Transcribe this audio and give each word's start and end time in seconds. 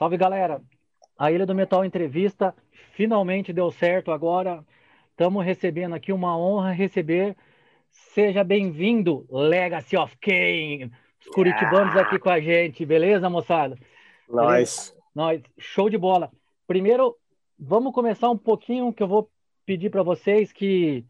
Salve, 0.00 0.16
galera! 0.16 0.62
A 1.18 1.30
Ilha 1.30 1.44
do 1.44 1.54
Metal 1.54 1.84
Entrevista 1.84 2.54
finalmente 2.94 3.52
deu 3.52 3.70
certo 3.70 4.10
agora. 4.10 4.64
Estamos 5.10 5.44
recebendo 5.44 5.94
aqui 5.94 6.10
uma 6.10 6.34
honra 6.38 6.72
receber. 6.72 7.36
Seja 7.90 8.42
bem-vindo, 8.42 9.26
Legacy 9.28 9.98
of 9.98 10.16
Kane. 10.16 10.90
Os 11.20 11.26
curitibanos 11.26 11.94
aqui 11.98 12.18
com 12.18 12.30
a 12.30 12.40
gente, 12.40 12.86
beleza, 12.86 13.28
moçada? 13.28 13.76
Nós. 14.26 14.96
Nós. 15.14 15.42
Show 15.58 15.90
de 15.90 15.98
bola. 15.98 16.32
Primeiro, 16.66 17.14
vamos 17.58 17.92
começar 17.92 18.30
um 18.30 18.38
pouquinho 18.38 18.94
que 18.94 19.02
eu 19.02 19.06
vou 19.06 19.30
pedir 19.66 19.90
para 19.90 20.02
vocês 20.02 20.50
que 20.50 21.04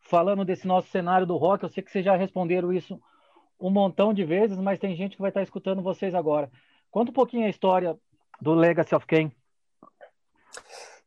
falando 0.00 0.44
desse 0.44 0.66
nosso 0.66 0.88
cenário 0.88 1.28
do 1.28 1.36
rock, 1.36 1.62
eu 1.62 1.68
sei 1.68 1.80
que 1.80 1.92
vocês 1.92 2.04
já 2.04 2.16
responderam 2.16 2.72
isso 2.72 3.00
um 3.60 3.70
montão 3.70 4.12
de 4.12 4.24
vezes, 4.24 4.58
mas 4.58 4.80
tem 4.80 4.96
gente 4.96 5.14
que 5.14 5.22
vai 5.22 5.30
estar 5.30 5.44
escutando 5.44 5.80
vocês 5.80 6.12
agora. 6.12 6.50
Conta 6.92 7.10
um 7.10 7.14
pouquinho 7.14 7.46
a 7.46 7.50
história 7.50 7.98
do 8.38 8.52
Legacy 8.52 8.94
of 8.94 9.06
Kain. 9.06 9.32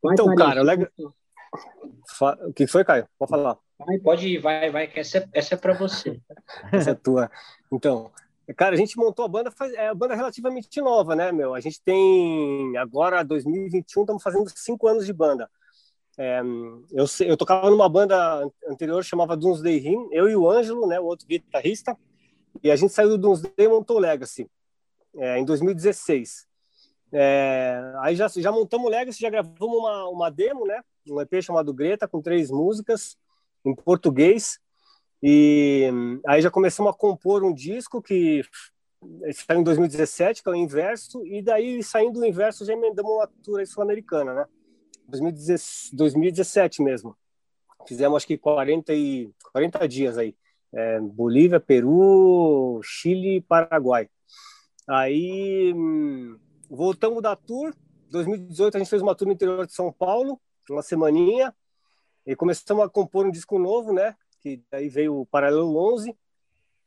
Então, 0.03 0.33
cara, 0.35 0.61
o 0.61 0.63
Leg... 0.63 0.89
o 2.47 2.53
que 2.53 2.65
foi, 2.65 2.83
Caio? 2.83 3.07
Pode 3.19 3.29
falar. 3.29 3.57
Vai, 3.77 3.99
pode 3.99 4.27
ir, 4.27 4.39
vai, 4.39 4.71
vai, 4.71 4.87
que 4.87 4.99
essa 4.99 5.19
é, 5.19 5.29
essa 5.31 5.53
é 5.53 5.57
para 5.57 5.75
você. 5.75 6.19
essa 6.73 6.89
é 6.89 6.95
tua. 6.95 7.29
Então, 7.71 8.11
cara, 8.57 8.73
a 8.73 8.77
gente 8.77 8.97
montou 8.97 9.25
a 9.25 9.27
banda, 9.27 9.51
faz, 9.51 9.73
é 9.73 9.87
a 9.89 9.93
banda 9.93 10.15
relativamente 10.15 10.81
nova, 10.81 11.15
né, 11.15 11.31
meu? 11.31 11.53
A 11.53 11.59
gente 11.59 11.79
tem, 11.79 12.75
agora, 12.77 13.21
2021, 13.21 14.01
estamos 14.01 14.23
fazendo 14.23 14.49
cinco 14.55 14.87
anos 14.87 15.05
de 15.05 15.13
banda. 15.13 15.47
É, 16.17 16.41
eu, 16.91 17.05
eu 17.27 17.37
tocava 17.37 17.69
numa 17.69 17.87
banda 17.87 18.49
anterior, 18.67 19.03
chamava 19.03 19.37
Doomsday 19.37 19.77
Hymn, 19.77 20.09
eu 20.11 20.27
e 20.27 20.35
o 20.35 20.49
Ângelo, 20.49 20.87
né, 20.87 20.99
o 20.99 21.05
outro 21.05 21.27
guitarrista, 21.27 21.95
e 22.63 22.71
a 22.71 22.75
gente 22.75 22.91
saiu 22.91 23.09
do 23.09 23.17
Doomsday 23.19 23.53
e 23.59 23.67
montou 23.67 23.97
o 23.97 23.99
Legacy 23.99 24.49
é, 25.17 25.39
em 25.39 25.45
2016. 25.45 26.47
É, 27.11 27.93
aí 27.99 28.15
já, 28.15 28.27
já 28.27 28.51
montamos 28.51 28.87
o 28.87 28.89
Legacy, 28.89 29.21
já 29.21 29.29
gravamos 29.29 29.77
uma, 29.77 30.09
uma 30.09 30.29
demo, 30.29 30.65
né? 30.65 30.81
Um 31.09 31.21
EP 31.21 31.41
chamado 31.41 31.73
Greta, 31.73 32.07
com 32.07 32.21
três 32.21 32.49
músicas 32.49 33.17
em 33.63 33.73
português. 33.75 34.59
E 35.21 35.89
aí 36.27 36.41
já 36.41 36.51
começamos 36.51 36.91
a 36.91 36.95
compor 36.95 37.43
um 37.43 37.53
disco 37.53 38.01
que 38.01 38.43
saiu 39.33 39.61
em 39.61 39.63
2017, 39.63 40.43
que 40.43 40.49
é 40.49 40.51
o 40.51 40.55
Inverso, 40.55 41.25
e 41.25 41.41
daí 41.41 41.81
saindo 41.83 42.19
do 42.19 42.25
Inverso 42.25 42.65
já 42.65 42.73
emendamos 42.73 43.11
uma 43.11 43.27
tour 43.43 43.65
sul-americana, 43.65 44.33
né? 44.33 44.45
2017 45.07 46.81
mesmo. 46.81 47.15
Fizemos 47.87 48.17
acho 48.17 48.27
que 48.27 48.37
40, 48.37 48.93
e, 48.93 49.31
40 49.51 49.87
dias 49.87 50.17
aí. 50.17 50.35
É, 50.73 50.99
Bolívia, 50.99 51.59
Peru, 51.59 52.81
Chile 52.83 53.37
e 53.37 53.41
Paraguai. 53.41 54.09
Aí 54.87 55.73
hum, 55.75 56.37
voltamos 56.69 57.21
da 57.21 57.35
tour. 57.35 57.73
2018 58.09 58.75
a 58.75 58.79
gente 58.79 58.89
fez 58.89 59.01
uma 59.01 59.15
tour 59.15 59.27
no 59.27 59.33
interior 59.33 59.65
de 59.65 59.73
São 59.73 59.91
Paulo, 59.91 60.39
uma 60.69 60.81
semaninha, 60.81 61.53
e 62.25 62.35
começamos 62.35 62.83
a 62.83 62.89
compor 62.89 63.25
um 63.25 63.31
disco 63.31 63.59
novo, 63.59 63.91
né? 63.91 64.15
Que 64.41 64.63
daí 64.71 64.89
veio 64.89 65.21
o 65.21 65.25
Paralelo 65.25 65.75
11. 65.93 66.15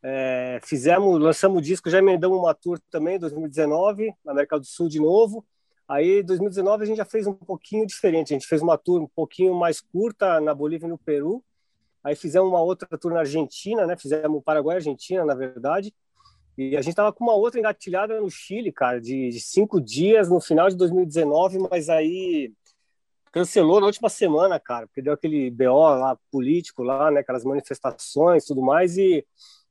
É, 0.02 0.60
fizemos, 0.62 1.20
lançamos 1.20 1.58
o 1.58 1.62
disco, 1.62 1.90
já 1.90 1.98
emendamos 1.98 2.38
uma 2.38 2.54
tour 2.54 2.78
também, 2.90 3.18
2019, 3.18 4.14
na 4.24 4.32
América 4.32 4.58
do 4.58 4.64
Sul 4.64 4.88
de 4.88 5.00
novo. 5.00 5.44
Aí, 5.88 6.22
2019, 6.22 6.82
a 6.82 6.86
gente 6.86 6.98
já 6.98 7.04
fez 7.04 7.26
um 7.26 7.32
pouquinho 7.32 7.86
diferente. 7.86 8.32
A 8.32 8.36
gente 8.38 8.46
fez 8.46 8.60
uma 8.60 8.76
tour 8.76 9.02
um 9.02 9.08
pouquinho 9.08 9.54
mais 9.54 9.80
curta 9.80 10.40
na 10.40 10.54
Bolívia 10.54 10.86
e 10.86 10.90
no 10.90 10.98
Peru. 10.98 11.42
Aí 12.04 12.14
fizemos 12.14 12.48
uma 12.48 12.60
outra 12.60 12.86
tour 12.98 13.12
na 13.12 13.20
Argentina, 13.20 13.86
né? 13.86 13.96
Fizemos 13.96 14.42
Paraguai 14.44 14.76
e 14.76 14.78
Argentina, 14.78 15.24
na 15.24 15.34
verdade. 15.34 15.92
E 16.58 16.76
a 16.76 16.82
gente 16.82 16.90
estava 16.90 17.12
com 17.12 17.22
uma 17.22 17.34
outra 17.34 17.60
engatilhada 17.60 18.20
no 18.20 18.28
Chile, 18.28 18.72
cara, 18.72 19.00
de, 19.00 19.28
de, 19.28 19.38
cinco 19.38 19.80
dias 19.80 20.28
no 20.28 20.40
final 20.40 20.68
de 20.68 20.76
2019, 20.76 21.60
mas 21.70 21.88
aí 21.88 22.52
cancelou 23.30 23.78
na 23.78 23.86
última 23.86 24.08
semana, 24.08 24.58
cara, 24.58 24.88
porque 24.88 25.00
deu 25.00 25.12
aquele 25.12 25.52
BO 25.52 25.78
lá 25.78 26.18
político 26.32 26.82
lá, 26.82 27.12
né, 27.12 27.20
aquelas 27.20 27.44
manifestações, 27.44 28.44
tudo 28.44 28.60
mais 28.60 28.98
e 28.98 29.24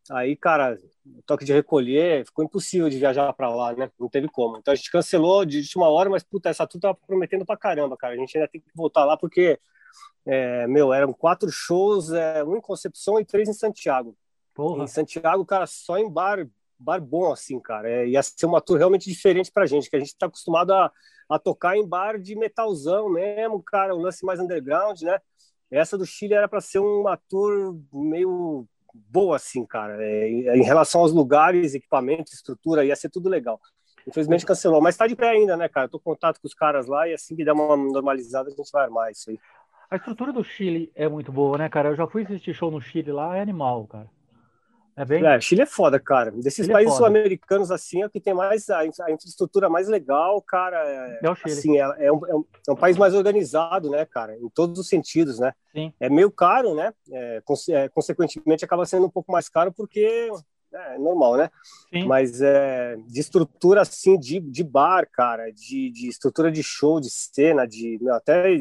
aí, 0.10 0.34
cara, 0.38 0.78
toque 1.26 1.44
de 1.44 1.52
recolher, 1.52 2.26
ficou 2.26 2.46
impossível 2.46 2.90
de 2.90 2.98
viajar 2.98 3.34
para 3.34 3.54
lá, 3.54 3.74
né? 3.74 3.92
Não 4.00 4.08
teve 4.08 4.30
como. 4.30 4.58
Então 4.58 4.72
a 4.72 4.76
gente 4.76 4.90
cancelou 4.90 5.44
de 5.44 5.58
última 5.58 5.90
hora, 5.90 6.10
mas 6.10 6.24
puta, 6.24 6.48
essa 6.48 6.66
tudo 6.66 6.84
tava 6.84 6.98
prometendo 7.06 7.46
pra 7.46 7.58
caramba, 7.58 7.98
cara. 7.98 8.14
A 8.14 8.18
gente 8.18 8.38
ainda 8.38 8.48
tem 8.48 8.62
que 8.62 8.68
voltar 8.74 9.04
lá 9.04 9.18
porque 9.18 9.60
é, 10.26 10.66
meu, 10.68 10.94
eram 10.94 11.12
quatro 11.12 11.50
shows, 11.52 12.14
é, 12.14 12.42
um 12.46 12.56
em 12.56 12.62
Concepção 12.62 13.20
e 13.20 13.26
três 13.26 13.50
em 13.50 13.54
Santiago. 13.54 14.16
Porra. 14.54 14.86
Em 14.86 14.88
Santiago, 14.88 15.46
cara, 15.46 15.68
só 15.68 15.98
em 15.98 16.10
bar 16.10 16.48
bar 16.80 17.02
bom, 17.02 17.32
assim, 17.32 17.60
cara. 17.60 17.90
É, 17.90 18.08
ia 18.08 18.22
ser 18.22 18.46
uma 18.46 18.62
tour 18.62 18.78
realmente 18.78 19.10
diferente 19.10 19.52
pra 19.52 19.66
gente, 19.66 19.90
que 19.90 19.96
a 19.96 20.00
gente 20.00 20.18
tá 20.18 20.28
acostumado 20.28 20.74
a, 20.74 20.92
a 21.30 21.40
tocar 21.40 21.78
em 21.78 21.88
bar 21.88 22.20
de 22.20 22.36
metalzão 22.36 23.10
mesmo, 23.10 23.62
cara, 23.62 23.96
o 23.96 24.00
lance 24.00 24.26
mais 24.26 24.40
underground, 24.40 25.02
né? 25.02 25.20
Essa 25.70 25.98
do 25.98 26.06
Chile 26.06 26.34
era 26.34 26.48
para 26.48 26.62
ser 26.62 26.80
uma 26.80 27.18
tour 27.30 27.78
meio 27.94 28.66
boa, 28.94 29.36
assim, 29.36 29.66
cara. 29.66 29.98
É, 30.02 30.30
em 30.30 30.64
relação 30.64 31.02
aos 31.02 31.12
lugares, 31.12 31.74
equipamento, 31.74 32.32
estrutura, 32.32 32.86
ia 32.86 32.96
ser 32.96 33.10
tudo 33.10 33.30
legal. 33.30 33.60
Infelizmente 34.08 34.46
cancelou, 34.46 34.82
mas 34.82 34.96
tá 34.96 35.06
de 35.06 35.18
pé 35.18 35.30
ainda, 35.30 35.58
né, 35.58 35.68
cara? 35.68 35.88
Eu 35.88 35.90
tô 35.90 35.98
em 35.98 36.02
contato 36.02 36.40
com 36.40 36.48
os 36.48 36.54
caras 36.54 36.88
lá 36.88 37.08
e 37.10 37.14
assim 37.14 37.36
que 37.36 37.44
der 37.44 37.52
uma 37.52 37.76
normalizada, 37.76 38.48
a 38.48 38.54
gente 38.54 38.72
vai 38.72 38.84
armar 38.86 39.12
isso 39.12 39.30
aí. 39.30 39.38
A 39.90 39.98
estrutura 39.98 40.32
do 40.32 40.44
Chile 40.44 40.92
é 40.96 41.10
muito 41.10 41.32
boa, 41.32 41.58
né, 41.58 41.68
cara? 41.68 41.90
Eu 41.90 41.96
já 41.96 42.08
fui 42.08 42.24
assistir 42.24 42.54
show 42.54 42.72
no 42.72 42.82
Chile 42.82 43.12
lá, 43.12 43.38
é 43.38 43.42
animal, 43.42 43.86
cara. 43.88 44.10
É 44.98 45.06
bem... 45.06 45.24
É, 45.24 45.40
Chile 45.40 45.62
é 45.62 45.66
foda, 45.68 46.00
cara. 46.00 46.32
Desses 46.32 46.56
Chile 46.56 46.72
é 46.72 46.74
países 46.74 46.96
é 46.96 46.98
sul-americanos, 46.98 47.70
assim, 47.70 48.02
é 48.02 48.08
o 48.08 48.10
que 48.10 48.20
tem 48.20 48.34
mais 48.34 48.68
a, 48.68 48.80
a, 48.80 49.12
infraestrutura 49.12 49.70
mais 49.70 49.88
legal, 49.88 50.42
cara. 50.42 50.76
É, 50.76 51.20
é 51.22 51.30
o 51.30 51.36
Chile. 51.36 51.52
Assim, 51.54 51.78
é, 51.78 52.08
é, 52.08 52.12
um, 52.12 52.26
é, 52.26 52.36
um, 52.36 52.46
é, 52.68 52.72
um, 52.72 52.76
país 52.76 52.98
mais 52.98 53.14
organizado, 53.14 53.92
né, 53.92 54.06
cara? 54.06 54.36
Em 54.38 54.50
todos 54.50 54.80
os 54.80 54.90
sentidos, 54.90 55.38
né? 55.38 55.54
Sim. 55.72 55.94
É 56.00 56.10
meio 56.10 56.32
caro, 56.32 56.74
né? 56.74 56.92
É, 57.12 57.44
consequentemente, 57.94 58.66
acaba 58.66 58.88
sendo 58.88 59.06
um 59.06 59.10
pouco 59.10 59.32
mais 59.32 59.48
caro 59.48 59.72
porque 59.72 60.32
é 60.74 60.98
normal, 60.98 61.38
né? 61.38 61.52
Sim. 61.94 62.08
Mas 62.08 62.42
é, 62.42 62.98
de 63.06 63.20
estrutura, 63.20 63.82
assim, 63.82 64.18
de, 64.18 64.40
de 64.40 64.64
bar, 64.64 65.08
cara, 65.14 65.52
de, 65.52 65.92
de 65.92 66.08
estrutura 66.08 66.52
de 66.52 66.64
show, 66.64 67.00
de 67.00 67.12
cena, 67.12 67.68
de 67.68 68.00
até 68.10 68.52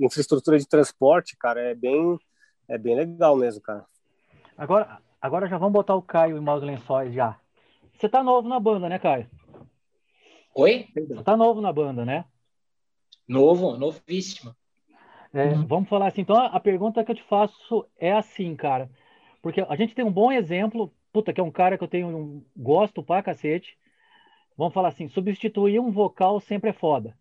infraestrutura 0.00 0.58
de 0.58 0.66
transporte, 0.66 1.36
cara, 1.36 1.60
é 1.60 1.74
bem, 1.74 2.18
é 2.66 2.78
bem 2.78 2.96
legal 2.96 3.36
mesmo, 3.36 3.60
cara. 3.60 3.84
Agora, 4.56 4.98
Agora 5.24 5.48
já 5.48 5.56
vamos 5.56 5.72
botar 5.72 5.94
o 5.94 6.02
Caio 6.02 6.36
em 6.36 6.40
maus 6.42 6.62
lençóis 6.62 7.14
já. 7.14 7.40
Você 7.96 8.10
tá 8.10 8.22
novo 8.22 8.46
na 8.46 8.60
banda, 8.60 8.90
né, 8.90 8.98
Caio? 8.98 9.26
Oi? 10.54 10.86
Você 10.94 11.22
tá 11.22 11.34
novo 11.34 11.62
na 11.62 11.72
banda, 11.72 12.04
né? 12.04 12.26
Novo, 13.26 13.74
novíssimo. 13.78 14.54
É, 15.32 15.46
uhum. 15.46 15.66
Vamos 15.66 15.88
falar 15.88 16.08
assim. 16.08 16.20
Então, 16.20 16.36
a 16.36 16.60
pergunta 16.60 17.02
que 17.02 17.10
eu 17.10 17.14
te 17.14 17.22
faço 17.22 17.86
é 17.96 18.12
assim, 18.12 18.54
cara. 18.54 18.90
Porque 19.40 19.62
a 19.66 19.74
gente 19.76 19.94
tem 19.94 20.04
um 20.04 20.12
bom 20.12 20.30
exemplo, 20.30 20.92
puta, 21.10 21.32
que 21.32 21.40
é 21.40 21.44
um 21.44 21.50
cara 21.50 21.78
que 21.78 21.84
eu 21.84 21.88
tenho 21.88 22.06
um, 22.06 22.44
gosto 22.54 23.02
pra 23.02 23.22
cacete. 23.22 23.78
Vamos 24.58 24.74
falar 24.74 24.88
assim, 24.88 25.08
substituir 25.08 25.80
um 25.80 25.90
vocal 25.90 26.38
sempre 26.38 26.68
é 26.68 26.74
foda. 26.74 27.16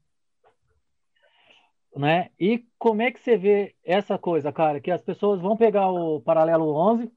Né? 1.95 2.31
E 2.37 2.65
como 2.77 3.01
é 3.01 3.13
que 3.13 3.21
você 3.21 3.37
vê 3.37 3.73
essa 3.81 4.17
coisa, 4.17 4.51
cara? 4.51 4.81
Que 4.81 4.91
as 4.91 5.01
pessoas 5.01 5.39
vão 5.39 5.55
pegar 5.55 5.89
o 5.89 6.19
paralelo 6.19 6.75
11 6.75 7.09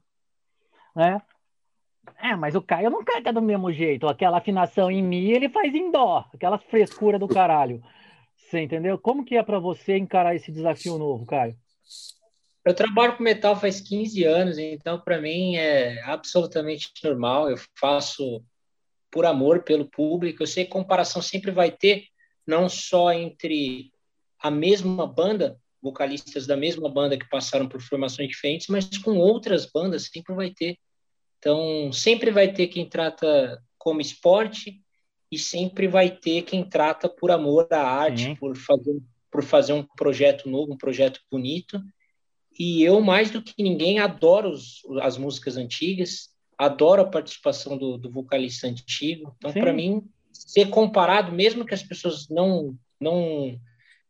né? 0.96 1.20
É, 2.18 2.34
mas 2.34 2.54
o 2.54 2.62
Caio 2.62 2.88
não 2.88 3.04
canta 3.04 3.32
do 3.32 3.42
mesmo 3.42 3.70
jeito. 3.70 4.08
Aquela 4.08 4.38
afinação 4.38 4.90
em 4.90 5.02
Mi, 5.02 5.30
ele 5.30 5.50
faz 5.50 5.74
em 5.74 5.90
Dó. 5.90 6.24
Aquela 6.32 6.58
frescura 6.58 7.18
do 7.18 7.28
caralho. 7.28 7.82
Você 8.36 8.60
entendeu? 8.60 8.98
Como 8.98 9.24
que 9.24 9.36
é 9.36 9.42
para 9.42 9.58
você 9.58 9.98
encarar 9.98 10.34
esse 10.34 10.50
desafio 10.50 10.96
novo, 10.96 11.26
Caio? 11.26 11.56
Eu 12.64 12.74
trabalho 12.74 13.16
com 13.16 13.22
metal 13.22 13.54
faz 13.54 13.80
15 13.80 14.24
anos, 14.24 14.58
então 14.58 14.98
para 15.00 15.20
mim 15.20 15.56
é 15.56 16.02
absolutamente 16.02 16.90
normal. 17.04 17.50
Eu 17.50 17.56
faço 17.78 18.42
por 19.10 19.26
amor 19.26 19.62
pelo 19.62 19.84
público. 19.84 20.42
Eu 20.42 20.46
sei 20.46 20.64
que 20.64 20.70
comparação 20.70 21.20
sempre 21.20 21.50
vai 21.50 21.70
ter, 21.70 22.04
não 22.46 22.68
só 22.68 23.12
entre 23.12 23.90
a 24.40 24.50
mesma 24.50 25.06
banda, 25.06 25.58
vocalistas 25.82 26.46
da 26.46 26.56
mesma 26.56 26.88
banda 26.88 27.16
que 27.16 27.28
passaram 27.28 27.68
por 27.68 27.80
formações 27.80 28.28
diferentes, 28.28 28.68
mas 28.68 28.86
com 28.98 29.18
outras 29.18 29.66
bandas 29.66 30.08
sempre 30.12 30.34
vai 30.34 30.50
ter. 30.50 30.76
Então, 31.38 31.92
sempre 31.92 32.30
vai 32.30 32.52
ter 32.52 32.68
quem 32.68 32.88
trata 32.88 33.62
como 33.78 34.00
esporte 34.00 34.82
e 35.30 35.38
sempre 35.38 35.86
vai 35.86 36.10
ter 36.10 36.42
quem 36.42 36.64
trata 36.64 37.08
por 37.08 37.30
amor 37.30 37.68
à 37.70 37.80
arte, 37.80 38.34
por 38.36 38.56
fazer, 38.56 39.00
por 39.30 39.42
fazer 39.42 39.72
um 39.72 39.82
projeto 39.82 40.48
novo, 40.48 40.72
um 40.72 40.78
projeto 40.78 41.20
bonito. 41.30 41.80
E 42.58 42.82
eu, 42.82 43.00
mais 43.00 43.30
do 43.30 43.42
que 43.42 43.62
ninguém, 43.62 43.98
adoro 43.98 44.50
os, 44.50 44.82
as 45.02 45.18
músicas 45.18 45.56
antigas, 45.56 46.30
adoro 46.56 47.02
a 47.02 47.06
participação 47.06 47.76
do, 47.76 47.98
do 47.98 48.10
vocalista 48.10 48.66
antigo. 48.66 49.34
Então, 49.36 49.52
para 49.52 49.72
mim, 49.72 50.02
ser 50.32 50.70
comparado, 50.70 51.32
mesmo 51.32 51.64
que 51.64 51.74
as 51.74 51.82
pessoas 51.82 52.28
não, 52.28 52.76
não, 53.00 53.58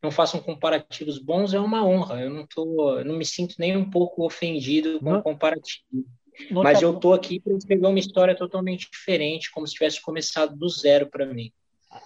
não 0.03 0.11
façam 0.11 0.41
comparativos 0.41 1.19
bons, 1.19 1.55
é 1.55 1.61
uma 1.61 1.85
honra. 1.85 2.21
Eu 2.21 2.31
não, 2.31 2.47
tô, 2.47 3.03
não 3.05 3.17
me 3.17 3.25
sinto 3.25 3.57
nem 3.59 3.77
um 3.77 3.91
pouco 3.91 4.25
ofendido 4.25 5.01
com 5.01 5.15
o 5.15 5.23
comparativo. 5.23 6.05
Mas 6.51 6.83
eu 6.83 6.99
tô 6.99 7.13
aqui 7.13 7.41
para 7.41 7.55
escrever 7.55 7.87
uma 7.87 7.99
história 7.99 8.35
totalmente 8.35 8.91
diferente, 8.91 9.51
como 9.51 9.67
se 9.67 9.75
tivesse 9.75 10.01
começado 10.01 10.57
do 10.57 10.69
zero 10.69 11.07
para 11.07 11.27
mim. 11.27 11.53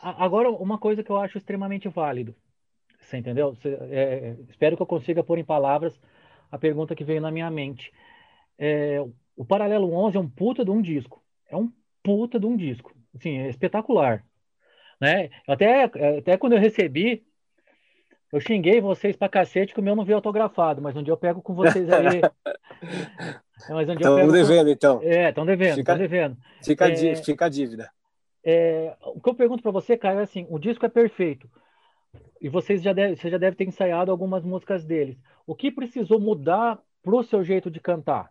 Agora, 0.02 0.50
uma 0.50 0.78
coisa 0.78 1.02
que 1.02 1.10
eu 1.10 1.16
acho 1.16 1.38
extremamente 1.38 1.88
válido, 1.88 2.34
você 3.00 3.16
entendeu? 3.16 3.54
Você, 3.54 3.76
é, 3.90 4.36
espero 4.48 4.76
que 4.76 4.82
eu 4.82 4.86
consiga 4.86 5.24
pôr 5.24 5.38
em 5.38 5.44
palavras 5.44 5.98
a 6.50 6.58
pergunta 6.58 6.94
que 6.94 7.04
veio 7.04 7.20
na 7.20 7.30
minha 7.30 7.50
mente. 7.50 7.92
É, 8.58 9.04
o 9.36 9.44
Paralelo 9.44 9.92
11 9.92 10.16
é 10.16 10.20
um 10.20 10.28
puta 10.28 10.64
de 10.64 10.70
um 10.70 10.80
disco. 10.80 11.22
É 11.48 11.56
um 11.56 11.72
puta 12.02 12.38
de 12.38 12.46
um 12.46 12.56
disco. 12.56 12.94
Assim, 13.14 13.38
é 13.38 13.48
espetacular. 13.48 14.24
Né? 15.00 15.30
Até, 15.48 15.84
até 16.18 16.36
quando 16.36 16.52
eu 16.52 16.60
recebi, 16.60 17.24
eu 18.32 18.40
xinguei 18.40 18.80
vocês 18.80 19.16
pra 19.16 19.28
cacete 19.28 19.74
que 19.74 19.80
o 19.80 19.82
meu 19.82 19.96
não 19.96 20.04
veio 20.04 20.16
autografado, 20.16 20.80
mas 20.80 20.96
um 20.96 21.02
dia 21.02 21.12
eu 21.12 21.16
pego 21.16 21.42
com 21.42 21.54
vocês 21.54 21.88
aí. 21.90 22.20
Estão 23.60 24.16
um 24.16 24.32
devendo, 24.32 24.66
com... 24.66 24.72
então. 24.72 25.00
É, 25.02 25.28
estão 25.28 25.46
devendo, 25.46 25.78
estão 25.78 25.98
devendo. 25.98 26.36
Fica, 26.62 26.88
é, 26.88 27.16
fica 27.16 27.44
a 27.46 27.48
dívida. 27.48 27.90
É, 28.44 28.96
o 29.02 29.20
que 29.20 29.28
eu 29.28 29.34
pergunto 29.34 29.62
para 29.62 29.72
você, 29.72 29.96
Caio, 29.96 30.20
é 30.20 30.22
assim: 30.22 30.46
o 30.48 30.58
disco 30.58 30.84
é 30.84 30.88
perfeito. 30.88 31.48
E 32.40 32.48
vocês 32.48 32.82
já 32.82 32.92
deve, 32.92 33.16
você 33.16 33.30
já 33.30 33.38
deve 33.38 33.56
ter 33.56 33.64
ensaiado 33.64 34.10
algumas 34.10 34.42
músicas 34.44 34.84
deles. 34.84 35.16
O 35.46 35.54
que 35.54 35.70
precisou 35.70 36.18
mudar 36.18 36.78
pro 37.02 37.22
seu 37.22 37.44
jeito 37.44 37.70
de 37.70 37.80
cantar? 37.80 38.30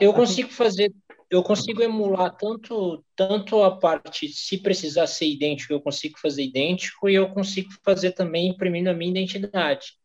Eu 0.00 0.10
assim 0.10 0.20
consigo 0.20 0.50
fazer, 0.50 0.92
eu 1.28 1.42
consigo 1.42 1.82
emular 1.82 2.34
tanto, 2.36 3.04
tanto 3.16 3.62
a 3.62 3.76
parte, 3.76 4.28
se 4.28 4.58
precisar 4.58 5.08
ser 5.08 5.26
idêntico, 5.26 5.72
eu 5.72 5.80
consigo 5.80 6.18
fazer 6.18 6.44
idêntico, 6.44 7.08
e 7.08 7.14
eu 7.16 7.28
consigo 7.30 7.70
fazer 7.84 8.12
também 8.12 8.48
imprimindo 8.48 8.88
a 8.88 8.94
minha 8.94 9.10
identidade. 9.10 9.98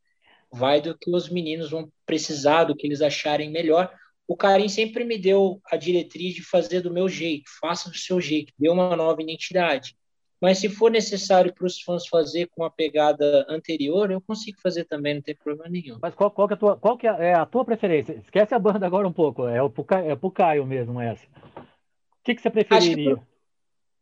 Vai 0.54 0.82
do 0.82 0.98
que 0.98 1.10
os 1.10 1.30
meninos 1.30 1.72
vão 1.72 1.90
precisar, 2.06 2.66
do 2.66 2.76
que 2.76 2.86
eles 2.88 3.02
acharem 3.02 3.52
melhor 3.52 3.92
o 4.28 4.38
Karim 4.38 4.70
sempre 4.70 5.04
me 5.04 5.18
deu 5.18 5.62
a 5.70 5.76
diretriz 5.76 6.34
de 6.34 6.44
fazer 6.44 6.82
do 6.82 6.92
meu 6.92 7.10
jeito, 7.10 7.44
faça 7.60 7.90
do 7.90 7.98
seu 7.98 8.22
jeito, 8.22 8.54
dê 8.58 8.70
uma 8.70 8.96
nova 8.96 9.22
identidade. 9.22 9.96
Mas 10.42 10.58
se 10.58 10.68
for 10.68 10.92
necessário 10.92 11.54
para 11.54 11.66
os 11.66 11.82
fãs 11.82 12.06
fazer 12.08 12.48
com 12.48 12.66
a 12.66 12.70
pegada 12.70 13.46
anterior, 13.48 14.12
eu 14.12 14.20
consigo 14.20 14.60
fazer 14.62 14.84
também, 14.86 15.16
não 15.16 15.22
tem 15.22 15.36
problema 15.36 15.70
nenhum. 15.70 16.00
Mas 16.02 16.14
qual, 16.16 16.30
qual, 16.32 16.48
que, 16.48 16.54
é 16.54 16.56
a 16.56 16.60
tua, 16.60 16.78
qual 16.78 16.98
que 16.98 17.08
é 17.08 17.34
a 17.34 17.46
tua 17.46 17.64
preferência? 17.64 18.14
Esquece 18.14 18.54
a 18.54 18.60
banda 18.60 18.86
agora 18.86 19.08
um 19.08 19.14
pouco, 19.14 19.48
é 19.48 19.62
o 19.62 19.72
é 20.06 20.16
pro 20.16 20.32
Caio 20.32 20.66
mesmo 20.66 21.00
essa. 21.00 21.26
O 21.56 22.24
que, 22.24 22.36
que 22.36 22.42
você 22.42 22.50
preferiria? 22.50 23.18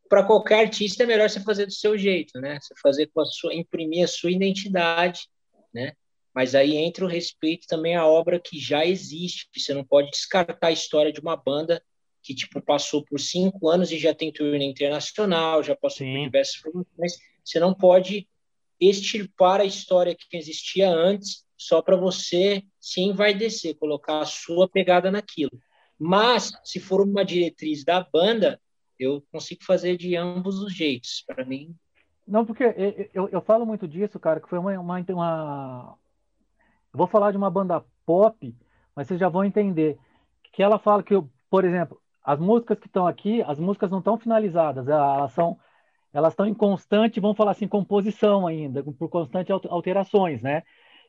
Para 0.09 0.23
qualquer 0.23 0.59
artista 0.59 1.03
é 1.03 1.05
melhor 1.05 1.29
você 1.29 1.39
fazer 1.41 1.65
do 1.65 1.71
seu 1.71 1.97
jeito, 1.97 2.39
né? 2.39 2.59
Você 2.59 2.73
fazer 2.81 3.07
com 3.13 3.21
a 3.21 3.25
sua, 3.25 3.53
imprimir 3.53 4.03
a 4.03 4.07
sua 4.07 4.31
identidade, 4.31 5.27
né? 5.73 5.93
Mas 6.33 6.55
aí 6.55 6.77
entra 6.77 7.05
o 7.05 7.07
respeito 7.07 7.67
também 7.67 7.95
à 7.95 8.05
obra 8.05 8.39
que 8.39 8.59
já 8.59 8.85
existe. 8.85 9.49
Você 9.55 9.73
não 9.73 9.83
pode 9.83 10.09
descartar 10.11 10.67
a 10.67 10.71
história 10.71 11.11
de 11.11 11.19
uma 11.19 11.35
banda 11.35 11.83
que 12.23 12.35
tipo 12.35 12.61
passou 12.61 13.03
por 13.03 13.19
cinco 13.19 13.67
anos 13.67 13.91
e 13.91 13.97
já 13.97 14.13
tem 14.13 14.31
turnê 14.31 14.65
internacional, 14.65 15.63
já 15.63 15.75
passou 15.75 16.05
Sim. 16.05 16.13
por 16.13 16.23
diversas 16.25 16.55
formações. 16.55 17.13
Você 17.43 17.59
não 17.59 17.73
pode 17.73 18.27
extirpar 18.79 19.59
a 19.59 19.65
história 19.65 20.15
que 20.15 20.37
existia 20.37 20.89
antes 20.89 21.45
só 21.57 21.81
para 21.81 21.95
você 21.95 22.63
se 22.79 23.01
envaidecer, 23.01 23.75
colocar 23.77 24.21
a 24.21 24.25
sua 24.25 24.67
pegada 24.67 25.11
naquilo. 25.11 25.51
Mas 25.99 26.51
se 26.63 26.79
for 26.79 27.01
uma 27.01 27.23
diretriz 27.23 27.83
da 27.83 28.01
banda, 28.01 28.59
eu 28.97 29.23
consigo 29.31 29.63
fazer 29.63 29.97
de 29.97 30.15
ambos 30.15 30.59
os 30.59 30.73
jeitos. 30.73 31.23
Para 31.27 31.45
mim, 31.45 31.75
não, 32.27 32.45
porque 32.45 32.63
eu, 32.63 33.09
eu, 33.13 33.29
eu, 33.29 33.41
falo 33.41 33.65
muito 33.65 33.87
disso, 33.87 34.19
cara, 34.19 34.39
que 34.39 34.47
foi 34.47 34.57
uma, 34.57 34.71
uma, 34.79 35.05
uma, 35.09 35.97
eu 36.93 36.97
vou 36.97 37.07
falar 37.07 37.31
de 37.31 37.37
uma 37.37 37.49
banda 37.49 37.83
pop, 38.05 38.55
mas 38.95 39.07
vocês 39.07 39.19
já 39.19 39.29
vão 39.29 39.43
entender 39.43 39.97
que 40.51 40.61
ela 40.61 40.77
fala 40.79 41.03
que, 41.03 41.13
por 41.49 41.63
exemplo, 41.63 41.99
as 42.23 42.39
músicas 42.39 42.79
que 42.79 42.87
estão 42.87 43.07
aqui, 43.07 43.41
as 43.43 43.59
músicas 43.59 43.89
não 43.89 43.99
estão 43.99 44.17
finalizadas, 44.17 44.87
elas 44.87 45.31
são 45.33 45.57
elas 46.13 46.33
estão 46.33 46.45
em 46.45 46.53
constante, 46.53 47.21
vamos 47.21 47.37
falar 47.37 47.51
assim, 47.51 47.67
composição 47.67 48.45
ainda, 48.45 48.83
por 48.83 49.09
constante 49.09 49.51
alterações, 49.51 50.41
né? 50.41 50.63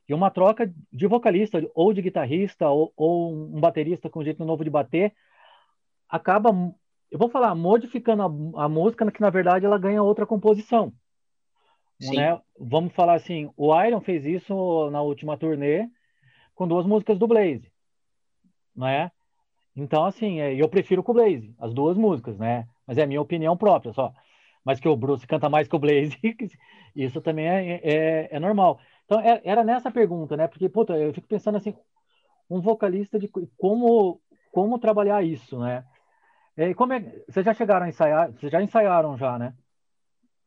E 0.08 0.14
uma 0.14 0.30
troca 0.30 0.72
de 0.92 1.06
vocalista 1.06 1.60
ou 1.74 1.92
de 1.92 2.02
guitarrista 2.02 2.68
ou, 2.68 2.92
ou 2.96 3.32
um 3.32 3.60
baterista 3.60 4.08
com 4.08 4.22
jeito 4.22 4.44
novo 4.44 4.64
de 4.64 4.70
bater 4.70 5.12
acaba, 6.08 6.50
eu 7.10 7.18
vou 7.18 7.28
falar, 7.28 7.54
modificando 7.54 8.22
a, 8.56 8.64
a 8.64 8.68
música, 8.68 9.10
que 9.10 9.20
na 9.20 9.30
verdade 9.30 9.64
ela 9.66 9.78
ganha 9.78 10.02
outra 10.02 10.26
composição. 10.26 10.92
Né? 12.00 12.40
Vamos 12.58 12.92
falar 12.92 13.14
assim, 13.14 13.50
o 13.56 13.80
Iron 13.82 14.00
fez 14.00 14.24
isso 14.24 14.90
na 14.90 15.00
última 15.02 15.36
turnê 15.36 15.88
com 16.54 16.66
duas 16.66 16.86
músicas 16.86 17.18
do 17.18 17.26
Blaze, 17.26 17.70
né? 18.74 19.10
Então, 19.74 20.04
assim, 20.04 20.40
é, 20.40 20.54
eu 20.54 20.68
prefiro 20.68 21.02
com 21.02 21.12
o 21.12 21.14
Blaze, 21.14 21.54
as 21.58 21.72
duas 21.72 21.96
músicas, 21.96 22.38
né? 22.38 22.68
Mas 22.86 22.98
é 22.98 23.02
a 23.02 23.06
minha 23.06 23.20
opinião 23.20 23.56
própria 23.56 23.92
só. 23.92 24.12
Mas 24.64 24.78
que 24.78 24.88
o 24.88 24.96
Bruce 24.96 25.26
canta 25.26 25.48
mais 25.48 25.66
que 25.66 25.74
o 25.76 25.78
Blaze, 25.78 26.16
isso 26.94 27.20
também 27.20 27.48
é, 27.48 27.80
é, 27.82 28.28
é 28.32 28.40
normal. 28.40 28.80
Então, 29.04 29.20
é, 29.20 29.40
era 29.44 29.64
nessa 29.64 29.90
pergunta, 29.90 30.36
né? 30.36 30.46
Porque, 30.46 30.68
puta, 30.68 30.94
eu 30.96 31.12
fico 31.14 31.26
pensando 31.26 31.56
assim, 31.56 31.74
um 32.50 32.60
vocalista 32.60 33.18
de 33.18 33.28
como, 33.56 34.20
como 34.52 34.78
trabalhar 34.78 35.24
isso, 35.24 35.58
né? 35.58 35.84
E 36.56 36.74
como 36.74 36.92
é, 36.92 37.00
vocês 37.28 37.44
já 37.44 37.54
chegaram 37.54 37.86
a 37.86 37.88
ensaiar? 37.88 38.30
Vocês 38.32 38.52
já 38.52 38.62
ensaiaram 38.62 39.16
já, 39.16 39.38
né? 39.38 39.54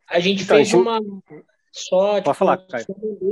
A 0.07 0.19
gente 0.19 0.43
então, 0.43 0.57
fez 0.57 0.73
uma 0.73 0.99
só 1.75 2.21
tipo, 2.21 2.33
falar, 2.33 2.65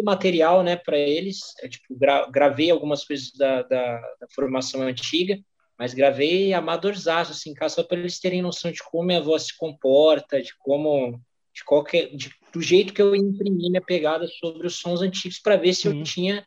material, 0.04 0.64
né, 0.64 0.76
para 0.76 0.98
eles. 0.98 1.40
Eu, 1.62 1.70
tipo, 1.70 1.96
gra 1.96 2.28
gravei 2.30 2.70
algumas 2.70 3.06
coisas 3.06 3.32
da, 3.32 3.62
da, 3.62 4.00
da, 4.20 4.28
formação 4.36 4.82
antiga, 4.82 5.40
mas 5.80 5.94
gravei 5.94 6.54
amadorzaço, 6.54 7.32
assim, 7.32 7.54
só 7.70 7.84
para 7.84 7.98
eles 7.98 8.20
terem 8.20 8.42
noção 8.42 8.70
de 8.70 8.84
como 8.84 9.14
a 9.14 9.22
voz 9.22 9.44
se 9.44 9.58
comporta, 9.58 10.42
de 10.42 10.54
como, 10.60 11.22
de 11.54 11.64
qualquer, 11.64 12.14
de, 12.14 12.32
do 12.52 12.62
jeito 12.62 12.94
que 12.94 13.02
eu 13.02 13.16
imprimi 13.16 13.70
minha 13.70 13.82
pegada 13.82 14.28
sobre 14.28 14.68
os 14.68 14.76
sons 14.76 15.02
antigos 15.02 15.40
para 15.40 15.56
ver 15.56 15.74
se 15.74 15.88
eu 15.88 16.04
tinha. 16.04 16.46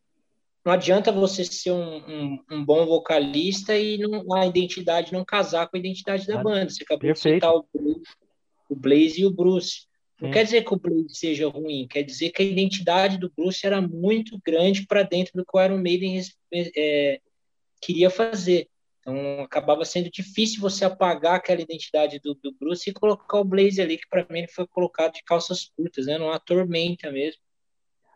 Não 0.62 0.72
adianta 0.72 1.10
você 1.10 1.44
ser 1.46 1.70
um, 1.70 1.96
um, 1.96 2.44
um 2.50 2.64
bom 2.64 2.84
vocalista 2.84 3.74
e 3.74 3.96
não, 3.96 4.34
a 4.34 4.44
identidade 4.46 5.12
não 5.14 5.24
casar 5.24 5.66
com 5.68 5.76
a 5.76 5.80
identidade 5.80 6.26
da 6.26 6.42
banda. 6.42 6.68
Você 6.68 6.82
acabou 6.82 7.00
Perfeito. 7.00 7.34
de 7.34 7.34
citar 7.36 7.54
o, 7.54 7.64
o 8.68 8.76
Blaze 8.76 9.22
e 9.22 9.24
o 9.24 9.30
Bruce. 9.30 9.85
Não 10.20 10.30
quer 10.30 10.44
dizer 10.44 10.64
que 10.64 10.72
o 10.72 10.78
Bruce 10.78 11.14
seja 11.14 11.46
ruim, 11.48 11.86
quer 11.86 12.02
dizer 12.02 12.30
que 12.30 12.40
a 12.40 12.44
identidade 12.44 13.18
do 13.18 13.30
Bruce 13.36 13.66
era 13.66 13.82
muito 13.82 14.40
grande 14.44 14.86
para 14.86 15.02
dentro 15.02 15.32
do 15.34 15.44
que 15.44 15.56
o 15.56 15.62
Iron 15.62 15.78
Maiden 15.78 16.20
é, 16.54 17.20
queria 17.82 18.08
fazer. 18.08 18.68
Então 19.00 19.42
acabava 19.42 19.84
sendo 19.84 20.10
difícil 20.10 20.60
você 20.60 20.84
apagar 20.84 21.36
aquela 21.36 21.60
identidade 21.60 22.18
do, 22.18 22.34
do 22.34 22.52
Bruce 22.58 22.88
e 22.88 22.94
colocar 22.94 23.38
o 23.38 23.44
Blaze 23.44 23.80
ali, 23.80 23.98
que 23.98 24.08
para 24.08 24.26
mim 24.30 24.40
ele 24.40 24.48
foi 24.48 24.66
colocado 24.66 25.12
de 25.12 25.22
calças 25.22 25.70
curtas, 25.76 26.06
né, 26.06 26.16
numa 26.16 26.40
tormenta 26.40 27.12
mesmo. 27.12 27.40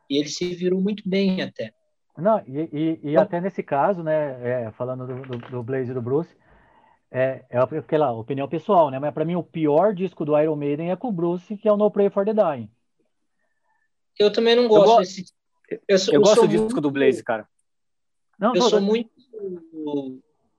E 0.09 0.19
ele 0.19 0.29
se 0.29 0.53
virou 0.55 0.81
muito 0.81 1.09
bem 1.09 1.43
até. 1.43 1.73
Não, 2.17 2.43
e, 2.47 2.99
e, 3.05 3.11
e 3.11 3.17
até 3.17 3.41
nesse 3.41 3.63
caso, 3.63 4.03
né, 4.03 4.65
é, 4.67 4.73
falando 4.73 5.07
do, 5.07 5.23
do, 5.23 5.51
do 5.51 5.63
Blaze 5.63 5.91
e 5.91 5.95
do 5.95 6.03
Bruce, 6.03 6.35
é, 7.11 7.45
é 7.51 7.59
aquela 7.59 8.13
opinião 8.13 8.49
pessoal, 8.49 8.91
né? 8.91 8.99
Mas 8.99 9.13
para 9.13 9.25
mim 9.25 9.35
o 9.35 9.43
pior 9.43 9.95
disco 9.95 10.25
do 10.25 10.39
Iron 10.39 10.57
Maiden 10.57 10.91
é 10.91 10.97
com 10.97 11.09
o 11.09 11.13
Bruce, 11.13 11.57
que 11.57 11.69
é 11.69 11.73
o 11.73 11.77
No 11.77 11.91
Pray 11.91 12.09
for 12.09 12.25
the 12.25 12.33
Dying. 12.33 12.71
Eu 14.19 14.33
também 14.33 14.55
não 14.55 14.69
gosto 14.69 14.93
eu 14.93 14.99
desse. 14.99 15.25
Eu, 15.89 15.99
sou, 15.99 16.15
eu 16.15 16.21
gosto 16.21 16.43
do 16.43 16.49
disco 16.49 16.81
do 16.81 16.91
Blaze, 16.91 17.23
cara. 17.23 17.49
Não, 18.39 18.55
eu 18.55 18.63
sou 18.63 18.81
muito. 18.81 19.11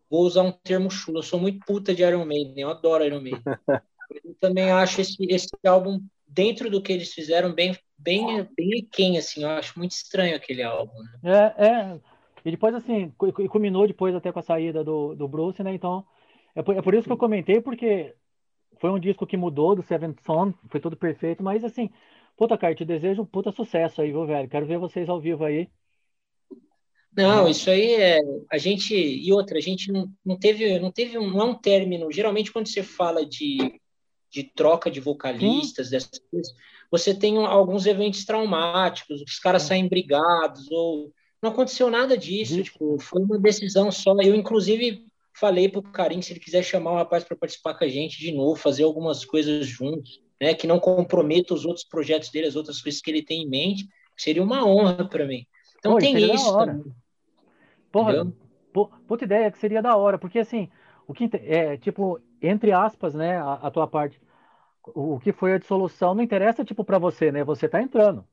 Vou 0.09 0.21
usar 0.23 0.41
um 0.41 0.51
termo 0.51 0.89
chulo. 0.89 1.19
Eu 1.19 1.23
sou 1.23 1.39
muito 1.39 1.65
puta 1.65 1.95
de 1.95 2.03
Iron 2.03 2.25
Maiden. 2.25 2.63
Eu 2.63 2.69
adoro 2.69 3.05
Iron 3.05 3.21
Maiden. 3.21 3.41
eu 4.25 4.35
também 4.39 4.71
acho 4.71 5.01
esse, 5.01 5.15
esse 5.29 5.49
álbum 5.65 6.01
dentro 6.27 6.69
do 6.69 6.81
que 6.81 6.91
eles 6.91 7.13
fizeram 7.13 7.53
bem 7.53 7.77
bem 7.97 8.47
bem 8.55 8.87
quem 8.91 9.17
assim. 9.17 9.43
Eu 9.43 9.49
acho 9.49 9.77
muito 9.77 9.91
estranho 9.91 10.35
aquele 10.35 10.63
álbum. 10.63 10.93
Né? 11.23 11.53
É, 11.57 11.65
é. 11.65 11.99
E 12.43 12.51
depois 12.51 12.73
assim, 12.73 13.13
culminou 13.49 13.87
depois 13.87 14.15
até 14.15 14.31
com 14.31 14.39
a 14.39 14.43
saída 14.43 14.83
do, 14.83 15.13
do 15.15 15.27
Bruce, 15.27 15.61
né? 15.61 15.73
Então 15.73 16.03
é 16.55 16.61
por, 16.61 16.75
é 16.75 16.81
por 16.81 16.93
isso 16.93 17.05
que 17.05 17.11
eu 17.13 17.17
comentei, 17.17 17.61
porque 17.61 18.13
foi 18.79 18.89
um 18.89 18.99
disco 18.99 19.27
que 19.27 19.37
mudou 19.37 19.75
do 19.75 19.83
Seventh 19.83 20.19
Son, 20.25 20.53
foi 20.69 20.79
tudo 20.79 20.97
perfeito, 20.97 21.43
mas 21.43 21.63
assim, 21.63 21.89
puta, 22.35 22.57
cara, 22.57 22.75
te 22.75 22.83
desejo 22.83 23.21
um 23.21 23.25
puta 23.25 23.51
sucesso 23.51 24.01
aí, 24.01 24.11
viu, 24.11 24.25
velho? 24.25 24.49
Quero 24.49 24.65
ver 24.65 24.77
vocês 24.77 25.07
ao 25.07 25.19
vivo 25.19 25.43
aí. 25.45 25.69
Não, 27.15 27.47
isso 27.47 27.69
aí 27.69 27.93
é. 27.93 28.19
A 28.49 28.57
gente. 28.57 28.95
E 28.95 29.31
outra, 29.33 29.57
a 29.57 29.61
gente 29.61 29.91
não, 29.91 30.09
não 30.25 30.37
teve. 30.37 30.79
Não 30.79 30.91
teve 30.91 31.17
um, 31.17 31.29
não 31.29 31.41
é 31.41 31.43
um 31.45 31.55
término. 31.55 32.11
Geralmente, 32.11 32.51
quando 32.51 32.67
você 32.67 32.81
fala 32.81 33.25
de, 33.25 33.57
de 34.29 34.43
troca 34.43 34.89
de 34.89 35.01
vocalistas, 35.01 35.87
Sim. 35.87 35.91
dessas 35.91 36.19
coisas, 36.31 36.53
você 36.89 37.13
tem 37.13 37.37
alguns 37.37 37.85
eventos 37.85 38.23
traumáticos, 38.23 39.21
os 39.21 39.39
caras 39.39 39.63
saem 39.63 39.87
brigados, 39.87 40.71
ou. 40.71 41.11
Não 41.41 41.49
aconteceu 41.49 41.89
nada 41.89 42.15
disso. 42.15 42.61
Tipo, 42.61 42.99
foi 42.99 43.23
uma 43.23 43.39
decisão 43.39 43.91
só. 43.91 44.13
Eu, 44.21 44.35
inclusive, 44.35 45.07
Falei 45.33 45.69
para 45.69 45.79
o 45.79 45.83
Karim 45.83 46.21
se 46.21 46.33
ele 46.33 46.39
quiser 46.39 46.63
chamar 46.63 46.91
o 46.91 46.95
rapaz 46.95 47.23
para 47.23 47.37
participar 47.37 47.73
com 47.73 47.83
a 47.83 47.87
gente 47.87 48.19
de 48.19 48.31
novo, 48.31 48.55
fazer 48.55 48.83
algumas 48.83 49.23
coisas 49.25 49.65
juntos, 49.65 50.21
né, 50.39 50.53
que 50.53 50.67
não 50.67 50.79
comprometa 50.79 51.53
os 51.53 51.65
outros 51.65 51.85
projetos 51.85 52.29
dele, 52.29 52.47
as 52.47 52.55
outras 52.55 52.81
coisas 52.81 53.01
que 53.01 53.09
ele 53.09 53.23
tem 53.23 53.43
em 53.43 53.49
mente, 53.49 53.87
seria 54.17 54.43
uma 54.43 54.65
honra 54.65 55.07
para 55.07 55.25
mim. 55.25 55.45
Então 55.79 55.93
Pô, 55.93 55.99
tem 55.99 56.17
isso. 56.33 56.53
Porra, 57.91 58.33
puta 59.07 59.25
ideia 59.25 59.51
que 59.51 59.57
seria 59.57 59.81
da 59.81 59.95
hora, 59.95 60.17
porque 60.17 60.39
assim, 60.39 60.69
o 61.07 61.13
que 61.13 61.29
é 61.33 61.77
tipo, 61.77 62.19
entre 62.41 62.71
aspas, 62.71 63.13
né, 63.13 63.37
a, 63.37 63.53
a 63.53 63.71
tua 63.71 63.87
parte, 63.87 64.19
o 64.83 65.19
que 65.19 65.31
foi 65.31 65.53
a 65.53 65.57
dissolução 65.57 66.15
não 66.15 66.23
interessa, 66.23 66.65
tipo, 66.65 66.83
para 66.83 66.97
você, 66.97 67.31
né? 67.31 67.43
Você 67.43 67.67
tá 67.67 67.81
entrando. 67.81 68.25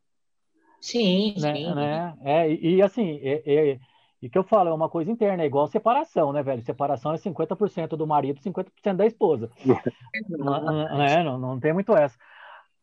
Sim, 0.80 1.34
né? 1.38 1.54
sim. 1.54 1.74
Né? 1.74 2.16
É, 2.22 2.50
e, 2.50 2.76
e 2.76 2.82
assim, 2.82 3.18
é, 3.22 3.42
é, 3.44 3.78
e 4.20 4.28
que 4.28 4.36
eu 4.36 4.42
falo, 4.42 4.70
é 4.70 4.72
uma 4.74 4.88
coisa 4.88 5.10
interna, 5.10 5.44
é 5.44 5.46
igual 5.46 5.68
separação, 5.68 6.32
né, 6.32 6.42
velho? 6.42 6.62
Separação 6.62 7.12
é 7.12 7.16
50% 7.16 7.90
do 7.90 8.06
marido, 8.06 8.40
50% 8.40 8.96
da 8.96 9.06
esposa. 9.06 9.50
não, 10.28 10.60
não, 10.60 11.02
é, 11.02 11.22
não, 11.22 11.38
não 11.38 11.60
tem 11.60 11.72
muito 11.72 11.96
essa. 11.96 12.18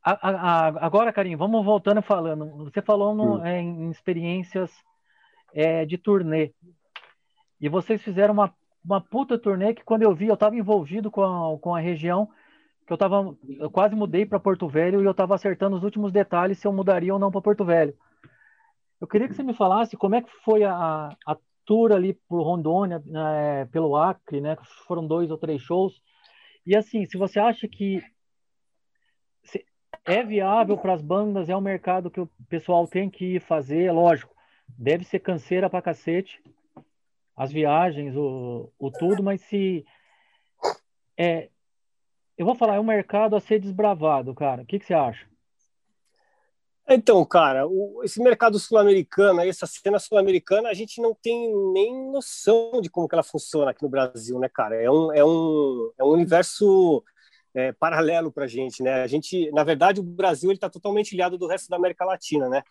A, 0.02 0.12
a, 0.12 0.68
agora, 0.86 1.12
Carinho, 1.12 1.38
vamos 1.38 1.66
voltando 1.66 2.02
falando. 2.02 2.64
Você 2.66 2.82
falou 2.82 3.14
no, 3.14 3.46
em, 3.46 3.86
em 3.86 3.90
experiências 3.90 4.72
é, 5.54 5.86
de 5.86 5.98
turnê. 5.98 6.54
E 7.60 7.68
vocês 7.68 8.02
fizeram 8.02 8.34
uma, 8.34 8.54
uma 8.84 9.02
puta 9.02 9.38
turnê 9.38 9.74
que 9.74 9.84
quando 9.84 10.04
eu 10.04 10.14
vi, 10.14 10.28
eu 10.28 10.36
estava 10.36 10.56
envolvido 10.56 11.10
com 11.10 11.24
a, 11.24 11.58
com 11.60 11.76
a 11.76 11.80
região, 11.80 12.30
que 12.86 12.94
eu 12.94 12.98
tava, 12.98 13.36
eu 13.60 13.70
quase 13.72 13.96
mudei 13.96 14.26
para 14.26 14.40
Porto 14.40 14.68
Velho 14.70 15.02
e 15.02 15.06
eu 15.06 15.12
estava 15.12 15.34
acertando 15.34 15.76
os 15.76 15.84
últimos 15.84 16.12
detalhes 16.12 16.60
se 16.60 16.68
eu 16.68 16.72
mudaria 16.72 17.14
ou 17.14 17.20
não 17.20 17.32
para 17.32 17.42
Porto 17.42 17.66
Velho. 17.66 17.94
Eu 19.00 19.08
queria 19.08 19.28
que 19.28 19.34
você 19.34 19.44
me 19.44 19.54
falasse 19.54 19.98
como 19.98 20.16
é 20.16 20.22
que 20.22 20.32
foi 20.44 20.64
a, 20.64 21.10
a 21.28 21.38
tour 21.66 21.92
ali 21.92 22.14
por 22.28 22.42
Rondônia, 22.42 23.04
é, 23.14 23.66
pelo 23.66 23.96
Acre, 23.96 24.40
né? 24.40 24.56
Foram 24.88 25.06
dois 25.06 25.30
ou 25.32 25.38
três 25.38 25.62
shows. 25.62 26.02
E 26.66 26.76
assim, 26.76 27.06
se 27.06 27.18
você 27.18 27.40
acha 27.40 27.68
que 27.68 28.02
é 30.06 30.24
viável 30.24 30.78
para 30.78 30.94
as 30.94 31.02
bandas, 31.02 31.50
é 31.50 31.56
um 31.56 31.62
mercado 31.62 32.12
que 32.12 32.20
o 32.20 32.30
pessoal 32.48 32.88
tem 32.88 33.10
que 33.10 33.40
fazer, 33.40 33.92
lógico, 33.92 34.36
deve 34.68 35.04
ser 35.04 35.20
canseira 35.20 35.70
pra 35.70 35.82
cacete, 35.82 36.42
as 37.36 37.52
viagens, 37.52 38.16
o, 38.16 38.72
o 38.80 38.92
tudo, 38.92 39.24
mas 39.24 39.42
se 39.42 39.86
é, 41.18 41.50
eu 42.38 42.46
vou 42.46 42.56
falar, 42.56 42.76
é 42.76 42.80
um 42.80 42.84
mercado 42.84 43.36
a 43.36 43.40
ser 43.40 43.60
desbravado, 43.60 44.34
cara. 44.34 44.62
O 44.62 44.66
que, 44.66 44.80
que 44.80 44.86
você 44.86 44.94
acha? 44.94 45.28
Então, 46.88 47.26
cara, 47.26 47.68
o, 47.68 48.02
esse 48.04 48.22
mercado 48.22 48.60
sul-americano, 48.60 49.42
essa 49.42 49.66
cena 49.66 49.98
sul-americana, 49.98 50.70
a 50.70 50.74
gente 50.74 51.02
não 51.02 51.16
tem 51.16 51.52
nem 51.74 52.12
noção 52.12 52.80
de 52.80 52.90
como 52.90 53.08
que 53.08 53.16
ela 53.16 53.24
funciona 53.24 53.72
aqui 53.72 53.82
no 53.82 53.90
Brasil, 53.90 54.38
né, 54.40 54.48
cara? 54.48 54.76
É 54.76 54.90
um, 54.90 55.12
é 55.12 55.26
um, 55.26 55.92
é 55.98 56.04
um 56.04 56.10
universo 56.10 57.04
é, 57.56 57.72
paralelo 57.72 58.32
para 58.32 58.46
a 58.46 58.48
gente, 58.48 58.84
né? 58.84 59.02
A 59.02 59.08
gente, 59.08 59.50
na 59.52 59.64
verdade, 59.64 60.00
o 60.00 60.04
Brasil 60.04 60.52
ele 60.52 60.58
está 60.58 60.70
totalmente 60.70 61.12
ligado 61.12 61.38
do 61.40 61.48
resto 61.48 61.70
da 61.70 61.78
América 61.78 62.06
Latina, 62.06 62.48
né? 62.50 62.62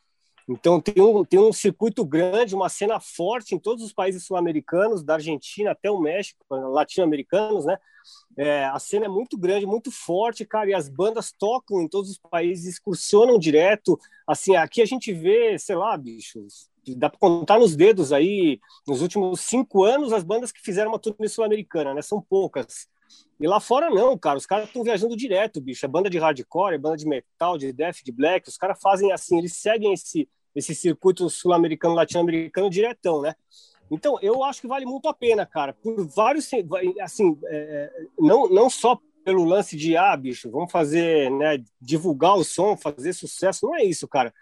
Então 0.48 0.80
tem 0.80 1.02
um, 1.02 1.24
tem 1.24 1.40
um 1.40 1.52
circuito 1.52 2.04
grande, 2.04 2.54
uma 2.54 2.68
cena 2.68 3.00
forte 3.00 3.54
em 3.54 3.58
todos 3.58 3.82
os 3.82 3.92
países 3.92 4.24
sul-americanos, 4.24 5.02
da 5.02 5.14
Argentina 5.14 5.70
até 5.70 5.90
o 5.90 5.98
México, 5.98 6.44
latino-americanos, 6.50 7.64
né? 7.64 7.78
É, 8.36 8.66
a 8.66 8.78
cena 8.78 9.06
é 9.06 9.08
muito 9.08 9.38
grande, 9.38 9.64
muito 9.64 9.90
forte, 9.90 10.44
cara, 10.44 10.68
e 10.68 10.74
as 10.74 10.88
bandas 10.88 11.32
tocam 11.32 11.80
em 11.80 11.88
todos 11.88 12.10
os 12.10 12.18
países, 12.18 12.66
excursionam 12.66 13.38
direto. 13.38 13.98
Assim, 14.26 14.54
aqui 14.56 14.82
a 14.82 14.86
gente 14.86 15.12
vê, 15.12 15.58
sei 15.58 15.76
lá, 15.76 15.96
bichos, 15.96 16.68
dá 16.96 17.08
para 17.08 17.18
contar 17.18 17.58
nos 17.58 17.74
dedos 17.74 18.12
aí, 18.12 18.60
nos 18.86 19.00
últimos 19.00 19.40
cinco 19.40 19.84
anos, 19.84 20.12
as 20.12 20.22
bandas 20.22 20.52
que 20.52 20.60
fizeram 20.60 20.90
uma 20.90 20.98
turnê 20.98 21.28
sul-americana, 21.28 21.94
né? 21.94 22.02
São 22.02 22.20
poucas. 22.20 22.86
E 23.40 23.46
lá 23.46 23.60
fora 23.60 23.90
não, 23.90 24.16
cara, 24.16 24.38
os 24.38 24.46
caras 24.46 24.66
estão 24.66 24.82
viajando 24.82 25.16
direto, 25.16 25.60
bicho. 25.60 25.84
É 25.84 25.88
banda 25.88 26.08
de 26.08 26.18
hardcore, 26.18 26.74
é 26.74 26.78
banda 26.78 26.96
de 26.96 27.06
metal, 27.06 27.58
de 27.58 27.72
death, 27.72 27.96
de 28.04 28.12
black. 28.12 28.48
Os 28.48 28.56
caras 28.56 28.80
fazem 28.80 29.12
assim, 29.12 29.38
eles 29.38 29.56
seguem 29.56 29.92
esse, 29.92 30.28
esse 30.54 30.74
circuito 30.74 31.28
sul-americano, 31.28 31.94
latino-americano 31.94 32.70
diretão, 32.70 33.20
né? 33.20 33.34
Então, 33.90 34.18
eu 34.22 34.42
acho 34.42 34.60
que 34.60 34.66
vale 34.66 34.86
muito 34.86 35.08
a 35.08 35.14
pena, 35.14 35.44
cara, 35.44 35.74
por 35.74 36.06
vários, 36.06 36.48
assim, 37.02 37.38
é, 37.46 37.92
não, 38.18 38.48
não 38.48 38.70
só 38.70 38.98
pelo 39.24 39.44
lance 39.44 39.76
de, 39.76 39.96
ah, 39.96 40.16
bicho, 40.16 40.50
vamos 40.50 40.70
fazer, 40.70 41.30
né, 41.30 41.62
divulgar 41.80 42.34
o 42.34 42.44
som, 42.44 42.76
fazer 42.76 43.12
sucesso, 43.12 43.66
não 43.66 43.74
é 43.74 43.84
isso, 43.84 44.06
cara. 44.06 44.32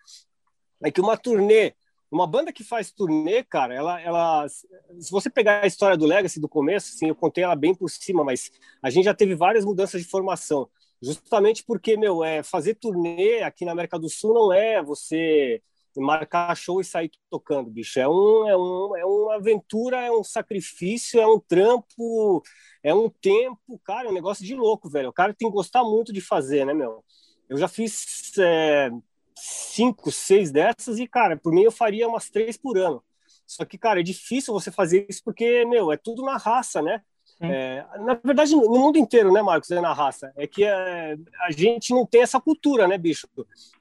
É 0.82 0.90
que 0.90 1.00
uma 1.00 1.16
turnê 1.16 1.74
uma 2.12 2.26
banda 2.26 2.52
que 2.52 2.62
faz 2.62 2.92
turnê, 2.92 3.42
cara, 3.42 3.74
ela, 3.74 4.00
ela, 4.00 4.46
se 4.48 5.10
você 5.10 5.30
pegar 5.30 5.62
a 5.62 5.66
história 5.66 5.96
do 5.96 6.04
Legacy 6.04 6.38
do 6.38 6.48
começo, 6.48 6.92
assim, 6.94 7.08
eu 7.08 7.14
contei 7.14 7.42
ela 7.42 7.56
bem 7.56 7.74
por 7.74 7.88
cima, 7.88 8.22
mas 8.22 8.50
a 8.82 8.90
gente 8.90 9.06
já 9.06 9.14
teve 9.14 9.34
várias 9.34 9.64
mudanças 9.64 10.02
de 10.02 10.06
formação, 10.06 10.68
justamente 11.00 11.64
porque, 11.64 11.96
meu, 11.96 12.22
é, 12.22 12.42
fazer 12.42 12.74
turnê 12.74 13.42
aqui 13.42 13.64
na 13.64 13.72
América 13.72 13.98
do 13.98 14.10
Sul 14.10 14.34
não 14.34 14.52
é 14.52 14.82
você 14.82 15.62
marcar 15.96 16.54
show 16.54 16.80
e 16.80 16.84
sair 16.84 17.10
tocando, 17.30 17.70
bicho, 17.70 17.98
é, 17.98 18.06
um, 18.06 18.48
é, 18.48 18.56
um, 18.56 18.96
é 18.96 19.04
uma 19.04 19.36
aventura, 19.36 19.98
é 19.98 20.10
um 20.10 20.24
sacrifício, 20.24 21.20
é 21.20 21.26
um 21.26 21.40
trampo, 21.40 22.42
é 22.82 22.94
um 22.94 23.08
tempo, 23.08 23.78
cara, 23.84 24.08
é 24.08 24.10
um 24.10 24.14
negócio 24.14 24.44
de 24.44 24.54
louco, 24.54 24.88
velho, 24.88 25.08
o 25.08 25.12
cara 25.12 25.34
tem 25.34 25.48
que 25.48 25.54
gostar 25.54 25.82
muito 25.82 26.12
de 26.12 26.20
fazer, 26.20 26.66
né, 26.66 26.74
meu? 26.74 27.02
Eu 27.48 27.58
já 27.58 27.68
fiz 27.68 28.32
é, 28.38 28.90
cinco, 29.34 30.10
seis 30.10 30.50
dessas 30.50 30.98
e, 30.98 31.06
cara, 31.06 31.36
por 31.36 31.52
mim 31.52 31.62
eu 31.62 31.72
faria 31.72 32.08
umas 32.08 32.28
três 32.30 32.56
por 32.56 32.78
ano. 32.78 33.02
Só 33.46 33.64
que, 33.64 33.76
cara, 33.76 34.00
é 34.00 34.02
difícil 34.02 34.54
você 34.54 34.70
fazer 34.70 35.06
isso 35.08 35.22
porque, 35.24 35.64
meu, 35.66 35.92
é 35.92 35.96
tudo 35.96 36.22
na 36.22 36.36
raça, 36.36 36.80
né? 36.80 37.02
É, 37.40 37.84
na 38.00 38.14
verdade, 38.22 38.54
no 38.54 38.68
mundo 38.68 38.96
inteiro, 38.96 39.32
né, 39.32 39.42
Marcos, 39.42 39.70
é 39.70 39.80
na 39.80 39.92
raça. 39.92 40.32
É 40.36 40.46
que 40.46 40.64
é, 40.64 41.16
a 41.40 41.50
gente 41.50 41.92
não 41.92 42.06
tem 42.06 42.22
essa 42.22 42.40
cultura, 42.40 42.86
né, 42.86 42.96
bicho? 42.96 43.26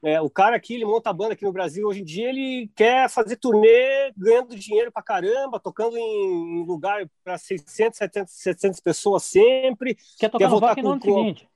É, 0.02 0.20
o 0.20 0.28
cara 0.28 0.56
aqui, 0.56 0.74
ele 0.74 0.84
monta 0.84 1.10
a 1.10 1.12
banda 1.12 1.34
aqui 1.34 1.44
no 1.44 1.52
Brasil, 1.52 1.86
hoje 1.86 2.00
em 2.00 2.04
dia, 2.04 2.28
ele 2.28 2.70
quer 2.74 3.08
fazer 3.08 3.36
turnê 3.36 4.12
ganhando 4.16 4.56
dinheiro 4.56 4.90
pra 4.90 5.02
caramba, 5.02 5.60
tocando 5.60 5.96
em 5.96 6.64
lugar 6.66 7.08
para 7.22 7.38
600, 7.38 7.98
700, 7.98 8.32
700 8.32 8.80
pessoas 8.80 9.22
sempre. 9.22 9.96
Quer 10.18 10.28
tocar 10.28 10.44
quer 10.44 10.50
voltar 10.50 10.74
com, 10.74 10.82
com, 10.82 11.00
seguinte. 11.00 11.48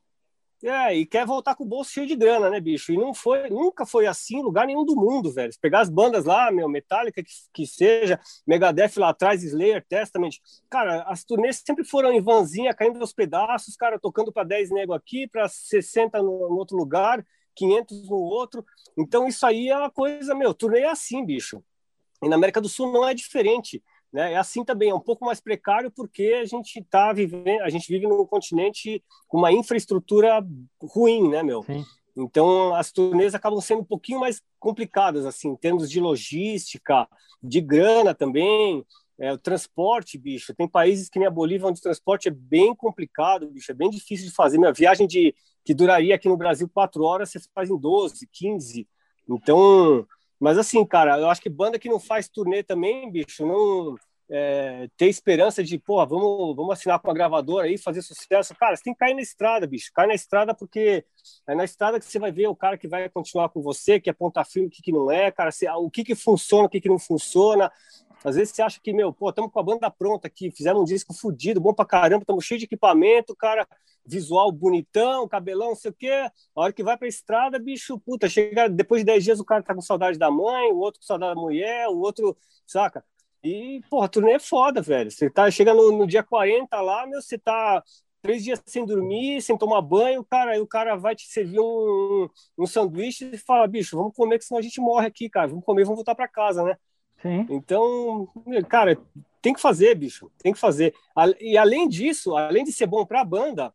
É, 0.68 0.92
e 0.96 1.06
quer 1.06 1.25
voltar 1.25 1.54
com 1.54 1.62
o 1.62 1.66
bolso 1.66 1.92
cheio 1.92 2.08
de 2.08 2.16
grana, 2.16 2.50
né, 2.50 2.58
bicho? 2.58 2.92
E 2.92 2.96
não 2.96 3.14
foi, 3.14 3.49
nunca 3.49 3.87
foi 3.87 4.04
assim 4.04 4.38
em 4.38 4.42
lugar 4.42 4.66
nenhum 4.66 4.85
do 4.85 4.96
mundo, 4.96 5.32
velho. 5.32 5.52
Se 5.52 5.61
pegar 5.61 5.78
as 5.78 5.88
bandas 5.88 6.25
lá, 6.25 6.50
meu, 6.50 6.68
Metallica, 6.68 7.23
que, 7.23 7.30
que 7.54 7.66
seja, 7.68 8.18
Megadeth 8.44 8.96
lá 8.96 9.11
atrás, 9.11 9.44
Slayer, 9.44 9.87
Testament, 9.88 10.32
cara, 10.68 11.04
as 11.04 11.23
turnês 11.23 11.62
sempre 11.64 11.85
foram 11.85 12.12
em 12.12 12.20
vanzinha, 12.20 12.75
caindo 12.75 13.00
aos 13.00 13.12
pedaços, 13.12 13.76
cara, 13.76 13.96
tocando 13.96 14.32
para 14.32 14.42
10 14.42 14.70
nego 14.70 14.92
aqui, 14.92 15.28
para 15.28 15.49
60 15.49 16.20
no, 16.20 16.49
no, 16.49 16.56
outro 16.56 16.76
lugar, 16.76 17.25
500 17.54 18.08
no 18.08 18.16
outro. 18.16 18.64
Então 18.99 19.28
isso 19.28 19.46
aí 19.46 19.68
é 19.68 19.76
uma 19.76 19.90
coisa, 19.90 20.35
meu, 20.35 20.52
turnê 20.52 20.80
é 20.80 20.90
assim, 20.90 21.25
bicho. 21.25 21.62
E 22.20 22.28
na 22.28 22.35
América 22.35 22.61
do 22.61 22.68
Sul 22.68 22.90
não 22.90 23.08
é 23.08 23.14
diferente. 23.14 23.80
Né? 24.12 24.32
É 24.32 24.36
assim 24.36 24.64
também, 24.64 24.90
é 24.90 24.94
um 24.94 25.00
pouco 25.00 25.25
mais 25.25 25.40
precário 25.40 25.90
porque 25.90 26.38
a 26.40 26.44
gente 26.44 26.82
tá 26.84 27.12
vivendo, 27.12 27.60
a 27.62 27.68
gente 27.68 27.88
vive 27.88 28.06
num 28.06 28.25
continente 28.26 29.02
com 29.28 29.38
uma 29.38 29.52
infraestrutura 29.52 30.44
ruim, 30.80 31.28
né, 31.28 31.42
meu? 31.42 31.62
Sim. 31.62 31.84
Então 32.16 32.75
as 32.75 32.90
turnês 32.90 33.34
acabam 33.34 33.60
sendo 33.60 33.82
um 33.82 33.84
pouquinho 33.84 34.20
mais 34.20 34.40
complicadas, 34.58 35.26
assim, 35.26 35.48
em 35.48 35.56
termos 35.56 35.90
de 35.90 36.00
logística, 36.00 37.06
de 37.42 37.60
grana 37.60 38.14
também, 38.14 38.84
é, 39.18 39.32
o 39.32 39.38
transporte, 39.38 40.18
bicho. 40.18 40.54
Tem 40.54 40.68
países 40.68 41.08
que 41.08 41.18
nem 41.18 41.28
a 41.28 41.30
Bolívia 41.30 41.66
onde 41.66 41.78
o 41.78 41.82
transporte 41.82 42.28
é 42.28 42.30
bem 42.30 42.75
complicado, 42.75 43.50
bicho, 43.50 43.70
é 43.70 43.75
bem 43.75 43.90
difícil 43.90 44.26
de 44.26 44.34
fazer. 44.34 44.58
Minha 44.58 44.72
viagem 44.72 45.06
de 45.06 45.34
que 45.64 45.75
duraria 45.75 46.14
aqui 46.14 46.28
no 46.28 46.36
Brasil 46.36 46.68
quatro 46.68 47.02
horas, 47.02 47.30
você 47.30 47.40
faz 47.54 47.68
em 47.68 47.76
12, 47.76 48.26
15. 48.32 48.88
Então, 49.28 50.06
mas 50.40 50.58
assim, 50.58 50.84
cara, 50.84 51.18
eu 51.18 51.28
acho 51.28 51.40
que 51.40 51.48
banda 51.48 51.78
que 51.78 51.88
não 51.88 51.98
faz 51.98 52.28
turnê 52.28 52.62
também, 52.62 53.10
bicho, 53.10 53.46
não 53.46 53.96
é, 54.28 54.88
ter 54.96 55.06
esperança 55.06 55.62
de, 55.62 55.78
pô, 55.78 56.04
vamos, 56.06 56.56
vamos 56.56 56.72
assinar 56.72 56.98
com 56.98 57.10
a 57.10 57.14
gravadora 57.14 57.66
aí, 57.66 57.78
fazer 57.78 58.02
sucesso. 58.02 58.54
Cara, 58.56 58.76
você 58.76 58.82
tem 58.82 58.92
que 58.92 58.98
cair 58.98 59.14
na 59.14 59.20
estrada, 59.20 59.66
bicho. 59.66 59.90
Cai 59.94 60.06
na 60.06 60.14
estrada 60.14 60.54
porque 60.54 61.04
é 61.46 61.54
na 61.54 61.64
estrada 61.64 61.98
que 61.98 62.04
você 62.04 62.18
vai 62.18 62.32
ver 62.32 62.48
o 62.48 62.56
cara 62.56 62.76
que 62.76 62.88
vai 62.88 63.08
continuar 63.08 63.48
com 63.50 63.62
você, 63.62 64.00
que 64.00 64.10
é 64.10 64.12
ponta 64.12 64.44
firme, 64.44 64.68
o 64.68 64.70
que, 64.70 64.82
que 64.82 64.92
não 64.92 65.10
é, 65.10 65.30
cara, 65.30 65.50
se, 65.52 65.68
o 65.68 65.90
que, 65.90 66.04
que 66.04 66.14
funciona, 66.14 66.66
o 66.66 66.68
que, 66.68 66.80
que 66.80 66.88
não 66.88 66.98
funciona. 66.98 67.70
Às 68.25 68.37
vezes 68.37 68.54
você 68.54 68.62
acha 68.62 68.80
que, 68.80 68.92
meu, 68.92 69.12
pô, 69.12 69.30
estamos 69.30 69.52
com 69.52 69.61
a 69.61 69.62
banda 69.62 69.90
pronta 69.90 70.26
aqui, 70.26 70.50
fizemos 70.50 70.82
um 70.82 70.85
disco 70.85 71.14
fudido, 71.14 71.61
bom 71.61 71.73
pra 71.73 71.85
caramba, 71.85 72.23
estamos 72.23 72.44
cheio 72.44 72.58
de 72.58 72.64
equipamento, 72.64 73.37
cara, 73.37 73.66
visual 74.04 74.50
bonitão, 74.50 75.28
cabelão, 75.28 75.68
não 75.68 75.76
sei 75.76 75.90
o 75.90 75.94
quê. 75.94 76.11
A 76.11 76.32
hora 76.61 76.73
que 76.73 76.82
vai 76.82 76.96
pra 76.96 77.08
estrada, 77.08 77.58
bicho, 77.58 77.99
puta, 78.00 78.28
chega, 78.28 78.68
depois 78.68 79.00
de 79.02 79.06
10 79.06 79.25
dias 79.25 79.40
o 79.40 79.44
cara 79.44 79.62
tá 79.62 79.75
com 79.75 79.80
saudade 79.80 80.18
da 80.18 80.30
mãe, 80.30 80.73
o 80.73 80.78
outro 80.78 81.00
com 81.00 81.06
saudade 81.06 81.35
da 81.35 81.40
mulher, 81.40 81.88
o 81.88 81.99
outro, 81.99 82.37
saca? 82.66 83.04
E, 83.42 83.80
porra, 83.88 84.08
turnê 84.08 84.32
é 84.32 84.38
foda, 84.38 84.82
velho. 84.82 85.11
Você 85.11 85.30
tá, 85.30 85.49
chega 85.50 85.73
no, 85.73 85.92
no 85.92 86.06
dia 86.06 86.23
40 86.23 86.80
lá, 86.80 87.06
meu, 87.06 87.20
você 87.23 87.38
tá 87.38 87.82
três 88.23 88.42
dias 88.42 88.61
sem 88.66 88.85
dormir, 88.85 89.40
sem 89.40 89.56
tomar 89.56 89.80
banho, 89.82 90.25
cara, 90.25 90.52
aí 90.52 90.61
o 90.61 90.66
cara 90.66 90.96
vai 90.96 91.14
te 91.14 91.26
servir 91.28 91.61
um, 91.61 92.28
um 92.58 92.66
sanduíche 92.66 93.30
e 93.32 93.38
fala, 93.38 93.68
bicho, 93.68 93.96
vamos 93.96 94.12
comer, 94.16 94.38
que 94.38 94.44
senão 94.44 94.58
a 94.58 94.62
gente 94.62 94.80
morre 94.80 95.06
aqui, 95.06 95.30
cara. 95.30 95.46
Vamos 95.49 95.64
comer, 95.64 95.85
vamos 95.85 95.99
voltar 95.99 96.14
para 96.16 96.26
casa, 96.26 96.64
né? 96.64 96.76
Sim. 97.23 97.46
Então, 97.50 98.28
cara, 98.68 98.99
tem 99.40 99.54
que 99.54 99.61
fazer, 99.61 99.94
bicho, 99.94 100.30
tem 100.38 100.52
que 100.52 100.58
fazer. 100.58 100.94
E 101.40 101.56
além 101.56 101.88
disso, 101.88 102.37
além 102.37 102.64
de 102.64 102.73
ser 102.73 102.87
bom 102.87 103.06
para 103.06 103.20
a 103.20 103.25
banda, 103.25 103.73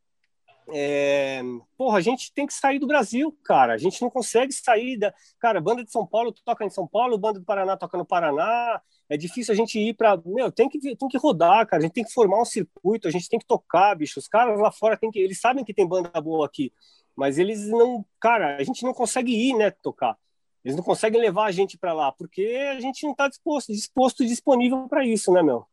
é... 0.74 1.42
porra, 1.78 1.98
a 1.98 2.02
gente 2.02 2.34
tem 2.34 2.46
que 2.46 2.54
sair 2.54 2.80
do 2.80 2.88
Brasil, 2.88 3.38
cara. 3.44 3.74
A 3.74 3.78
gente 3.78 4.02
não 4.02 4.10
consegue 4.10 4.54
sair 4.54 4.98
da. 4.98 5.14
Cara, 5.40 5.60
banda 5.60 5.84
de 5.84 5.92
São 5.92 6.06
Paulo 6.06 6.32
toca 6.32 6.66
em 6.66 6.70
São 6.70 6.88
Paulo, 6.88 7.18
banda 7.18 7.40
do 7.40 7.46
Paraná 7.46 7.76
toca 7.76 7.98
no 7.98 8.06
Paraná. 8.06 8.82
É 9.10 9.18
difícil 9.18 9.54
a 9.54 9.56
gente 9.56 9.80
ir 9.80 9.94
para. 9.94 10.18
Meu, 10.26 10.52
tem 10.52 10.70
que, 10.70 10.80
tem 10.80 11.10
que 11.10 11.18
rodar, 11.18 11.66
cara. 11.68 11.82
A 11.82 11.86
gente 11.86 11.94
tem 11.94 12.04
que 12.04 12.14
formar 12.14 12.42
um 12.42 12.46
circuito, 12.46 13.08
a 13.08 13.12
gente 13.12 13.28
tem 13.28 13.40
que 13.40 13.46
tocar, 13.46 13.96
bicho. 13.96 14.20
Os 14.20 14.28
caras 14.28 14.60
lá 14.60 14.72
fora 14.72 14.96
tem 14.96 15.12
que. 15.12 15.20
Eles 15.20 15.40
sabem 15.40 15.64
que 15.66 15.74
tem 15.74 15.88
banda 15.88 16.10
boa 16.22 16.46
aqui. 16.46 16.72
mas 17.16 17.38
eles 17.38 17.68
não, 17.68 18.06
cara, 18.20 18.58
a 18.58 18.64
gente 18.64 18.84
não 18.84 18.94
consegue 18.94 19.34
ir, 19.34 19.56
né, 19.56 19.72
tocar. 19.72 20.18
Eles 20.64 20.78
não 20.78 20.84
conseguem 20.84 21.20
levar 21.20 21.46
a 21.46 21.52
gente 21.52 21.78
para 21.78 21.94
lá, 21.94 22.12
porque 22.12 22.44
a 22.72 22.80
gente 22.80 23.04
não 23.04 23.12
está 23.12 23.28
disposto, 23.28 23.72
disposto, 23.72 24.26
disponível 24.26 24.88
para 24.88 25.06
isso, 25.06 25.32
né, 25.32 25.42
meu? 25.42 25.66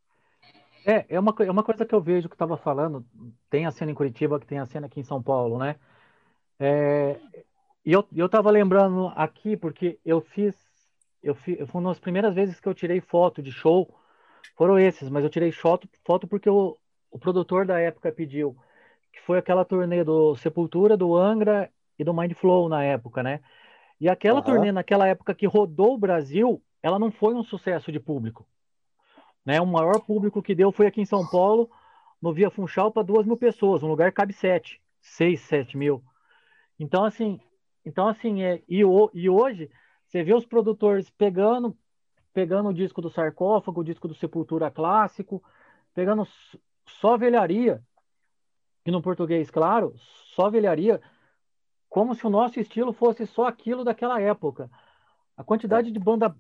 É, 0.87 1.05
é 1.09 1.21
uma, 1.21 1.35
é 1.41 1.51
uma 1.51 1.63
coisa 1.63 1.85
que 1.85 1.95
eu 1.95 2.01
vejo 2.01 2.29
que 2.29 2.35
estava 2.35 2.57
falando, 2.57 3.05
tem 3.51 3.67
a 3.67 3.71
cena 3.71 3.91
em 3.91 3.95
Curitiba, 3.95 4.41
que 4.41 4.47
tem 4.47 4.59
a 4.59 4.67
cena 4.67 4.87
aqui 4.87 5.01
em 5.01 5.05
São 5.05 5.23
Paulo, 5.23 5.59
né? 5.59 5.77
É, 6.59 7.21
e 7.85 7.93
eu, 7.93 8.07
eu 8.15 8.29
lembrando 8.51 9.13
aqui, 9.15 9.57
porque 9.57 9.99
eu 10.05 10.21
fiz, 10.21 10.55
eu 11.23 11.35
fiz, 11.35 11.59
foi 11.69 11.81
uma 11.81 11.91
das 11.91 12.01
primeiras 12.01 12.35
vezes 12.35 12.59
que 12.59 12.69
eu 12.69 12.75
tirei 12.75 13.01
foto 13.01 13.43
de 13.43 13.53
show, 13.53 13.95
foram 14.57 14.79
esses, 14.79 15.09
mas 15.11 15.23
eu 15.23 15.31
tirei 15.31 15.53
foto, 15.53 15.89
foto 16.05 16.27
porque 16.27 16.49
o, 16.49 16.77
o 17.11 17.19
produtor 17.19 17.67
da 17.67 17.79
época 17.79 18.11
pediu, 18.11 18.57
que 19.13 19.21
foi 19.21 19.39
aquela 19.39 19.65
turnê 19.65 20.03
do 20.03 20.35
Sepultura, 20.37 20.97
do 20.97 21.15
Angra 21.17 21.71
e 21.99 22.05
do 22.05 22.15
Mind 22.15 22.33
Flow 22.33 22.69
na 22.69 22.83
época, 22.83 23.23
né? 23.23 23.41
E 24.01 24.09
aquela 24.09 24.39
uhum. 24.39 24.45
turnê 24.45 24.73
naquela 24.73 25.07
época 25.07 25.35
que 25.35 25.47
rodou 25.47 25.95
o 25.95 25.99
Brasil, 25.99 26.63
ela 26.83 26.99
não 26.99 27.11
foi 27.11 27.35
um 27.35 27.43
sucesso 27.43 27.91
de 27.91 27.99
público. 27.99 28.47
Né? 29.45 29.61
O 29.61 29.67
maior 29.67 30.01
público 30.01 30.43
que 30.43 30.55
deu 30.55 30.71
foi 30.71 30.87
aqui 30.87 31.01
em 31.01 31.07
São 31.07 31.27
Paulo, 31.27 31.71
no 32.21 32.33
Via 32.33 32.51
Funchal, 32.51 32.93
para 32.93 33.03
duas 33.03 33.27
mil 33.27 33.37
pessoas. 33.37 33.83
Um 33.83 33.89
lugar 33.89 34.13
cabe 34.13 34.33
sete, 34.33 34.81
seis, 35.01 35.41
sete 35.41 35.77
mil. 35.77 36.03
Então, 36.79 37.05
assim, 37.05 37.41
então, 37.85 38.07
assim 38.07 38.43
é, 38.43 38.63
e, 38.69 38.85
o, 38.85 39.11
e 39.13 39.29
hoje, 39.29 39.71
você 40.07 40.23
vê 40.23 40.35
os 40.35 40.47
produtores 40.47 41.11
pegando, 41.11 41.77
pegando 42.33 42.69
o 42.69 42.75
disco 42.75 43.01
do 43.01 43.11
Sarcófago, 43.11 43.81
o 43.81 43.85
disco 43.85 44.07
do 44.07 44.15
Sepultura 44.15 44.71
Clássico, 44.71 45.43
pegando 45.95 46.27
só 46.87 47.17
velharia, 47.17 47.83
e 48.87 48.91
no 48.91 49.03
português, 49.03 49.51
claro, 49.51 49.95
só 50.35 50.49
velharia, 50.49 51.01
como 51.99 52.15
se 52.15 52.25
o 52.25 52.31
nosso 52.31 52.61
estilo 52.61 52.93
fosse 52.93 53.27
só 53.27 53.49
aquilo 53.49 53.83
daquela 53.83 54.21
época. 54.21 54.71
A 55.37 55.43
quantidade 55.43 55.91
de 55.91 55.99
banda 55.99 56.33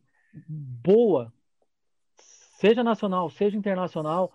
boa, 0.46 1.32
seja 2.60 2.84
nacional, 2.84 3.28
seja 3.28 3.56
internacional, 3.56 4.32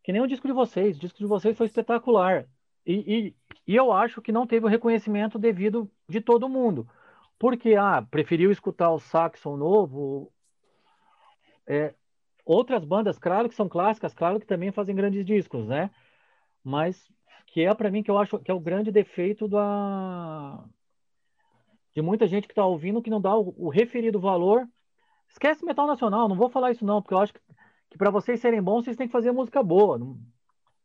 que 0.00 0.12
nem 0.12 0.22
o 0.22 0.28
disco 0.28 0.46
de 0.46 0.52
vocês. 0.52 0.96
O 0.96 1.00
disco 1.00 1.18
de 1.18 1.26
vocês 1.26 1.56
foi 1.56 1.66
espetacular. 1.66 2.48
E, 2.86 3.34
e, 3.66 3.72
e 3.72 3.74
eu 3.74 3.90
acho 3.92 4.22
que 4.22 4.30
não 4.30 4.46
teve 4.46 4.64
o 4.64 4.68
reconhecimento 4.68 5.40
devido 5.40 5.90
de 6.08 6.20
todo 6.20 6.48
mundo. 6.48 6.88
Porque, 7.36 7.74
ah, 7.74 8.06
preferiu 8.08 8.52
escutar 8.52 8.92
o 8.92 9.00
Saxon 9.00 9.56
novo. 9.56 10.32
É, 11.66 11.96
outras 12.44 12.84
bandas, 12.84 13.18
claro 13.18 13.48
que 13.48 13.56
são 13.56 13.68
clássicas, 13.68 14.14
claro 14.14 14.38
que 14.38 14.46
também 14.46 14.70
fazem 14.70 14.94
grandes 14.94 15.24
discos, 15.24 15.66
né? 15.66 15.90
Mas 16.62 17.10
que 17.48 17.64
é 17.64 17.74
para 17.74 17.90
mim 17.90 18.02
que 18.02 18.10
eu 18.10 18.18
acho 18.18 18.38
que 18.38 18.50
é 18.50 18.54
o 18.54 18.60
grande 18.60 18.90
defeito 18.90 19.48
da 19.48 20.64
de 21.94 22.02
muita 22.02 22.26
gente 22.26 22.46
que 22.46 22.52
está 22.52 22.64
ouvindo 22.64 23.02
que 23.02 23.10
não 23.10 23.20
dá 23.20 23.36
o, 23.36 23.54
o 23.56 23.68
referido 23.68 24.20
valor 24.20 24.66
Esquece 25.28 25.64
metal 25.64 25.86
nacional, 25.86 26.28
não 26.28 26.36
vou 26.36 26.48
falar 26.48 26.70
isso 26.70 26.84
não, 26.84 27.02
porque 27.02 27.14
eu 27.14 27.18
acho 27.18 27.34
que, 27.34 27.40
que 27.90 27.98
para 27.98 28.10
vocês 28.10 28.40
serem 28.40 28.62
bons, 28.62 28.84
vocês 28.84 28.96
têm 28.96 29.06
que 29.06 29.12
fazer 29.12 29.30
música 29.30 29.62
boa. 29.62 29.98
Não, 29.98 30.18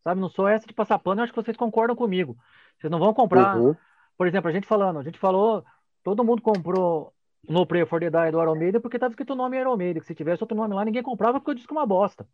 sabe, 0.04 0.20
não 0.20 0.30
sou 0.30 0.48
essa 0.48 0.68
de 0.68 0.74
passar 0.74 1.00
pano, 1.00 1.22
eu 1.22 1.24
acho 1.24 1.34
que 1.34 1.42
vocês 1.42 1.56
concordam 1.56 1.96
comigo. 1.96 2.38
Vocês 2.78 2.92
não 2.92 3.00
vão 3.00 3.14
comprar. 3.14 3.58
Uhum. 3.58 3.76
Por 4.18 4.28
exemplo, 4.28 4.50
a 4.50 4.54
gente 4.54 4.68
falando, 4.68 5.00
a 5.00 5.04
gente 5.04 5.18
falou, 5.18 5.64
todo 6.04 6.24
mundo 6.24 6.42
comprou 6.42 7.14
no 7.48 7.66
Pray 7.66 7.86
for 7.86 8.00
the 8.00 8.10
Die 8.10 8.32
do 8.32 8.42
Iron 8.42 8.56
Maiden 8.56 8.82
porque 8.82 8.98
estava 8.98 9.12
escrito 9.12 9.34
o 9.34 9.36
nome 9.36 9.60
Iron 9.60 9.78
Maiden, 9.78 10.02
que 10.02 10.08
se 10.08 10.16
tivesse 10.16 10.44
outro 10.44 10.56
nome 10.56 10.76
lá, 10.76 10.84
ninguém 10.86 11.02
comprava 11.02 11.40
porque 11.40 11.52
eu 11.52 11.56
disse 11.56 11.68
que 11.68 11.74
é 11.74 11.78
uma 11.78 11.86
bosta. 11.86 12.28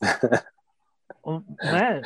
né? 1.62 2.02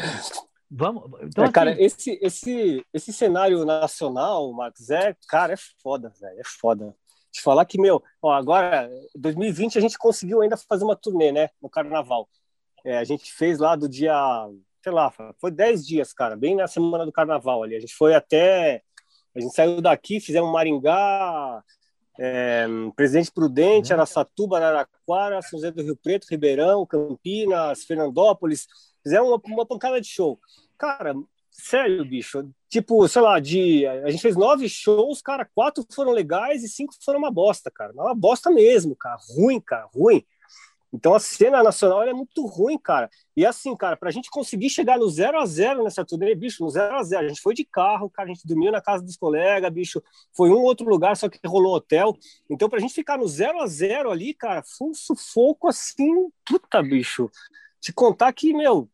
Vamos. 0.74 1.04
Então, 1.22 1.44
é, 1.44 1.46
assim... 1.46 1.52
Cara, 1.52 1.82
esse, 1.82 2.18
esse, 2.22 2.86
esse 2.94 3.12
cenário 3.12 3.64
nacional, 3.64 4.50
Marcos, 4.52 4.88
é, 4.88 5.14
cara, 5.28 5.52
é 5.52 5.56
foda, 5.82 6.12
velho. 6.18 6.40
É 6.40 6.44
foda 6.44 6.96
te 7.32 7.40
falar 7.40 7.64
que, 7.64 7.80
meu, 7.80 8.02
ó, 8.20 8.30
agora, 8.30 8.90
2020 9.16 9.78
a 9.78 9.80
gente 9.80 9.98
conseguiu 9.98 10.42
ainda 10.42 10.56
fazer 10.56 10.84
uma 10.84 10.94
turnê, 10.94 11.32
né, 11.32 11.48
no 11.60 11.68
carnaval. 11.68 12.28
É, 12.84 12.98
a 12.98 13.04
gente 13.04 13.32
fez 13.32 13.58
lá 13.58 13.74
do 13.74 13.88
dia, 13.88 14.14
sei 14.82 14.92
lá, 14.92 15.12
foi 15.40 15.50
10 15.50 15.86
dias, 15.86 16.12
cara, 16.12 16.36
bem 16.36 16.54
na 16.54 16.66
semana 16.66 17.06
do 17.06 17.12
carnaval 17.12 17.62
ali. 17.62 17.74
A 17.74 17.80
gente 17.80 17.94
foi 17.94 18.14
até. 18.14 18.82
A 19.34 19.40
gente 19.40 19.54
saiu 19.54 19.80
daqui, 19.80 20.20
fizemos 20.20 20.52
Maringá, 20.52 21.64
é, 22.18 22.66
Presidente 22.94 23.32
Prudente, 23.32 23.90
uhum. 23.90 23.98
Araçatuba, 23.98 24.58
Araraquara, 24.58 25.40
São 25.40 25.58
José 25.58 25.70
do 25.70 25.82
Rio 25.82 25.96
Preto, 25.96 26.26
Ribeirão, 26.30 26.84
Campinas, 26.84 27.84
Fernandópolis. 27.84 28.66
Fizemos 29.02 29.28
uma, 29.28 29.40
uma 29.46 29.66
pancada 29.66 30.00
de 30.00 30.06
show. 30.06 30.38
Cara, 30.82 31.14
Sério, 31.48 32.04
bicho. 32.04 32.50
Tipo, 32.68 33.06
sei 33.06 33.22
lá, 33.22 33.38
de. 33.38 33.86
A 33.86 34.10
gente 34.10 34.20
fez 34.22 34.34
nove 34.34 34.68
shows, 34.68 35.22
cara, 35.22 35.48
quatro 35.54 35.86
foram 35.94 36.10
legais 36.10 36.64
e 36.64 36.68
cinco 36.68 36.92
foram 37.04 37.20
uma 37.20 37.30
bosta, 37.30 37.70
cara. 37.70 37.92
Uma 37.92 38.14
bosta 38.14 38.50
mesmo, 38.50 38.96
cara. 38.96 39.16
Ruim, 39.36 39.60
cara, 39.60 39.86
ruim. 39.94 40.24
Então 40.92 41.14
a 41.14 41.20
cena 41.20 41.62
nacional 41.62 42.02
é 42.02 42.12
muito 42.12 42.44
ruim, 42.46 42.76
cara. 42.78 43.08
E 43.36 43.46
assim, 43.46 43.76
cara, 43.76 43.96
pra 43.96 44.10
gente 44.10 44.28
conseguir 44.28 44.70
chegar 44.70 44.98
no 44.98 45.08
0 45.08 45.40
a 45.40 45.46
0 45.46 45.84
nessa 45.84 46.04
turnê, 46.04 46.34
bicho, 46.34 46.64
no 46.64 46.68
0 46.68 46.96
a 46.96 47.02
0 47.02 47.26
a 47.26 47.28
gente 47.28 47.40
foi 47.40 47.54
de 47.54 47.64
carro, 47.64 48.10
cara, 48.10 48.28
a 48.28 48.34
gente 48.34 48.46
dormiu 48.46 48.72
na 48.72 48.80
casa 48.80 49.02
dos 49.02 49.16
colegas, 49.16 49.72
bicho, 49.72 50.02
foi 50.36 50.50
um 50.50 50.60
outro 50.60 50.86
lugar, 50.86 51.16
só 51.16 51.28
que 51.28 51.38
rolou 51.46 51.76
hotel. 51.76 52.14
Então 52.50 52.68
pra 52.68 52.80
gente 52.80 52.92
ficar 52.92 53.16
no 53.16 53.26
0 53.26 53.62
a 53.62 53.66
0 53.66 54.10
ali, 54.10 54.34
cara, 54.34 54.62
foi 54.62 54.88
um 54.88 54.94
sufoco 54.94 55.68
assim, 55.68 56.28
puta, 56.44 56.82
bicho. 56.82 57.30
Te 57.80 57.92
contar 57.92 58.32
que, 58.32 58.52
meu, 58.52 58.88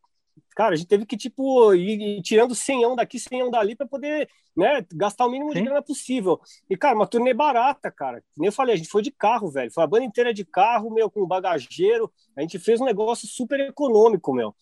Cara, 0.58 0.74
a 0.74 0.76
gente 0.76 0.88
teve 0.88 1.06
que, 1.06 1.16
tipo, 1.16 1.72
ir, 1.72 2.18
ir 2.18 2.20
tirando 2.20 2.52
senhão 2.52 2.96
daqui, 2.96 3.16
senhão 3.16 3.48
dali 3.48 3.76
para 3.76 3.86
poder, 3.86 4.28
né, 4.56 4.84
gastar 4.92 5.24
o 5.24 5.30
mínimo 5.30 5.52
Sim. 5.52 5.58
de 5.60 5.64
grana 5.66 5.80
possível. 5.80 6.40
E, 6.68 6.76
cara, 6.76 6.96
uma 6.96 7.06
turnê 7.06 7.32
barata, 7.32 7.92
cara. 7.92 8.24
Nem 8.36 8.48
eu 8.48 8.52
falei, 8.52 8.74
a 8.74 8.76
gente 8.76 8.88
foi 8.88 9.00
de 9.00 9.12
carro, 9.12 9.48
velho. 9.52 9.70
Foi 9.70 9.84
a 9.84 9.86
banda 9.86 10.04
inteira 10.04 10.34
de 10.34 10.44
carro, 10.44 10.90
meu, 10.90 11.08
com 11.08 11.24
bagageiro. 11.24 12.12
A 12.36 12.40
gente 12.40 12.58
fez 12.58 12.80
um 12.80 12.84
negócio 12.84 13.28
super 13.28 13.60
econômico, 13.60 14.34
meu. 14.34 14.52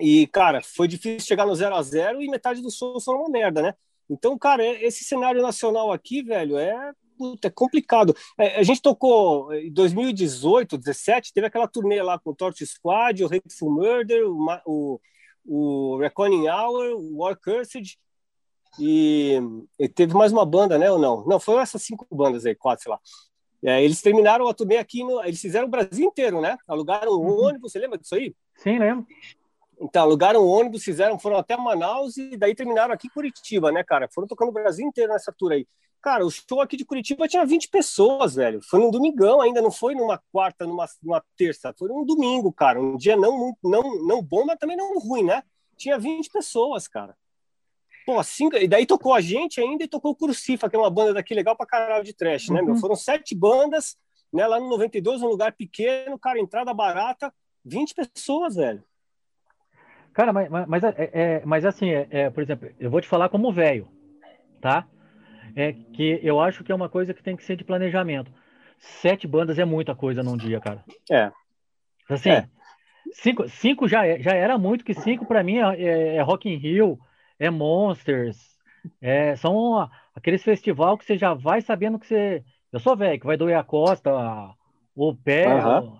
E, 0.00 0.28
cara, 0.28 0.62
foi 0.62 0.86
difícil 0.86 1.26
chegar 1.26 1.44
no 1.44 1.56
zero 1.56 1.74
a 1.74 1.82
zero 1.82 2.22
e 2.22 2.28
metade 2.28 2.62
do 2.62 2.70
show 2.70 3.00
foi 3.00 3.16
uma 3.16 3.28
merda, 3.28 3.60
né? 3.60 3.74
Então, 4.08 4.38
cara, 4.38 4.64
esse 4.64 5.02
cenário 5.02 5.42
nacional 5.42 5.90
aqui, 5.90 6.22
velho, 6.22 6.56
é 6.56 6.92
puta, 7.18 7.48
é 7.48 7.50
complicado. 7.50 8.14
É, 8.38 8.60
a 8.60 8.62
gente 8.62 8.80
tocou 8.80 9.52
em 9.52 9.72
2018, 9.72 10.78
17, 10.78 11.32
teve 11.32 11.48
aquela 11.48 11.66
turnê 11.66 12.00
lá 12.00 12.16
com 12.16 12.30
o 12.30 12.34
Torch 12.34 12.64
Squad, 12.64 13.24
o 13.24 13.26
Hateful 13.26 13.72
Murder, 13.72 14.24
o, 14.30 14.36
o 14.64 15.00
o 15.46 15.98
Reckoning 15.98 16.48
Hour, 16.48 16.96
o 16.96 17.18
War 17.18 17.38
Cursed, 17.38 17.96
e, 18.78 19.40
e, 19.78 19.88
teve 19.88 20.14
mais 20.14 20.32
uma 20.32 20.44
banda, 20.44 20.78
né, 20.78 20.90
ou 20.90 20.98
não? 20.98 21.24
Não, 21.24 21.40
foram 21.40 21.60
essas 21.60 21.82
cinco 21.82 22.06
bandas 22.10 22.44
aí, 22.44 22.54
quatro, 22.54 22.82
sei 22.82 22.92
lá. 22.92 23.00
É, 23.64 23.82
eles 23.82 24.02
terminaram 24.02 24.46
a 24.48 24.54
turnê 24.54 24.76
aqui, 24.76 25.02
no, 25.02 25.22
eles 25.24 25.40
fizeram 25.40 25.66
o 25.66 25.70
Brasil 25.70 26.06
inteiro, 26.06 26.40
né? 26.40 26.56
Alugaram 26.68 27.12
um 27.12 27.26
uhum. 27.26 27.46
ônibus, 27.46 27.72
você 27.72 27.78
lembra 27.78 27.98
disso 27.98 28.14
aí? 28.14 28.34
Sim, 28.56 28.78
lembro. 28.78 29.06
Então, 29.80 30.02
alugaram 30.02 30.44
um 30.44 30.48
ônibus, 30.48 30.82
fizeram, 30.82 31.18
foram 31.18 31.36
até 31.36 31.56
Manaus 31.56 32.16
e 32.16 32.36
daí 32.36 32.54
terminaram 32.54 32.94
aqui 32.94 33.08
em 33.08 33.10
Curitiba, 33.10 33.72
né, 33.72 33.82
cara? 33.82 34.08
Foram 34.12 34.28
tocando 34.28 34.48
o 34.48 34.52
Brasil 34.52 34.86
inteiro 34.86 35.12
nessa 35.12 35.32
tour 35.32 35.52
aí. 35.52 35.66
Cara, 36.02 36.24
o 36.24 36.30
show 36.30 36.60
aqui 36.60 36.76
de 36.76 36.84
Curitiba 36.84 37.26
tinha 37.26 37.44
20 37.44 37.68
pessoas, 37.68 38.36
velho. 38.36 38.60
Foi 38.62 38.78
num 38.78 38.90
domingão 38.90 39.40
ainda, 39.40 39.60
não 39.60 39.72
foi 39.72 39.94
numa 39.94 40.22
quarta, 40.32 40.66
numa, 40.66 40.86
numa 41.02 41.22
terça. 41.36 41.74
Foi 41.76 41.88
num 41.88 42.04
domingo, 42.04 42.52
cara. 42.52 42.80
Um 42.80 42.96
dia 42.96 43.16
não, 43.16 43.56
não, 43.62 44.06
não 44.06 44.22
bom, 44.22 44.44
mas 44.44 44.58
também 44.58 44.76
não 44.76 44.98
ruim, 44.98 45.24
né? 45.24 45.42
Tinha 45.76 45.98
20 45.98 46.30
pessoas, 46.30 46.86
cara. 46.86 47.16
Pô, 48.06 48.20
assim, 48.20 48.48
e 48.54 48.68
daí 48.68 48.86
tocou 48.86 49.12
a 49.12 49.20
gente 49.20 49.60
ainda 49.60 49.82
e 49.82 49.88
tocou 49.88 50.12
o 50.12 50.14
Crucifa, 50.14 50.70
que 50.70 50.76
é 50.76 50.78
uma 50.78 50.88
banda 50.88 51.14
daqui 51.14 51.34
legal 51.34 51.56
pra 51.56 51.66
caralho 51.66 52.04
de 52.04 52.14
trash, 52.14 52.50
né, 52.50 52.62
meu? 52.62 52.74
Uhum. 52.74 52.80
Foram 52.80 52.94
sete 52.94 53.34
bandas, 53.34 53.96
né, 54.32 54.46
lá 54.46 54.60
no 54.60 54.68
92, 54.68 55.22
um 55.22 55.26
lugar 55.26 55.52
pequeno, 55.52 56.16
cara, 56.16 56.38
entrada 56.38 56.72
barata, 56.72 57.34
20 57.64 57.94
pessoas, 57.94 58.54
velho. 58.54 58.84
Cara, 60.12 60.32
mas, 60.32 60.48
mas, 60.68 60.84
é, 60.84 60.94
é, 60.96 61.42
mas 61.44 61.64
assim, 61.64 61.90
é, 61.90 62.06
é, 62.10 62.30
por 62.30 62.44
exemplo, 62.44 62.70
eu 62.78 62.90
vou 62.90 63.00
te 63.00 63.08
falar 63.08 63.28
como 63.28 63.52
velho, 63.52 63.88
tá? 64.60 64.86
É 65.56 65.72
que 65.72 66.20
eu 66.22 66.38
acho 66.38 66.62
que 66.62 66.70
é 66.70 66.74
uma 66.74 66.88
coisa 66.88 67.14
que 67.14 67.22
tem 67.22 67.34
que 67.34 67.42
ser 67.42 67.56
de 67.56 67.64
planejamento. 67.64 68.30
Sete 68.78 69.26
bandas 69.26 69.58
é 69.58 69.64
muita 69.64 69.94
coisa 69.94 70.22
num 70.22 70.36
dia, 70.36 70.60
cara. 70.60 70.84
É. 71.10 71.32
Assim, 72.10 72.30
é. 72.30 72.48
Cinco, 73.12 73.48
cinco 73.48 73.88
já, 73.88 74.06
é, 74.06 74.20
já 74.20 74.32
era 74.32 74.58
muito, 74.58 74.84
que 74.84 74.92
cinco 74.92 75.24
para 75.24 75.42
mim 75.42 75.58
é, 75.58 75.82
é, 75.82 76.16
é, 76.16 76.22
Rock 76.22 76.48
in 76.48 76.56
Rio, 76.56 76.98
é 77.38 77.48
Monsters, 77.48 78.36
é, 79.00 79.34
são 79.36 79.88
aqueles 80.14 80.42
festival 80.42 80.98
que 80.98 81.04
você 81.04 81.16
já 81.16 81.32
vai 81.32 81.60
sabendo 81.60 81.98
que 81.98 82.06
você. 82.06 82.44
Eu 82.72 82.78
sou 82.78 82.96
velho, 82.96 83.18
que 83.18 83.26
vai 83.26 83.36
doer 83.36 83.56
a 83.56 83.64
costa, 83.64 84.12
o 84.94 85.14
pé. 85.14 85.46
Uhum. 85.48 85.98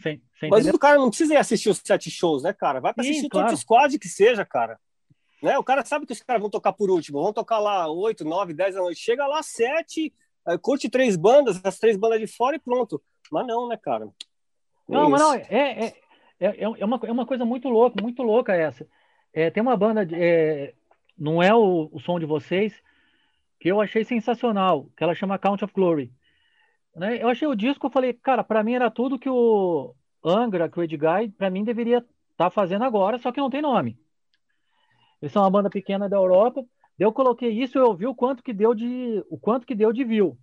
Sem, 0.00 0.22
sem 0.38 0.48
Mas 0.48 0.66
o 0.66 0.78
cara 0.78 0.96
não 0.96 1.08
precisa 1.10 1.34
ir 1.34 1.36
assistir 1.36 1.68
os 1.68 1.82
sete 1.84 2.10
shows, 2.10 2.42
né, 2.42 2.52
cara? 2.54 2.80
Vai 2.80 2.94
para 2.94 3.02
assistir 3.02 3.28
claro. 3.28 3.48
todo 3.48 3.54
o 3.54 3.58
squad 3.58 3.98
que 3.98 4.08
seja, 4.08 4.44
cara. 4.44 4.78
Né? 5.42 5.58
O 5.58 5.64
cara 5.64 5.84
sabe 5.84 6.06
que 6.06 6.12
os 6.12 6.22
caras 6.22 6.40
vão 6.40 6.50
tocar 6.50 6.72
por 6.72 6.90
último, 6.90 7.22
vão 7.22 7.32
tocar 7.32 7.58
lá 7.58 7.88
oito, 7.88 8.24
nove, 8.24 8.52
dez 8.52 8.74
da 8.74 8.80
noite. 8.80 9.00
Chega 9.00 9.26
lá 9.26 9.42
sete, 9.42 10.12
curte 10.60 10.88
três 10.88 11.16
bandas, 11.16 11.60
as 11.64 11.78
três 11.78 11.96
bandas 11.96 12.20
de 12.20 12.26
fora 12.26 12.56
e 12.56 12.58
pronto. 12.58 13.02
Mas 13.30 13.46
não, 13.46 13.68
né, 13.68 13.76
cara? 13.76 14.04
É 14.06 14.08
não, 14.92 15.08
mas 15.08 15.20
não, 15.20 15.34
é, 15.34 15.46
é, 15.50 15.94
é, 16.40 16.62
é, 16.62 16.84
uma, 16.84 17.00
é 17.04 17.12
uma 17.12 17.26
coisa 17.26 17.44
muito 17.44 17.68
louca, 17.68 18.02
muito 18.02 18.22
louca 18.22 18.54
essa. 18.54 18.86
É, 19.32 19.50
tem 19.50 19.62
uma 19.62 19.76
banda 19.76 20.04
de, 20.04 20.14
é, 20.16 20.74
não 21.16 21.42
é 21.42 21.54
o, 21.54 21.88
o 21.92 22.00
som 22.00 22.18
de 22.18 22.26
vocês, 22.26 22.74
que 23.60 23.68
eu 23.68 23.80
achei 23.80 24.04
sensacional, 24.04 24.86
que 24.96 25.04
ela 25.04 25.14
chama 25.14 25.38
Count 25.38 25.64
of 25.64 25.72
Glory. 25.72 26.12
Né? 26.96 27.22
Eu 27.22 27.28
achei 27.28 27.46
o 27.46 27.54
disco, 27.54 27.86
eu 27.86 27.90
falei, 27.90 28.12
cara, 28.12 28.42
para 28.42 28.64
mim 28.64 28.74
era 28.74 28.90
tudo 28.90 29.18
que 29.18 29.28
o 29.28 29.94
Angra, 30.24 30.68
que 30.68 30.80
o 30.80 30.82
Edguy, 30.82 31.28
para 31.36 31.50
mim 31.50 31.62
deveria 31.62 31.98
estar 31.98 32.08
tá 32.36 32.50
fazendo 32.50 32.84
agora, 32.84 33.18
só 33.18 33.30
que 33.30 33.40
não 33.40 33.50
tem 33.50 33.62
nome. 33.62 33.98
Eles 35.20 35.32
são 35.32 35.42
uma 35.42 35.50
banda 35.50 35.70
pequena 35.70 36.08
da 36.08 36.16
Europa. 36.16 36.64
Eu 36.98 37.12
coloquei 37.12 37.50
isso 37.50 37.78
e 37.78 37.80
eu 37.80 37.94
vi 37.94 38.06
o 38.06 38.14
quanto 38.14 38.42
que 38.42 38.52
deu 38.52 38.74
de 38.74 39.24
o 39.30 39.38
quanto 39.38 39.66
que 39.66 39.74
deu 39.74 39.92
de 39.92 40.04
view. 40.04 40.36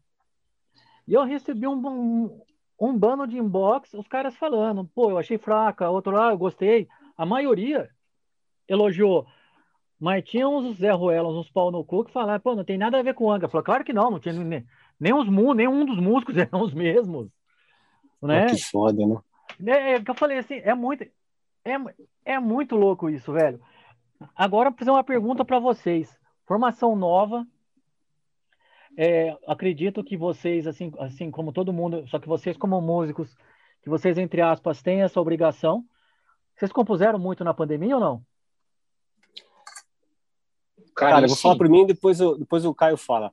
E 1.08 1.14
eu 1.14 1.24
recebi 1.24 1.68
um, 1.68 1.76
um, 1.76 2.42
um 2.80 2.98
bando 2.98 3.26
de 3.26 3.38
inbox, 3.38 3.94
os 3.94 4.08
caras 4.08 4.36
falando, 4.36 4.86
pô, 4.94 5.10
eu 5.10 5.18
achei 5.18 5.38
fraca, 5.38 5.90
outro 5.90 6.12
lá, 6.12 6.30
ah, 6.30 6.32
eu 6.32 6.38
gostei. 6.38 6.88
A 7.18 7.26
maioria 7.26 7.90
elogiou. 8.68 9.26
Mas 10.00 10.24
tinha 10.24 10.48
uns 10.48 10.78
Zé 10.78 10.92
Ruelas, 10.92 11.34
uns 11.34 11.50
pau 11.50 11.72
no 11.72 11.84
cu 11.84 12.04
que 12.04 12.12
falaram, 12.12 12.40
pô, 12.40 12.56
não 12.56 12.64
tem 12.64 12.78
nada 12.78 13.00
a 13.00 13.04
ver 13.04 13.16
com 13.16 13.26
o 13.26 13.32
Angra. 13.32 13.50
Falei, 13.50 13.66
claro 13.66 13.84
que 13.84 13.94
não, 13.94 14.12
não 14.12 14.20
tinha 14.20 14.34
nem, 14.34 14.66
nem, 15.00 15.14
os, 15.14 15.28
nenhum 15.28 15.86
dos 15.86 16.00
músicos 16.00 16.38
eram 16.38 16.62
os 16.62 16.74
mesmos. 16.74 17.30
Né? 18.22 18.48
que 18.48 18.64
foda, 18.64 19.06
né? 19.06 19.18
É, 19.66 19.94
é 19.94 20.04
que 20.04 20.10
eu 20.10 20.16
falei 20.16 20.38
assim, 20.40 20.56
é 20.56 20.74
muito, 20.74 21.04
é, 21.64 21.76
é 22.26 22.40
muito 22.40 22.76
louco 22.76 23.10
isso, 23.10 23.32
velho. 23.32 23.60
Agora, 24.36 24.72
fazer 24.72 24.92
uma 24.92 25.04
pergunta 25.04 25.46
para 25.46 25.60
vocês. 25.60 26.18
Formação 26.46 26.96
nova. 26.96 27.46
É, 28.98 29.38
acredito 29.48 30.04
que 30.04 30.18
vocês, 30.18 30.66
assim, 30.66 30.92
assim 30.98 31.30
como 31.30 31.54
todo 31.54 31.74
mundo, 31.74 32.08
só 32.08 32.18
que 32.18 32.28
vocês 32.28 32.58
como 32.58 32.82
músicos, 32.82 33.36
que 33.84 33.90
vocês, 33.90 34.18
entre 34.18 34.42
aspas, 34.42 34.82
têm 34.82 35.04
essa 35.04 35.22
obrigação. 35.22 35.86
Vocês 36.56 36.72
compuseram 36.72 37.20
muito 37.20 37.44
na 37.44 37.54
pandemia 37.54 37.96
ou 37.96 38.02
não? 38.02 38.26
Cara, 40.96 41.12
Cara 41.12 41.26
eu 41.26 41.30
vou 41.30 41.38
falar 41.38 41.56
por 41.56 41.70
mim, 41.70 41.86
depois, 41.86 42.20
eu, 42.20 42.38
depois 42.40 42.66
o 42.66 42.74
Caio 42.74 42.98
fala. 42.98 43.32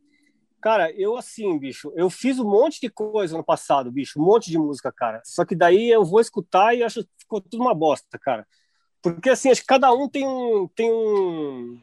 Cara, 0.61 0.91
eu 0.93 1.17
assim, 1.17 1.59
bicho, 1.59 1.93
eu 1.95 2.09
fiz 2.11 2.39
um 2.39 2.49
monte 2.49 2.81
de 2.81 2.91
coisa 2.91 3.37
no 3.37 3.45
passado, 3.45 3.91
bicho, 3.91 4.21
um 4.21 4.25
monte 4.25 4.51
de 4.51 4.59
música, 4.59 4.93
cara. 4.93 5.23
Só 5.25 5.45
que 5.45 5.55
daí 5.55 5.91
eu 5.91 6.05
vou 6.05 6.21
escutar 6.21 6.75
e 6.75 6.83
acho 6.83 7.05
que 7.05 7.11
ficou 7.19 7.41
tudo 7.41 7.63
uma 7.63 7.75
bosta, 7.75 8.19
cara. 8.19 8.47
Porque 9.05 9.29
assim, 9.29 9.51
acho 9.51 9.61
que 9.61 9.67
cada 9.67 9.93
um 9.93 10.09
tem 10.09 10.27
um, 10.27 10.67
tem 10.69 10.91
um, 10.91 11.79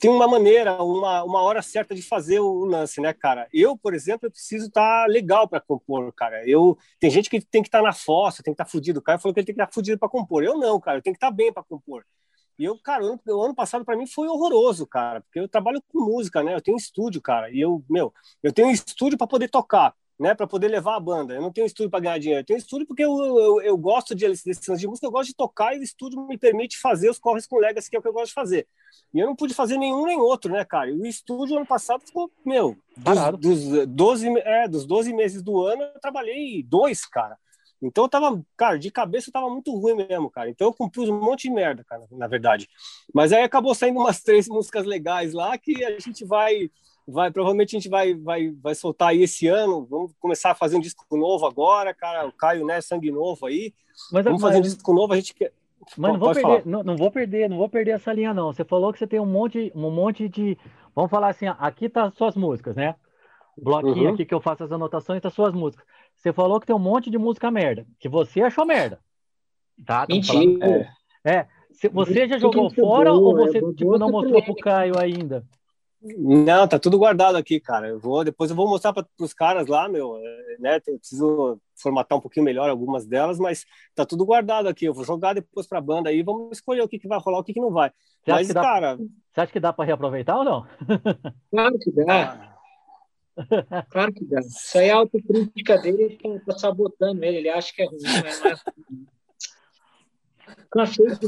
tem 0.00 0.10
uma 0.10 0.26
maneira, 0.26 0.82
uma, 0.82 1.22
uma 1.22 1.40
hora 1.40 1.62
certa 1.62 1.94
de 1.94 2.02
fazer 2.02 2.40
o 2.40 2.64
lance, 2.64 3.00
né, 3.00 3.12
cara? 3.12 3.46
Eu, 3.52 3.78
por 3.78 3.94
exemplo, 3.94 4.26
eu 4.26 4.30
preciso 4.32 4.66
estar 4.66 5.04
tá 5.04 5.06
legal 5.06 5.46
para 5.46 5.60
compor, 5.60 6.12
cara. 6.12 6.42
Eu 6.48 6.76
tem 6.98 7.10
gente 7.12 7.30
que 7.30 7.40
tem 7.40 7.62
que 7.62 7.68
estar 7.68 7.78
tá 7.78 7.84
na 7.84 7.92
fossa, 7.92 8.42
tem 8.42 8.52
que 8.52 8.56
estar 8.56 8.64
tá 8.64 8.70
fudido. 8.70 8.98
O 8.98 9.02
cara 9.02 9.20
falou 9.20 9.32
que 9.32 9.38
ele 9.38 9.46
tem 9.46 9.54
que 9.54 9.60
estar 9.60 9.68
tá 9.68 9.72
fudido 9.72 10.00
para 10.00 10.08
compor. 10.08 10.42
Eu 10.42 10.58
não, 10.58 10.80
cara. 10.80 10.98
Eu 10.98 11.02
tenho 11.02 11.14
que 11.14 11.18
estar 11.18 11.30
tá 11.30 11.32
bem 11.32 11.52
para 11.52 11.62
compor. 11.62 12.04
E 12.58 12.64
eu, 12.64 12.76
cara, 12.78 13.04
o 13.04 13.06
ano, 13.06 13.42
ano 13.42 13.54
passado 13.54 13.84
para 13.84 13.96
mim 13.96 14.06
foi 14.06 14.26
horroroso, 14.26 14.86
cara, 14.86 15.20
porque 15.20 15.40
eu 15.40 15.48
trabalho 15.48 15.82
com 15.88 16.00
música, 16.00 16.42
né? 16.42 16.54
Eu 16.54 16.60
tenho 16.60 16.76
estúdio, 16.76 17.20
cara, 17.20 17.50
e 17.50 17.60
eu, 17.60 17.84
meu, 17.88 18.12
eu 18.42 18.52
tenho 18.52 18.70
estúdio 18.70 19.18
para 19.18 19.26
poder 19.26 19.48
tocar, 19.48 19.94
né? 20.18 20.34
Para 20.34 20.46
poder 20.46 20.68
levar 20.68 20.96
a 20.96 21.00
banda. 21.00 21.34
Eu 21.34 21.42
não 21.42 21.52
tenho 21.52 21.66
estúdio 21.66 21.90
para 21.90 22.00
ganhar 22.00 22.18
dinheiro. 22.18 22.40
Eu 22.40 22.46
tenho 22.46 22.58
estúdio 22.58 22.86
porque 22.86 23.04
eu, 23.04 23.16
eu, 23.18 23.60
eu 23.62 23.76
gosto 23.76 24.14
de 24.14 24.26
licença 24.26 24.76
de 24.76 24.86
música, 24.86 25.06
eu 25.06 25.10
gosto 25.10 25.28
de 25.28 25.36
tocar 25.36 25.74
e 25.74 25.80
o 25.80 25.82
estúdio 25.82 26.26
me 26.26 26.38
permite 26.38 26.78
fazer 26.78 27.10
os 27.10 27.18
corres 27.18 27.46
com 27.46 27.58
legacy, 27.58 27.90
que 27.90 27.96
é 27.96 27.98
o 27.98 28.02
que 28.02 28.08
eu 28.08 28.12
gosto 28.12 28.28
de 28.28 28.34
fazer. 28.34 28.66
E 29.12 29.18
eu 29.18 29.26
não 29.26 29.36
pude 29.36 29.54
fazer 29.54 29.76
nenhum 29.76 30.06
nem 30.06 30.18
outro, 30.18 30.52
né, 30.52 30.64
cara? 30.64 30.90
E 30.90 30.94
o 30.94 31.06
estúdio 31.06 31.56
ano 31.56 31.66
passado 31.66 32.02
ficou, 32.04 32.30
meu, 32.44 32.76
dos, 32.96 33.38
dos, 33.38 33.86
12, 33.86 34.28
é, 34.38 34.68
dos 34.68 34.86
12 34.86 35.12
meses 35.12 35.42
do 35.42 35.60
ano, 35.62 35.82
eu 35.82 36.00
trabalhei 36.00 36.62
dois, 36.62 37.04
cara. 37.06 37.36
Então 37.82 38.04
eu 38.04 38.08
tava, 38.08 38.42
cara, 38.56 38.78
de 38.78 38.90
cabeça 38.90 39.28
eu 39.28 39.32
tava 39.32 39.50
muito 39.50 39.74
ruim 39.76 39.94
mesmo, 39.94 40.30
cara. 40.30 40.48
Então 40.48 40.68
eu 40.68 40.72
compus 40.72 41.08
um 41.08 41.20
monte 41.20 41.48
de 41.48 41.50
merda, 41.50 41.84
cara, 41.84 42.04
na 42.10 42.26
verdade. 42.26 42.68
Mas 43.12 43.32
aí 43.32 43.42
acabou 43.42 43.74
saindo 43.74 44.00
umas 44.00 44.22
três 44.22 44.48
músicas 44.48 44.86
legais 44.86 45.34
lá 45.34 45.58
que 45.58 45.84
a 45.84 45.98
gente 45.98 46.24
vai 46.24 46.70
vai 47.06 47.30
provavelmente 47.30 47.76
a 47.76 47.78
gente 47.78 47.88
vai 47.88 48.14
vai 48.14 48.50
vai 48.50 48.74
soltar 48.74 49.08
aí 49.08 49.22
esse 49.22 49.46
ano. 49.46 49.86
Vamos 49.86 50.12
começar 50.18 50.50
a 50.52 50.54
fazer 50.54 50.76
um 50.76 50.80
disco 50.80 51.04
novo 51.16 51.46
agora, 51.46 51.94
cara. 51.94 52.26
O 52.26 52.32
Caio, 52.32 52.66
né, 52.66 52.80
sangue 52.80 53.10
novo 53.10 53.46
aí. 53.46 53.74
Mas, 54.12 54.24
Vamos 54.24 54.42
mas, 54.42 54.50
fazer 54.50 54.58
um 54.58 54.62
disco 54.62 54.92
novo, 54.92 55.12
a 55.12 55.16
gente 55.16 55.34
quer 55.34 55.52
mas 55.98 56.12
não 56.12 56.18
vou, 56.18 56.32
perder, 56.32 56.62
não, 56.66 56.82
não, 56.82 56.96
vou 56.96 57.10
perder, 57.10 57.48
não 57.48 57.58
vou 57.58 57.68
perder 57.68 57.92
essa 57.92 58.12
linha 58.12 58.32
não. 58.32 58.52
Você 58.52 58.64
falou 58.64 58.92
que 58.92 58.98
você 58.98 59.06
tem 59.06 59.20
um 59.20 59.26
monte, 59.26 59.70
um 59.74 59.90
monte 59.90 60.28
de, 60.28 60.56
vamos 60.94 61.10
falar 61.10 61.28
assim, 61.28 61.46
aqui 61.58 61.88
tá 61.88 62.10
suas 62.10 62.34
músicas, 62.34 62.74
né? 62.74 62.94
O 63.56 63.62
bloquinho 63.62 64.08
uhum. 64.08 64.14
aqui 64.14 64.24
que 64.24 64.34
eu 64.34 64.40
faço 64.40 64.64
as 64.64 64.72
anotações 64.72 65.20
tá 65.20 65.30
suas 65.30 65.52
músicas. 65.52 65.86
Você 66.16 66.32
falou 66.32 66.58
que 66.58 66.66
tem 66.66 66.74
um 66.74 66.80
monte 66.80 67.10
de 67.10 67.18
música 67.18 67.50
merda, 67.50 67.86
que 68.00 68.08
você 68.08 68.40
achou 68.40 68.64
merda. 68.64 68.98
Tá? 69.84 70.06
Mentira. 70.08 70.90
É. 71.24 71.30
é. 71.36 71.48
Você 71.92 72.28
já 72.28 72.38
jogou 72.38 72.70
fora 72.70 73.12
ou 73.12 73.36
você 73.36 73.58
é, 73.58 73.72
tipo, 73.72 73.98
não 73.98 74.10
mostrou 74.10 74.42
pro 74.42 74.56
Caio 74.56 74.98
ainda? 74.98 75.44
Não, 76.04 76.68
tá 76.68 76.78
tudo 76.78 76.98
guardado 76.98 77.36
aqui, 77.36 77.58
cara. 77.58 77.88
Eu 77.88 77.98
vou, 77.98 78.22
depois 78.22 78.50
eu 78.50 78.56
vou 78.56 78.68
mostrar 78.68 78.92
para 78.92 79.06
os 79.18 79.32
caras 79.32 79.66
lá, 79.66 79.88
meu, 79.88 80.18
é, 80.18 80.56
né? 80.58 80.76
Eu 80.86 80.98
preciso 80.98 81.58
formatar 81.74 82.18
um 82.18 82.20
pouquinho 82.20 82.44
melhor 82.44 82.68
algumas 82.68 83.06
delas, 83.06 83.38
mas 83.38 83.64
tá 83.94 84.04
tudo 84.04 84.26
guardado 84.26 84.68
aqui. 84.68 84.84
Eu 84.84 84.92
vou 84.92 85.02
jogar 85.04 85.32
depois 85.32 85.66
para 85.66 85.78
a 85.78 85.82
banda 85.82 86.10
aí, 86.10 86.22
vamos 86.22 86.58
escolher 86.58 86.82
o 86.82 86.88
que, 86.88 86.98
que 86.98 87.08
vai 87.08 87.18
rolar, 87.18 87.38
o 87.38 87.44
que, 87.44 87.54
que 87.54 87.60
não 87.60 87.70
vai. 87.70 87.88
Você 88.22 88.30
mas, 88.30 88.48
dá, 88.48 88.60
cara, 88.60 88.96
você 88.96 89.40
acha 89.40 89.52
que 89.52 89.60
dá 89.60 89.72
para 89.72 89.86
reaproveitar 89.86 90.36
ou 90.36 90.44
não? 90.44 90.66
Claro 91.50 91.78
que 91.78 91.90
dá. 91.90 92.50
Claro 93.88 94.12
que 94.12 94.24
dá. 94.26 94.40
Isso 94.40 94.76
aí 94.78 94.88
é 94.88 94.92
a 94.92 94.96
autocrítica 94.96 95.78
dele, 95.78 96.18
tá 96.46 96.58
sabotando 96.58 97.24
ele. 97.24 97.38
Ele 97.38 97.48
acha 97.48 97.72
que 97.74 97.80
é 97.80 97.86
ruim, 97.86 97.98
mas 98.22 98.40
não 98.40 98.50
é 98.50 98.54
ruim. 98.54 99.06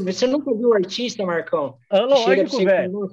Você 0.05 0.27
nunca 0.27 0.53
viu 0.53 0.69
o 0.69 0.73
artista, 0.73 1.25
Marcão? 1.25 1.79
É 1.89 1.99
lógico, 1.99 2.57
velho 2.63 3.09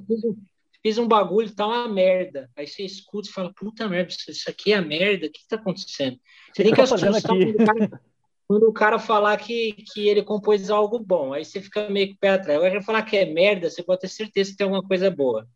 fiz 0.84 0.98
um 0.98 1.08
bagulho, 1.08 1.54
tá 1.54 1.66
uma 1.66 1.88
merda. 1.88 2.50
Aí 2.54 2.66
você 2.66 2.82
escuta 2.84 3.28
e 3.28 3.32
fala, 3.32 3.50
puta 3.54 3.88
merda, 3.88 4.12
isso 4.28 4.50
aqui 4.50 4.74
é 4.74 4.80
merda, 4.82 5.26
o 5.26 5.32
que 5.32 5.48
tá 5.48 5.56
acontecendo? 5.56 6.20
Você 6.52 6.62
tem 6.62 6.74
que 6.74 6.80
assustar 6.82 7.22
quando 7.22 7.48
o, 7.48 7.56
cara, 7.64 8.02
quando 8.46 8.62
o 8.64 8.72
cara 8.72 8.98
falar 8.98 9.38
que, 9.38 9.72
que 9.72 10.06
ele 10.06 10.22
compôs 10.22 10.68
algo 10.68 10.98
bom. 10.98 11.32
Aí 11.32 11.42
você 11.42 11.62
fica 11.62 11.88
meio 11.88 12.08
que 12.08 12.18
pé 12.18 12.30
atrás. 12.30 12.58
Agora, 12.58 12.82
falar 12.82 13.02
que 13.02 13.16
é 13.16 13.24
merda, 13.24 13.70
você 13.70 13.82
pode 13.82 14.02
ter 14.02 14.08
certeza 14.08 14.50
que 14.50 14.58
tem 14.58 14.66
alguma 14.66 14.86
coisa 14.86 15.10
boa. 15.10 15.48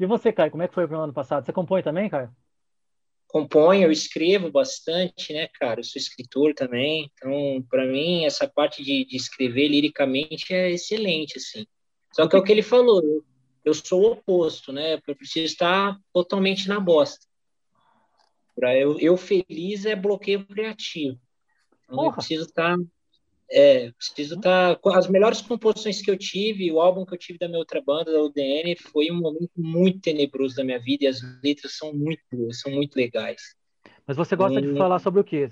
E 0.00 0.06
você, 0.06 0.32
Caio, 0.32 0.50
como 0.50 0.62
é 0.62 0.68
que 0.68 0.74
foi 0.74 0.86
o 0.86 0.96
ano 0.96 1.12
passado? 1.12 1.44
Você 1.44 1.52
compõe 1.52 1.82
também, 1.82 2.08
Caio? 2.08 2.34
Componho, 3.28 3.82
eu 3.82 3.92
escrevo 3.92 4.50
bastante, 4.50 5.34
né, 5.34 5.48
cara? 5.60 5.80
Eu 5.80 5.84
sou 5.84 6.00
escritor 6.00 6.54
também. 6.54 7.10
Então, 7.12 7.62
para 7.68 7.84
mim, 7.84 8.24
essa 8.24 8.48
parte 8.48 8.82
de, 8.82 9.04
de 9.04 9.16
escrever 9.16 9.68
liricamente 9.68 10.54
é 10.54 10.70
excelente, 10.70 11.36
assim. 11.36 11.66
Só 12.12 12.26
que 12.26 12.34
é 12.34 12.38
o 12.38 12.42
que 12.42 12.52
ele 12.52 12.62
falou, 12.62 13.02
eu 13.04 13.24
eu 13.64 13.74
sou 13.74 14.02
o 14.02 14.12
oposto, 14.12 14.72
né? 14.72 15.00
Eu 15.06 15.16
preciso 15.16 15.46
estar 15.46 15.98
totalmente 16.12 16.68
na 16.68 16.78
bosta. 16.78 17.26
Para 18.54 18.76
eu, 18.76 18.98
eu 19.00 19.16
feliz 19.16 19.84
é 19.84 19.96
bloqueio 19.96 20.46
criativo. 20.46 21.18
Então, 21.84 22.04
eu 22.04 22.12
preciso 22.12 22.44
estar 22.44 22.76
é, 23.50 23.90
preciso 23.92 24.36
estar 24.36 24.76
com 24.76 24.90
as 24.90 25.08
melhores 25.08 25.40
composições 25.40 26.00
que 26.00 26.10
eu 26.10 26.16
tive, 26.16 26.72
o 26.72 26.80
álbum 26.80 27.04
que 27.04 27.14
eu 27.14 27.18
tive 27.18 27.38
da 27.38 27.46
minha 27.46 27.58
outra 27.58 27.80
banda, 27.80 28.12
da 28.12 28.22
UDN, 28.22 28.74
foi 28.76 29.10
um 29.10 29.20
momento 29.20 29.52
muito 29.56 30.00
tenebroso 30.00 30.56
da 30.56 30.64
minha 30.64 30.80
vida 30.80 31.04
e 31.04 31.06
as 31.06 31.20
letras 31.42 31.76
são 31.76 31.92
muito 31.92 32.22
boas, 32.32 32.60
são 32.60 32.72
muito 32.72 32.96
legais. 32.96 33.40
Mas 34.06 34.16
você 34.16 34.34
gosta 34.34 34.58
e... 34.60 34.62
de 34.62 34.76
falar 34.76 34.98
sobre 34.98 35.20
o 35.20 35.24
quê? 35.24 35.48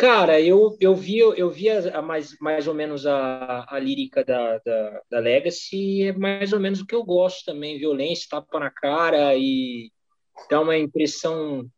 Cara, 0.00 0.40
eu, 0.40 0.78
eu 0.80 0.94
vi, 0.94 1.18
eu 1.18 1.50
vi 1.50 1.68
a, 1.68 1.98
a 1.98 2.00
mais, 2.00 2.34
mais 2.40 2.66
ou 2.66 2.72
menos 2.72 3.04
a, 3.04 3.66
a 3.68 3.78
lírica 3.78 4.24
da, 4.24 4.56
da, 4.64 5.02
da 5.10 5.18
Legacy 5.18 6.04
é 6.04 6.12
mais 6.14 6.54
ou 6.54 6.58
menos 6.58 6.80
o 6.80 6.86
que 6.86 6.94
eu 6.94 7.04
gosto 7.04 7.44
também, 7.44 7.78
violência, 7.78 8.26
tapa 8.30 8.58
na 8.58 8.70
cara 8.70 9.36
e 9.36 9.92
dá 10.48 10.58
uma 10.58 10.74
impressão 10.78 11.70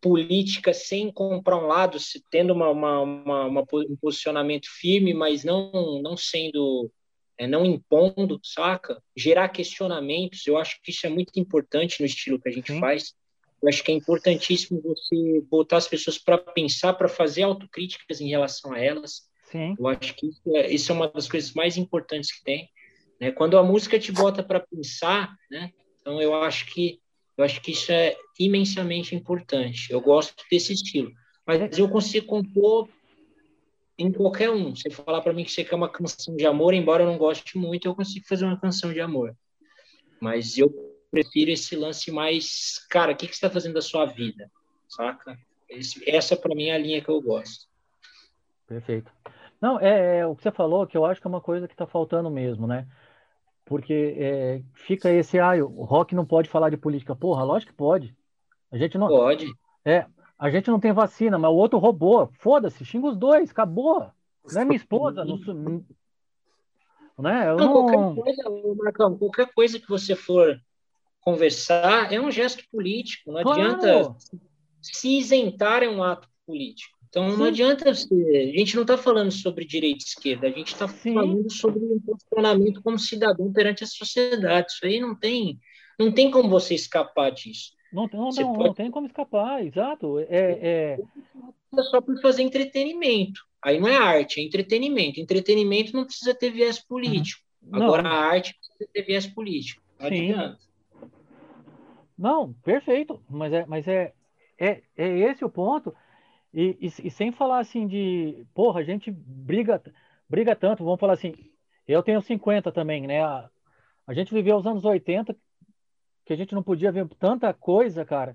política 0.00 0.72
sem 0.72 1.12
comprar 1.12 1.58
um 1.58 1.66
lado, 1.66 1.98
tendo 2.30 2.54
uma, 2.54 2.70
uma, 2.70 3.00
uma, 3.02 3.44
uma 3.44 3.60
um 3.60 3.96
posicionamento 4.00 4.66
firme, 4.80 5.12
mas 5.12 5.44
não, 5.44 6.00
não 6.00 6.16
sendo, 6.16 6.90
é, 7.36 7.46
não 7.46 7.66
impondo, 7.66 8.40
saca? 8.42 8.98
Gerar 9.14 9.50
questionamentos, 9.50 10.46
eu 10.46 10.56
acho 10.56 10.80
que 10.82 10.90
isso 10.90 11.06
é 11.06 11.10
muito 11.10 11.38
importante 11.38 12.00
no 12.00 12.06
estilo 12.06 12.40
que 12.40 12.48
a 12.48 12.52
gente 12.52 12.72
Sim. 12.72 12.80
faz. 12.80 13.14
Eu 13.62 13.68
acho 13.68 13.82
que 13.82 13.90
é 13.90 13.94
importantíssimo 13.94 14.80
você 14.80 15.42
botar 15.50 15.78
as 15.78 15.88
pessoas 15.88 16.16
para 16.16 16.38
pensar, 16.38 16.94
para 16.94 17.08
fazer 17.08 17.42
autocríticas 17.42 18.20
em 18.20 18.28
relação 18.28 18.72
a 18.72 18.78
elas. 18.78 19.22
Sim. 19.50 19.74
Eu 19.78 19.88
acho 19.88 20.14
que 20.14 20.26
isso 20.28 20.56
é, 20.56 20.70
isso 20.70 20.92
é 20.92 20.94
uma 20.94 21.08
das 21.08 21.28
coisas 21.28 21.52
mais 21.52 21.76
importantes 21.76 22.30
que 22.32 22.44
tem. 22.44 22.68
Né? 23.20 23.32
Quando 23.32 23.58
a 23.58 23.62
música 23.62 23.98
te 23.98 24.12
bota 24.12 24.42
para 24.42 24.60
pensar, 24.60 25.34
né? 25.50 25.72
Então 26.00 26.20
eu 26.22 26.34
acho 26.34 26.66
que 26.66 27.00
eu 27.36 27.44
acho 27.44 27.60
que 27.60 27.70
isso 27.70 27.92
é 27.92 28.16
imensamente 28.38 29.14
importante. 29.14 29.92
Eu 29.92 30.00
gosto 30.00 30.44
desse 30.50 30.72
estilo, 30.72 31.12
mas 31.46 31.78
eu 31.78 31.88
consigo 31.88 32.26
compor 32.26 32.88
em 33.96 34.12
qualquer 34.12 34.50
um. 34.50 34.74
Você 34.74 34.90
falar 34.90 35.20
para 35.20 35.32
mim 35.32 35.44
que 35.44 35.52
você 35.52 35.64
quer 35.64 35.76
uma 35.76 35.88
canção 35.88 36.34
de 36.34 36.46
amor, 36.46 36.74
embora 36.74 37.04
eu 37.04 37.06
não 37.06 37.16
goste 37.16 37.56
muito, 37.56 37.86
eu 37.86 37.94
consigo 37.94 38.26
fazer 38.26 38.44
uma 38.44 38.58
canção 38.58 38.92
de 38.92 39.00
amor. 39.00 39.36
Mas 40.20 40.58
eu 40.58 40.68
prefiro 41.10 41.50
esse 41.50 41.74
lance 41.76 42.10
mais, 42.10 42.86
cara, 42.90 43.12
o 43.12 43.16
que, 43.16 43.26
que 43.26 43.34
você 43.34 43.46
está 43.46 43.50
fazendo 43.50 43.74
da 43.74 43.82
sua 43.82 44.06
vida? 44.06 44.50
Saca? 44.88 45.38
Esse, 45.68 46.08
essa, 46.08 46.36
para 46.36 46.54
mim, 46.54 46.66
é 46.66 46.74
a 46.74 46.78
linha 46.78 47.02
que 47.02 47.08
eu 47.08 47.20
gosto. 47.20 47.66
Perfeito. 48.66 49.10
Não, 49.60 49.78
é, 49.80 50.18
é, 50.18 50.26
o 50.26 50.36
que 50.36 50.42
você 50.42 50.50
falou, 50.50 50.86
que 50.86 50.96
eu 50.96 51.04
acho 51.04 51.20
que 51.20 51.26
é 51.26 51.30
uma 51.30 51.40
coisa 51.40 51.66
que 51.66 51.74
está 51.74 51.86
faltando 51.86 52.30
mesmo, 52.30 52.66
né? 52.66 52.86
porque 53.68 54.16
é, 54.16 54.62
fica 54.72 55.10
esse, 55.10 55.38
ah, 55.38 55.52
o 55.62 55.84
rock 55.84 56.14
não 56.14 56.24
pode 56.24 56.48
falar 56.48 56.70
de 56.70 56.78
política. 56.78 57.14
Porra, 57.14 57.44
lógico 57.44 57.70
que 57.70 57.76
pode. 57.76 58.16
A 58.72 58.78
gente 58.78 58.96
não. 58.96 59.08
Pode. 59.08 59.46
É, 59.84 60.06
a 60.38 60.50
gente 60.50 60.70
não 60.70 60.80
tem 60.80 60.90
vacina, 60.90 61.38
mas 61.38 61.50
o 61.50 61.54
outro 61.54 61.78
roubou. 61.78 62.30
Foda-se, 62.38 62.82
xinga 62.84 63.08
os 63.08 63.16
dois, 63.16 63.50
acabou. 63.50 64.10
Não 64.50 64.62
é 64.62 64.64
minha 64.64 64.76
esposa, 64.76 65.22
não, 65.22 65.36
né? 67.18 67.50
Eu 67.50 67.56
não, 67.58 67.66
não... 67.66 68.14
Qualquer, 68.14 68.42
coisa, 68.42 68.74
Marcão, 68.82 69.18
qualquer 69.18 69.52
coisa 69.52 69.78
que 69.78 69.88
você 69.88 70.16
for 70.16 70.58
conversar 71.28 72.12
é 72.12 72.18
um 72.18 72.30
gesto 72.30 72.64
político. 72.70 73.32
Não 73.32 73.42
claro. 73.42 73.60
adianta 73.60 74.16
se 74.80 75.18
isentar 75.18 75.82
é 75.82 75.88
um 75.88 76.02
ato 76.02 76.26
político. 76.46 76.96
Então 77.08 77.30
Sim. 77.30 77.36
não 77.36 77.46
adianta. 77.46 77.90
A 77.90 77.94
gente 77.94 78.74
não 78.74 78.82
está 78.82 78.96
falando 78.96 79.30
sobre 79.30 79.64
direita 79.64 80.04
e 80.04 80.08
esquerda, 80.08 80.46
a 80.46 80.50
gente 80.50 80.72
está 80.72 80.88
falando 80.88 81.50
sobre 81.52 81.84
um 81.84 82.00
posicionamento 82.00 82.82
como 82.82 82.98
cidadão 82.98 83.52
perante 83.52 83.84
a 83.84 83.86
sociedade. 83.86 84.72
Isso 84.72 84.86
aí 84.86 85.00
não 85.00 85.14
tem, 85.14 85.58
não 85.98 86.12
tem 86.12 86.30
como 86.30 86.48
você 86.48 86.74
escapar 86.74 87.30
disso. 87.30 87.72
Não, 87.92 88.08
não, 88.12 88.28
não, 88.28 88.52
pode... 88.52 88.68
não 88.68 88.74
tem 88.74 88.90
como 88.90 89.06
escapar, 89.06 89.64
exato. 89.64 90.18
É, 90.20 90.26
é... 90.30 90.98
é 91.76 91.82
só 91.82 92.00
por 92.00 92.20
fazer 92.20 92.42
entretenimento. 92.42 93.40
Aí 93.62 93.80
não 93.80 93.88
é 93.88 93.96
arte, 93.96 94.40
é 94.40 94.44
entretenimento. 94.44 95.20
Entretenimento 95.20 95.96
não 95.96 96.04
precisa 96.04 96.34
ter 96.34 96.50
viés 96.50 96.78
político. 96.78 97.42
Uhum. 97.62 97.82
Agora 97.82 98.06
a 98.06 98.12
arte 98.12 98.54
precisa 98.54 98.90
ter 98.92 99.02
viés 99.02 99.26
político. 99.26 99.82
Não 99.98 100.08
Sim. 100.08 100.32
adianta. 100.32 100.67
Não, 102.18 102.52
perfeito. 102.52 103.22
Mas 103.30 103.52
é, 103.52 103.64
mas 103.66 103.86
é, 103.86 104.12
é, 104.58 104.82
é 104.96 105.08
esse 105.20 105.44
o 105.44 105.48
ponto. 105.48 105.94
E, 106.52 106.76
e, 106.80 107.06
e, 107.06 107.10
sem 107.10 107.30
falar 107.30 107.60
assim 107.60 107.86
de, 107.86 108.44
porra, 108.54 108.80
a 108.80 108.82
gente 108.82 109.10
briga, 109.10 109.80
briga 110.28 110.56
tanto, 110.56 110.82
vamos 110.82 110.98
falar 110.98 111.12
assim, 111.12 111.34
eu 111.86 112.02
tenho 112.02 112.20
50 112.20 112.72
também, 112.72 113.06
né? 113.06 113.22
A, 113.22 113.48
a 114.06 114.14
gente 114.14 114.32
viveu 114.32 114.56
os 114.56 114.66
anos 114.66 114.84
80, 114.84 115.36
que 116.24 116.32
a 116.32 116.36
gente 116.36 116.54
não 116.54 116.62
podia 116.62 116.90
ver 116.90 117.06
tanta 117.18 117.52
coisa, 117.52 118.04
cara, 118.04 118.34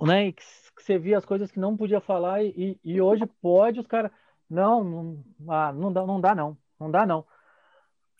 né? 0.00 0.28
E 0.28 0.32
que, 0.32 0.42
que 0.76 0.82
você 0.82 0.98
via 0.98 1.18
as 1.18 1.24
coisas 1.24 1.50
que 1.50 1.58
não 1.58 1.76
podia 1.76 2.00
falar 2.00 2.44
e, 2.44 2.78
e 2.84 3.00
hoje 3.00 3.26
pode, 3.42 3.80
os 3.80 3.86
caras, 3.86 4.12
não, 4.48 4.84
não, 4.84 5.24
ah, 5.48 5.72
não, 5.72 5.92
dá, 5.92 6.06
não 6.06 6.20
dá 6.20 6.34
não, 6.34 6.56
não 6.78 6.90
dá 6.90 7.04
não. 7.04 7.26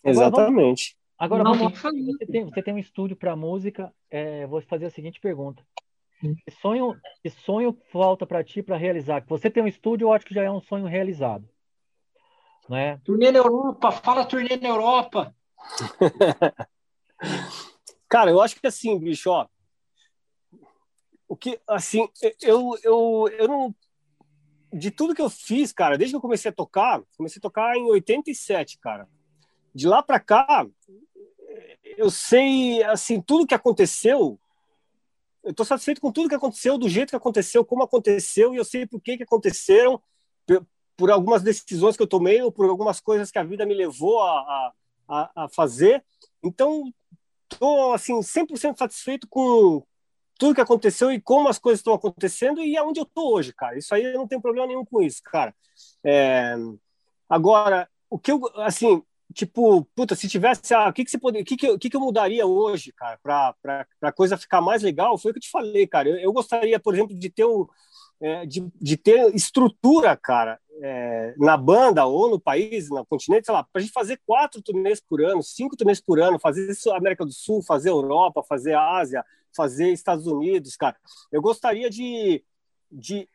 Exatamente. 0.04 0.97
Agora, 1.18 1.42
não, 1.42 1.54
vamos, 1.54 1.80
você, 1.80 2.26
tem, 2.26 2.44
você 2.44 2.62
tem 2.62 2.74
um 2.74 2.78
estúdio 2.78 3.16
para 3.16 3.34
música, 3.34 3.92
é, 4.08 4.46
vou 4.46 4.62
fazer 4.62 4.86
a 4.86 4.90
seguinte 4.90 5.20
pergunta. 5.20 5.66
Que 6.20 6.50
sonho, 6.60 6.96
que 7.22 7.30
sonho 7.30 7.76
falta 7.90 8.26
para 8.26 8.44
ti 8.44 8.62
para 8.62 8.76
realizar? 8.76 9.20
Que 9.20 9.28
você 9.28 9.50
tem 9.50 9.62
um 9.62 9.68
estúdio, 9.68 10.06
eu 10.06 10.12
acho 10.12 10.24
que 10.24 10.34
já 10.34 10.42
é 10.42 10.50
um 10.50 10.60
sonho 10.60 10.86
realizado. 10.86 11.48
Né? 12.68 13.00
Turnê 13.04 13.32
na 13.32 13.38
Europa, 13.38 13.90
fala 13.90 14.24
turnê 14.24 14.56
na 14.56 14.68
Europa. 14.68 15.34
Cara, 18.08 18.30
eu 18.30 18.40
acho 18.40 18.58
que 18.60 18.66
assim, 18.66 18.98
bicho, 18.98 19.30
ó. 19.30 19.46
O 21.28 21.36
que, 21.36 21.60
assim, 21.68 22.08
eu, 22.40 22.74
eu, 22.82 23.28
eu 23.38 23.48
não. 23.48 23.74
De 24.72 24.90
tudo 24.90 25.14
que 25.14 25.20
eu 25.20 25.28
fiz, 25.28 25.72
cara, 25.72 25.96
desde 25.96 26.12
que 26.12 26.16
eu 26.16 26.22
comecei 26.22 26.50
a 26.50 26.54
tocar, 26.54 27.02
comecei 27.16 27.38
a 27.38 27.42
tocar 27.42 27.76
em 27.76 27.84
87, 27.90 28.78
cara. 28.78 29.08
De 29.78 29.86
lá 29.86 30.02
para 30.02 30.18
cá, 30.18 30.66
eu 31.96 32.10
sei, 32.10 32.82
assim, 32.82 33.20
tudo 33.20 33.46
que 33.46 33.54
aconteceu 33.54 34.38
eu 35.44 35.52
estou 35.52 35.64
satisfeito 35.64 36.00
com 36.00 36.12
tudo 36.12 36.28
que 36.28 36.34
aconteceu, 36.34 36.76
do 36.76 36.88
jeito 36.88 37.10
que 37.10 37.16
aconteceu, 37.16 37.64
como 37.64 37.82
aconteceu, 37.82 38.52
e 38.52 38.58
eu 38.58 38.64
sei 38.64 38.86
por 38.86 39.00
que, 39.00 39.16
que 39.16 39.22
aconteceram, 39.22 39.98
por 40.96 41.10
algumas 41.10 41.42
decisões 41.42 41.96
que 41.96 42.02
eu 42.02 42.06
tomei, 42.06 42.42
ou 42.42 42.52
por 42.52 42.68
algumas 42.68 43.00
coisas 43.00 43.30
que 43.30 43.38
a 43.38 43.44
vida 43.44 43.64
me 43.64 43.72
levou 43.72 44.20
a, 44.20 44.72
a, 45.08 45.44
a 45.44 45.48
fazer. 45.48 46.04
Então, 46.42 46.92
estou 47.50 47.94
assim, 47.94 48.18
100% 48.18 48.76
satisfeito 48.76 49.26
com 49.28 49.82
tudo 50.38 50.54
que 50.54 50.60
aconteceu 50.60 51.10
e 51.10 51.20
como 51.20 51.48
as 51.48 51.58
coisas 51.58 51.80
estão 51.80 51.94
acontecendo 51.94 52.60
e 52.60 52.76
aonde 52.76 53.00
eu 53.00 53.04
estou 53.04 53.32
hoje, 53.34 53.54
cara. 53.54 53.78
Isso 53.78 53.94
aí 53.94 54.04
eu 54.04 54.18
não 54.18 54.28
tenho 54.28 54.42
problema 54.42 54.66
nenhum 54.66 54.84
com 54.84 55.00
isso, 55.00 55.22
cara. 55.24 55.54
É... 56.04 56.56
Agora, 57.28 57.88
o 58.10 58.18
que 58.18 58.32
eu, 58.32 58.40
assim, 58.56 59.02
tipo, 59.34 59.84
puta, 59.94 60.14
se 60.14 60.28
tivesse, 60.28 60.72
ah, 60.74 60.88
o 60.88 60.92
que 60.92 61.04
que 61.04 61.10
você 61.10 61.18
poderia, 61.18 61.42
o 61.42 61.46
que 61.46 61.56
que, 61.56 61.78
que 61.78 61.90
que 61.90 61.96
eu 61.96 62.00
mudaria 62.00 62.46
hoje, 62.46 62.92
cara, 62.92 63.18
para 63.22 63.86
a 64.02 64.12
coisa 64.12 64.36
ficar 64.36 64.60
mais 64.60 64.82
legal? 64.82 65.18
Foi 65.18 65.30
o 65.30 65.34
que 65.34 65.38
eu 65.38 65.42
te 65.42 65.50
falei, 65.50 65.86
cara. 65.86 66.08
Eu, 66.08 66.16
eu 66.16 66.32
gostaria, 66.32 66.78
por 66.80 66.94
exemplo, 66.94 67.16
de 67.16 67.30
ter 67.30 67.44
o, 67.44 67.68
é, 68.20 68.46
de, 68.46 68.66
de 68.80 68.96
ter 68.96 69.34
estrutura, 69.34 70.16
cara, 70.16 70.58
é, 70.82 71.34
na 71.38 71.56
banda 71.56 72.04
ou 72.06 72.30
no 72.30 72.40
país, 72.40 72.88
no 72.88 73.04
continente, 73.06 73.46
sei 73.46 73.54
lá, 73.54 73.62
para 73.62 73.80
a 73.80 73.82
gente 73.82 73.92
fazer 73.92 74.20
quatro 74.26 74.62
turnês 74.62 75.00
por 75.00 75.22
ano, 75.22 75.42
cinco 75.42 75.76
turnês 75.76 76.00
por 76.00 76.20
ano, 76.20 76.38
fazer 76.38 76.72
América 76.92 77.24
do 77.24 77.32
Sul, 77.32 77.62
fazer 77.62 77.90
Europa, 77.90 78.42
fazer 78.42 78.74
Ásia, 78.74 79.24
fazer 79.54 79.92
Estados 79.92 80.26
Unidos, 80.26 80.76
cara. 80.76 80.96
Eu 81.30 81.42
gostaria 81.42 81.90
de, 81.90 82.42
de 82.90 83.28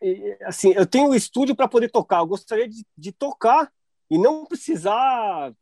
assim, 0.44 0.72
eu 0.74 0.86
tenho 0.86 1.10
o 1.10 1.16
estúdio 1.16 1.56
para 1.56 1.68
poder 1.68 1.90
tocar, 1.90 2.20
eu 2.20 2.28
gostaria 2.28 2.68
de, 2.68 2.86
de 2.98 3.12
tocar 3.12 3.72
e 4.10 4.18
não 4.18 4.46
precisar 4.46 5.54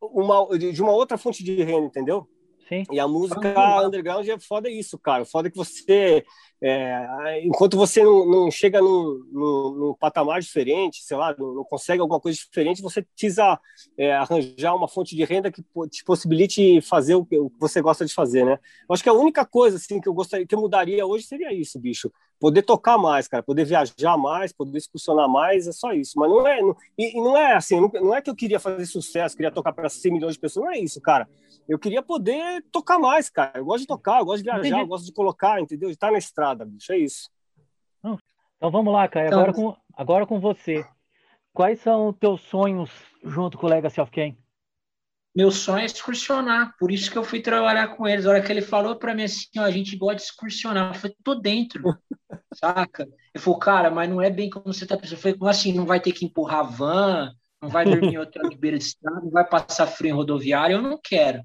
uma, 0.00 0.58
de 0.58 0.82
uma 0.82 0.92
outra 0.92 1.18
fonte 1.18 1.44
de 1.44 1.62
renda, 1.62 1.86
entendeu? 1.86 2.26
Sim. 2.70 2.84
E 2.88 3.00
a 3.00 3.08
música 3.08 3.84
underground 3.84 4.28
é 4.28 4.38
foda 4.38 4.70
isso, 4.70 4.96
cara. 4.96 5.24
Foda 5.24 5.50
que 5.50 5.56
você, 5.56 6.24
é, 6.62 7.44
enquanto 7.44 7.76
você 7.76 8.04
não, 8.04 8.24
não 8.24 8.48
chega 8.48 8.80
num, 8.80 9.24
num, 9.32 9.70
num, 9.72 9.94
patamar 9.98 10.40
diferente, 10.40 11.02
sei 11.02 11.16
lá, 11.16 11.34
não, 11.36 11.52
não, 11.52 11.64
consegue 11.64 12.00
alguma 12.00 12.20
coisa 12.20 12.38
diferente, 12.38 12.80
você 12.80 13.02
precisa 13.02 13.58
é, 13.98 14.12
arranjar 14.12 14.76
uma 14.76 14.86
fonte 14.86 15.16
de 15.16 15.24
renda 15.24 15.50
que 15.50 15.64
te 15.90 16.04
possibilite 16.04 16.80
fazer 16.82 17.16
o 17.16 17.26
que, 17.26 17.36
o 17.36 17.50
que 17.50 17.58
você 17.58 17.82
gosta 17.82 18.06
de 18.06 18.14
fazer, 18.14 18.44
né? 18.44 18.56
Eu 18.88 18.94
acho 18.94 19.02
que 19.02 19.08
a 19.08 19.14
única 19.14 19.44
coisa 19.44 19.76
assim 19.76 20.00
que 20.00 20.08
eu 20.08 20.14
gostaria, 20.14 20.46
que 20.46 20.54
eu 20.54 20.60
mudaria 20.60 21.04
hoje 21.04 21.24
seria 21.24 21.52
isso, 21.52 21.76
bicho 21.76 22.08
poder 22.40 22.62
tocar 22.62 22.96
mais, 22.96 23.28
cara, 23.28 23.42
poder 23.42 23.66
viajar 23.66 24.16
mais, 24.16 24.50
poder 24.50 24.78
excursionar 24.78 25.28
mais, 25.28 25.68
é 25.68 25.72
só 25.72 25.92
isso. 25.92 26.18
Mas 26.18 26.30
não 26.30 26.46
é, 26.48 26.62
não, 26.62 26.74
e, 26.98 27.18
e, 27.18 27.20
não 27.20 27.36
é 27.36 27.52
assim, 27.52 27.78
não, 27.78 27.90
não, 27.92 28.14
é 28.14 28.22
que 28.22 28.30
eu 28.30 28.34
queria 28.34 28.58
fazer 28.58 28.86
sucesso, 28.86 29.36
queria 29.36 29.52
tocar 29.52 29.74
para 29.74 29.90
100 29.90 30.10
milhões 30.10 30.34
de 30.34 30.40
pessoas, 30.40 30.64
não 30.64 30.72
é 30.72 30.78
isso, 30.78 30.98
cara. 31.02 31.28
Eu 31.68 31.78
queria 31.78 32.02
poder 32.02 32.64
tocar 32.72 32.98
mais, 32.98 33.30
cara. 33.30 33.58
Eu 33.58 33.64
gosto 33.64 33.82
de 33.82 33.86
tocar, 33.86 34.20
eu 34.20 34.24
gosto 34.24 34.42
de 34.42 34.50
viajar, 34.50 34.80
eu 34.80 34.86
gosto 34.86 35.06
de 35.06 35.12
colocar, 35.12 35.60
entendeu? 35.60 35.88
De 35.88 35.94
estar 35.94 36.10
na 36.10 36.18
estrada, 36.18 36.64
bicho, 36.64 36.92
é 36.92 36.98
isso. 36.98 37.30
Então 38.02 38.70
vamos 38.70 38.92
lá, 38.92 39.08
cara. 39.08 39.28
Agora 39.28 39.52
com, 39.52 39.76
agora 39.94 40.26
com 40.26 40.40
você. 40.40 40.84
Quais 41.52 41.80
são 41.80 42.08
os 42.08 42.16
teus 42.16 42.40
sonhos 42.42 42.90
junto 43.24 43.56
com 43.56 43.66
o 43.66 43.70
Legacy 43.70 44.00
of 44.00 44.10
Ken? 44.10 44.36
meu 45.34 45.50
sonho 45.50 45.82
é 45.82 45.84
excursionar, 45.84 46.74
por 46.78 46.90
isso 46.90 47.10
que 47.10 47.16
eu 47.16 47.22
fui 47.22 47.40
trabalhar 47.40 47.88
com 47.96 48.06
eles. 48.06 48.26
A 48.26 48.30
hora 48.30 48.42
que 48.42 48.50
ele 48.50 48.62
falou 48.62 48.96
para 48.96 49.14
mim 49.14 49.22
assim, 49.22 49.46
ó, 49.58 49.62
a 49.62 49.70
gente 49.70 49.96
gosta 49.96 50.16
de 50.16 50.22
excursionar, 50.22 50.88
eu 50.88 50.94
falei, 50.94 51.16
tô 51.22 51.34
dentro, 51.34 51.82
saca? 52.54 53.04
Ele 53.04 53.42
falou, 53.42 53.58
cara, 53.58 53.90
mas 53.90 54.10
não 54.10 54.20
é 54.20 54.28
bem 54.28 54.50
como 54.50 54.72
você 54.72 54.86
tá 54.86 54.96
pensando. 54.96 55.14
Eu 55.14 55.22
falei, 55.22 55.38
como 55.38 55.50
assim, 55.50 55.72
não 55.72 55.86
vai 55.86 56.00
ter 56.00 56.12
que 56.12 56.24
empurrar 56.24 56.64
van, 56.64 57.32
não 57.60 57.68
vai 57.68 57.84
dormir 57.84 58.14
em 58.14 58.18
hotel 58.18 58.48
de 58.48 58.56
beira 58.56 58.78
de 58.78 58.84
estrada, 58.84 59.20
não 59.20 59.30
vai 59.30 59.46
passar 59.46 59.86
frio 59.86 60.10
em 60.10 60.14
rodoviária, 60.14 60.74
eu 60.74 60.82
não 60.82 60.98
quero, 61.02 61.42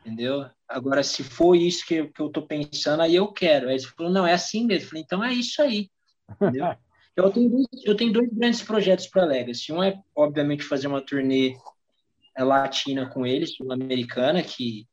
entendeu? 0.00 0.46
Agora, 0.68 1.02
se 1.02 1.22
for 1.22 1.54
isso 1.54 1.86
que, 1.86 2.06
que 2.06 2.20
eu 2.20 2.30
tô 2.30 2.42
pensando, 2.42 3.02
aí 3.02 3.14
eu 3.14 3.28
quero. 3.28 3.68
Aí 3.68 3.76
ele 3.76 3.84
falou, 3.84 4.12
não, 4.12 4.26
é 4.26 4.32
assim 4.32 4.66
mesmo. 4.66 4.84
Eu 4.84 4.88
falei, 4.88 5.02
então 5.02 5.24
é 5.24 5.32
isso 5.32 5.60
aí, 5.62 5.90
entendeu? 6.30 6.66
Eu 7.14 7.30
tenho, 7.30 7.50
dois, 7.50 7.66
eu 7.84 7.94
tenho 7.94 8.10
dois 8.10 8.30
grandes 8.32 8.62
projetos 8.62 9.06
para 9.06 9.26
Legacy. 9.26 9.70
Um 9.70 9.82
é, 9.82 10.00
obviamente, 10.16 10.64
fazer 10.64 10.86
uma 10.86 11.04
turnê 11.04 11.54
é 12.34 12.42
latina 12.42 13.06
com 13.06 13.26
ele, 13.26 13.46
sul-americana, 13.46 14.42
que 14.42 14.86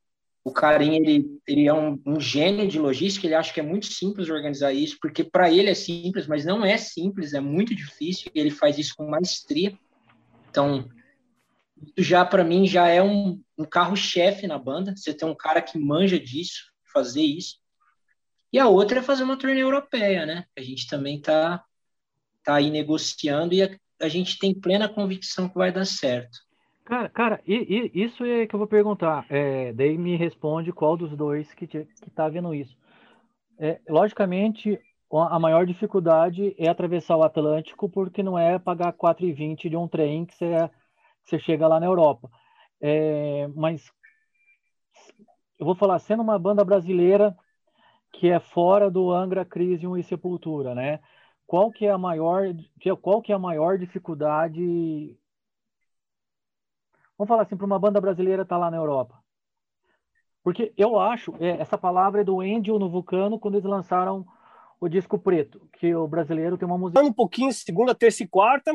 o 0.43 0.51
Karim, 0.51 0.95
ele, 0.95 1.39
ele 1.47 1.67
é 1.67 1.73
um, 1.73 1.97
um, 2.05 2.19
gênio 2.19 2.67
de 2.67 2.79
logística, 2.79 3.25
ele 3.25 3.35
acha 3.35 3.53
que 3.53 3.59
é 3.59 3.63
muito 3.63 3.85
simples 3.85 4.29
organizar 4.29 4.73
isso, 4.73 4.97
porque 5.01 5.23
para 5.23 5.51
ele 5.51 5.69
é 5.69 5.75
simples, 5.75 6.27
mas 6.27 6.43
não 6.43 6.65
é 6.65 6.77
simples, 6.77 7.33
é 7.33 7.39
muito 7.39 7.75
difícil, 7.75 8.31
e 8.33 8.39
ele 8.39 8.49
faz 8.49 8.77
isso 8.77 8.95
com 8.97 9.09
maestria. 9.09 9.77
Então, 10.49 10.89
isso 11.95 12.03
já 12.03 12.25
para 12.25 12.43
mim 12.43 12.65
já 12.65 12.87
é 12.87 13.01
um, 13.01 13.41
um 13.57 13.65
carro-chefe 13.65 14.47
na 14.47 14.57
banda, 14.57 14.95
você 14.95 15.13
tem 15.13 15.27
um 15.27 15.35
cara 15.35 15.61
que 15.61 15.77
manja 15.77 16.19
disso, 16.19 16.71
fazer 16.91 17.21
isso. 17.21 17.57
E 18.51 18.59
a 18.59 18.67
outra 18.67 18.99
é 18.99 19.03
fazer 19.03 19.23
uma 19.23 19.37
turnê 19.37 19.61
europeia, 19.61 20.25
né? 20.25 20.45
A 20.57 20.61
gente 20.61 20.87
também 20.87 21.21
tá, 21.21 21.63
tá 22.43 22.55
aí 22.55 22.69
negociando 22.69 23.53
e 23.53 23.61
a, 23.61 23.69
a 24.01 24.07
gente 24.07 24.39
tem 24.39 24.59
plena 24.59 24.89
convicção 24.89 25.47
que 25.47 25.55
vai 25.55 25.71
dar 25.71 25.85
certo. 25.85 26.39
Cara, 26.83 27.07
cara, 27.07 27.41
e, 27.45 27.91
e, 27.93 28.03
isso 28.03 28.25
é 28.25 28.47
que 28.47 28.55
eu 28.55 28.57
vou 28.57 28.67
perguntar. 28.67 29.25
É, 29.29 29.71
daí 29.73 29.95
me 29.95 30.15
responde 30.15 30.71
qual 30.71 30.97
dos 30.97 31.15
dois 31.15 31.53
que, 31.53 31.67
te, 31.67 31.87
que 32.01 32.09
tá 32.09 32.27
vendo 32.27 32.53
isso. 32.53 32.75
É, 33.59 33.79
logicamente, 33.87 34.79
a 35.11 35.39
maior 35.39 35.65
dificuldade 35.65 36.55
é 36.57 36.69
atravessar 36.69 37.17
o 37.17 37.23
Atlântico, 37.23 37.89
porque 37.89 38.21
não 38.21 38.37
é 38.37 38.59
pagar 38.59 38.93
4,20 38.93 39.69
de 39.69 39.75
um 39.75 39.87
trem 39.87 40.25
que 40.25 40.35
você, 40.35 40.69
você 41.23 41.39
chega 41.39 41.67
lá 41.67 41.79
na 41.79 41.85
Europa. 41.85 42.29
É, 42.81 43.47
mas 43.55 43.91
eu 45.57 45.65
vou 45.65 45.75
falar, 45.75 45.99
sendo 45.99 46.21
uma 46.21 46.37
banda 46.37 46.63
brasileira 46.63 47.35
que 48.11 48.29
é 48.29 48.39
fora 48.39 48.89
do 48.89 49.11
Angra, 49.11 49.45
Crisium 49.45 49.97
e 49.97 50.03
Sepultura, 50.03 50.73
né? 50.75 50.99
Qual 51.45 51.71
que 51.71 51.85
é 51.85 51.91
a 51.91 51.97
maior, 51.97 52.43
qual 53.01 53.21
que 53.21 53.31
é 53.31 53.35
a 53.35 53.39
maior 53.39 53.77
dificuldade 53.77 55.17
Vamos 57.19 57.27
falar 57.27 57.41
assim, 57.41 57.57
para 57.57 57.65
uma 57.65 57.77
banda 57.77 57.99
brasileira 57.99 58.43
estar 58.43 58.55
tá 58.55 58.59
lá 58.59 58.71
na 58.71 58.77
Europa. 58.77 59.21
Porque 60.41 60.73
eu 60.77 60.97
acho, 60.97 61.35
é, 61.37 61.49
essa 61.59 61.77
palavra 61.77 62.21
é 62.21 62.23
do 62.23 62.39
Angel 62.39 62.79
no 62.79 62.89
Vulcano, 62.89 63.37
quando 63.37 63.55
eles 63.55 63.65
lançaram 63.65 64.25
o 64.79 64.87
disco 64.87 65.19
preto, 65.19 65.67
que 65.73 65.93
o 65.93 66.07
brasileiro 66.07 66.57
tem 66.57 66.67
uma 66.67 66.77
música. 66.77 67.01
Um 67.01 67.13
pouquinho, 67.13 67.51
segunda, 67.51 67.93
terça 67.93 68.23
e 68.23 68.27
quarta, 68.27 68.71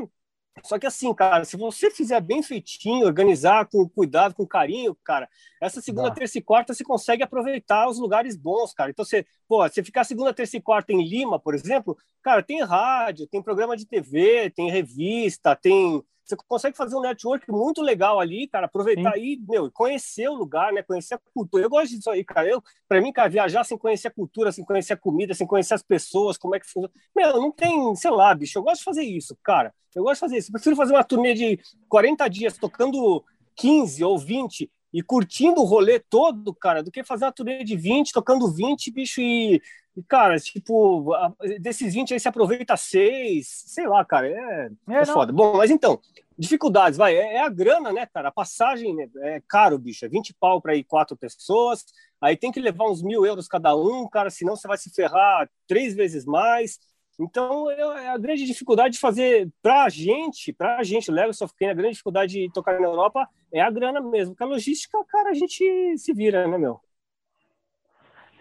só 0.63 0.79
que 0.79 0.87
assim, 0.87 1.13
cara, 1.13 1.45
se 1.45 1.57
você 1.57 1.91
fizer 1.91 2.21
bem 2.21 2.43
feitinho, 2.43 3.07
organizar 3.07 3.67
com 3.67 3.89
cuidado, 3.89 4.35
com 4.35 4.47
carinho, 4.47 4.97
cara, 5.03 5.29
essa 5.61 5.81
segunda, 5.81 6.11
Dá. 6.11 6.15
terça 6.15 6.39
e 6.39 6.43
quarta 6.43 6.73
você 6.73 6.85
consegue 6.85 7.23
aproveitar 7.23 7.89
os 7.89 7.99
lugares 7.99 8.37
bons, 8.37 8.73
cara. 8.73 8.91
Então 8.91 9.05
você, 9.05 9.27
pô, 9.49 9.69
você 9.69 9.83
ficar 9.83 10.05
segunda, 10.05 10.33
terça 10.33 10.57
e 10.57 10.61
quarta 10.61 10.93
em 10.93 11.03
Lima, 11.05 11.41
por 11.41 11.55
exemplo, 11.55 11.97
cara, 12.23 12.43
tem 12.43 12.63
rádio, 12.63 13.27
tem 13.27 13.43
programa 13.43 13.77
de 13.77 13.87
TV, 13.87 14.51
tem 14.51 14.71
revista, 14.71 15.57
tem 15.57 16.03
você 16.25 16.37
consegue 16.49 16.77
fazer 16.77 16.97
um 16.97 17.01
network 17.01 17.51
muito 17.51 17.83
legal 17.83 18.19
ali, 18.19 18.49
cara, 18.49 18.67
aproveitar 18.67 19.13
Sim. 19.13 19.21
aí, 19.21 19.41
meu, 19.47 19.71
conhecer 19.71 20.29
o 20.29 20.35
lugar, 20.35 20.73
né, 20.73 20.83
conhecer 20.83 21.15
a 21.15 21.21
cultura. 21.35 21.65
Eu 21.65 21.71
gosto 21.71 21.95
disso 21.95 22.11
aí, 22.11 22.25
cara. 22.25 22.49
Eu, 22.49 22.63
para 22.89 23.01
mim, 23.01 23.13
cara, 23.13 23.29
viajar 23.29 23.63
sem 23.65 23.77
conhecer 23.77 24.09
a 24.09 24.11
cultura, 24.11 24.51
sem 24.51 24.65
conhecer 24.65 24.95
a 24.95 24.97
comida, 24.97 25.35
sem 25.35 25.47
conhecer 25.47 25.75
as 25.75 25.83
pessoas, 25.83 26.39
como 26.39 26.55
é 26.55 26.61
que 26.61 26.67
funciona. 26.67 26.91
Meu, 27.15 27.35
não 27.35 27.53
tem, 27.53 27.95
sei 27.95 28.11
lá, 28.11 28.35
bicho, 28.35 28.59
eu 28.59 28.63
gosto 28.63 28.79
de 28.79 28.85
fazer 28.85 29.03
isso, 29.03 29.37
cara. 29.43 29.75
Eu 29.95 30.03
gosto 30.03 30.15
de 30.15 30.21
fazer 30.21 30.39
isso. 30.39 30.49
Eu 30.49 30.53
prefiro 30.55 30.77
fazer 30.77 30.93
uma 30.95 31.05
turnê 31.05 31.35
de 31.35 31.59
40 31.89 32.29
dias 32.29 32.57
tocando 32.59 33.23
15 33.57 34.03
ou 34.03 34.19
20 34.19 34.71
e 34.93 35.03
curtindo 35.03 35.61
o 35.61 35.65
rolê 35.65 35.99
todo, 35.99 36.55
cara, 36.55 36.83
do 36.83 36.91
que 36.91 37.03
fazer 37.05 37.25
uma 37.25 37.33
turnê 37.33 37.65
de 37.65 37.77
20, 37.77 38.13
tocando 38.13 38.51
20, 38.51 38.93
bicho, 38.93 39.21
e 39.21 39.61
e, 39.97 40.03
cara, 40.03 40.37
tipo, 40.39 41.13
desses 41.61 41.95
20 41.95 42.15
aí 42.15 42.21
se 42.21 42.27
aproveita 42.27 42.77
seis, 42.77 43.65
sei 43.67 43.87
lá, 43.87 44.05
cara, 44.05 44.29
é, 44.29 44.71
é, 44.89 44.95
é 45.03 45.07
foda. 45.07 45.33
Bom, 45.33 45.57
mas 45.57 45.71
então, 45.71 46.01
dificuldades, 46.37 46.99
vai, 46.99 47.15
é, 47.15 47.35
é, 47.35 47.41
a 47.41 47.49
grana, 47.49 47.93
né, 47.93 48.07
cara? 48.07 48.29
A 48.29 48.33
passagem 48.33 48.95
né, 48.95 49.09
é 49.19 49.43
caro, 49.49 49.79
bicho, 49.79 50.05
é 50.05 50.09
20 50.09 50.35
pau 50.35 50.61
para 50.61 50.75
ir 50.75 50.83
quatro 50.83 51.17
pessoas, 51.17 51.85
aí 52.21 52.37
tem 52.37 52.51
que 52.51 52.61
levar 52.61 52.91
uns 52.91 53.03
mil 53.03 53.25
euros 53.25 53.47
cada 53.47 53.77
um, 53.77 54.09
cara, 54.09 54.31
senão 54.31 54.57
você 54.57 54.67
vai 54.67 54.77
se 54.77 54.91
ferrar 54.91 55.49
três 55.67 55.95
vezes 55.95 56.25
mais. 56.25 56.79
Então, 57.17 57.71
é 57.71 58.09
a 58.09 58.19
grande 58.19 58.45
dificuldade 58.45 58.95
de 58.95 59.01
fazer 59.01 59.49
pra 59.63 59.89
gente, 59.89 60.53
pra 60.53 60.83
gente, 60.83 61.13
Legacy 61.13 61.45
of 61.45 61.55
Kain, 61.55 61.69
a 61.69 61.75
grande 61.75 61.93
dificuldade 61.93 62.33
de 62.33 62.53
tocar 62.53 62.81
na 62.81 62.87
Europa 62.89 63.29
é 63.53 63.61
a 63.61 63.71
grana 63.71 64.01
mesmo, 64.01 64.35
porque 64.35 64.43
a 64.43 64.47
logística, 64.49 64.99
cara, 65.07 65.31
a 65.31 65.35
gente 65.35 65.97
se 65.97 66.13
vira, 66.13 66.49
né, 66.49 66.59
meu? 66.59 66.81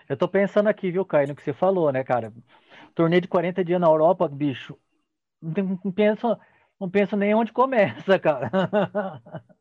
Eu 0.07 0.17
tô 0.17 0.27
pensando 0.27 0.67
aqui, 0.67 0.91
viu, 0.91 1.05
Caio, 1.05 1.29
no 1.29 1.35
que 1.35 1.43
você 1.43 1.53
falou, 1.53 1.91
né, 1.91 2.03
cara? 2.03 2.33
Torneio 2.95 3.21
de 3.21 3.27
40 3.27 3.63
dias 3.63 3.79
na 3.79 3.87
Europa, 3.87 4.27
bicho. 4.27 4.77
Não, 5.41 5.53
tem, 5.53 5.63
não, 5.63 5.91
penso, 5.91 6.37
não 6.79 6.89
penso 6.89 7.15
nem 7.15 7.33
onde 7.33 7.51
começa, 7.51 8.17
cara. 8.19 8.49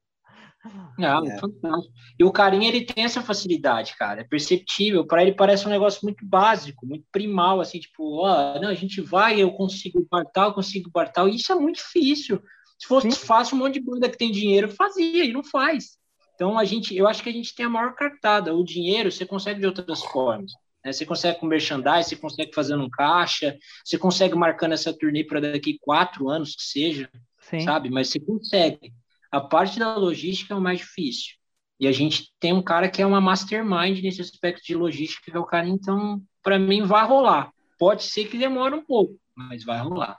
Não, 0.97 1.27
é. 1.27 1.39
fantástico. 1.39 1.93
E 2.19 2.25
o 2.25 2.31
carinha, 2.31 2.69
ele 2.69 2.85
tem 2.85 3.05
essa 3.05 3.21
facilidade, 3.21 3.97
cara. 3.97 4.21
É 4.21 4.25
perceptível. 4.25 5.05
Para 5.05 5.23
ele 5.23 5.35
parece 5.35 5.67
um 5.67 5.71
negócio 5.71 6.01
muito 6.05 6.25
básico, 6.25 6.87
muito 6.87 7.05
primal, 7.11 7.61
assim, 7.61 7.81
tipo, 7.81 8.21
ó, 8.25 8.61
não, 8.61 8.69
a 8.69 8.75
gente 8.75 9.01
vai, 9.01 9.41
eu 9.41 9.51
consigo 9.53 10.07
bartal, 10.09 10.51
eu 10.51 10.55
consigo 10.55 10.91
bartal. 10.91 11.29
Isso 11.29 11.51
é 11.51 11.57
muito 11.57 11.77
difícil. 11.77 12.41
Se 12.79 12.87
fosse 12.87 13.11
Sim. 13.11 13.27
fácil, 13.27 13.57
um 13.57 13.61
monte 13.61 13.75
de 13.75 13.81
banda 13.81 14.09
que 14.09 14.17
tem 14.17 14.31
dinheiro 14.31 14.69
fazia, 14.69 15.25
e 15.25 15.33
não 15.33 15.43
faz. 15.43 15.99
Então, 16.43 16.59
a 16.59 16.65
gente, 16.65 16.97
eu 16.97 17.07
acho 17.07 17.23
que 17.23 17.29
a 17.29 17.33
gente 17.33 17.55
tem 17.55 17.67
a 17.67 17.69
maior 17.69 17.95
cartada. 17.95 18.53
O 18.53 18.65
dinheiro 18.65 19.13
você 19.13 19.25
consegue 19.25 19.61
de 19.61 19.67
outras 19.67 20.03
formas. 20.03 20.51
Né? 20.85 20.93
Você 20.93 21.07
consegue 21.07 21.39
com 21.39 21.47
merchandising, 21.47 22.03
você 22.03 22.17
consegue 22.17 22.53
fazendo 22.53 22.83
um 22.83 22.91
caixa, 22.91 23.57
você 23.85 23.97
consegue 23.97 24.35
marcando 24.35 24.73
essa 24.73 24.93
turnê 24.93 25.23
para 25.23 25.41
daqui 25.41 25.79
quatro 25.81 26.29
anos 26.29 26.57
que 26.57 26.65
seja, 26.65 27.09
Sim. 27.43 27.61
sabe? 27.61 27.91
Mas 27.91 28.09
você 28.09 28.19
consegue. 28.19 28.93
A 29.31 29.41
parte 29.41 29.79
da 29.79 29.95
logística 29.95 30.53
é 30.53 30.57
o 30.57 30.61
mais 30.61 30.81
difícil. 30.81 31.37
E 31.79 31.87
a 31.87 31.93
gente 31.93 32.33
tem 32.41 32.53
um 32.53 32.63
cara 32.63 32.91
que 32.91 33.01
é 33.01 33.07
uma 33.07 33.21
mastermind 33.21 34.03
nesse 34.03 34.21
aspecto 34.21 34.67
de 34.67 34.75
logística, 34.75 35.31
que 35.31 35.37
é 35.37 35.41
o 35.41 35.47
cara, 35.47 35.69
então, 35.69 36.21
para 36.43 36.59
mim, 36.59 36.83
vai 36.83 37.07
rolar. 37.07 37.53
Pode 37.79 38.03
ser 38.03 38.25
que 38.25 38.37
demore 38.37 38.75
um 38.75 38.85
pouco, 38.85 39.15
mas 39.33 39.63
vai 39.63 39.79
rolar. 39.79 40.19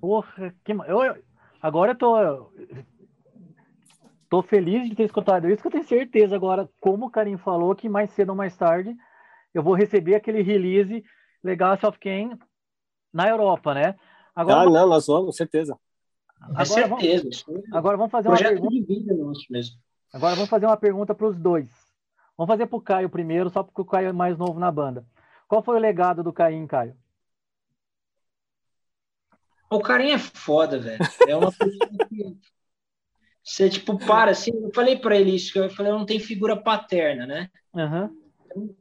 Porra, 0.00 0.54
que... 0.64 0.70
eu, 0.70 1.20
agora 1.60 1.90
eu 1.90 1.98
tô 1.98 2.52
Tô 4.34 4.42
feliz 4.42 4.88
de 4.88 4.96
ter 4.96 5.04
escutado 5.04 5.48
isso, 5.48 5.62
que 5.62 5.68
eu 5.68 5.70
tenho 5.70 5.86
certeza 5.86 6.34
agora, 6.34 6.68
como 6.80 7.06
o 7.06 7.10
Karim 7.10 7.36
falou, 7.36 7.72
que 7.72 7.88
mais 7.88 8.10
cedo 8.10 8.30
ou 8.30 8.34
mais 8.34 8.56
tarde 8.56 8.92
eu 9.54 9.62
vou 9.62 9.74
receber 9.74 10.16
aquele 10.16 10.42
release 10.42 11.04
Legacy 11.40 11.86
of 11.86 11.96
Kain 12.00 12.36
na 13.12 13.28
Europa, 13.28 13.72
né? 13.72 13.94
Agora, 14.34 14.62
ah, 14.62 14.64
não, 14.64 14.88
nós 14.88 15.06
vamos, 15.06 15.36
certeza. 15.36 15.78
Agora, 16.40 16.62
é 16.62 16.64
certeza. 16.64 17.44
Vamos, 17.46 17.72
agora 17.72 17.96
vamos 17.96 18.10
fazer 18.10 18.28
uma 18.28 18.36
pergunta. 18.36 18.74
De 18.74 18.82
vida 18.82 19.14
nosso 19.14 19.46
mesmo. 19.48 19.76
Agora 20.12 20.34
vamos 20.34 20.50
fazer 20.50 20.66
uma 20.66 20.76
pergunta 20.76 21.14
para 21.14 21.28
os 21.28 21.38
dois. 21.38 21.68
Vamos 22.36 22.52
fazer 22.52 22.66
para 22.66 22.76
o 22.76 22.82
Caio 22.82 23.08
primeiro, 23.08 23.50
só 23.50 23.62
porque 23.62 23.82
o 23.82 23.84
Caio 23.84 24.08
é 24.08 24.12
mais 24.12 24.36
novo 24.36 24.58
na 24.58 24.72
banda. 24.72 25.06
Qual 25.46 25.62
foi 25.62 25.76
o 25.76 25.80
legado 25.80 26.24
do 26.24 26.32
Caim, 26.32 26.66
Caio? 26.66 26.96
O 29.70 29.78
Carinha 29.78 30.16
é 30.16 30.18
foda, 30.18 30.80
velho. 30.80 30.98
É 31.28 31.36
uma 31.36 31.52
pessoa 31.52 31.88
que 32.08 32.36
você, 33.44 33.68
tipo, 33.68 33.98
para 33.98 34.30
assim. 34.30 34.50
Eu 34.54 34.70
falei 34.74 34.96
para 34.96 35.16
ele 35.16 35.34
isso, 35.34 35.52
que 35.52 35.58
eu 35.58 35.68
falei, 35.68 35.92
não 35.92 36.06
tem 36.06 36.18
figura 36.18 36.56
paterna, 36.56 37.26
né? 37.26 37.50
Uhum. 37.74 38.74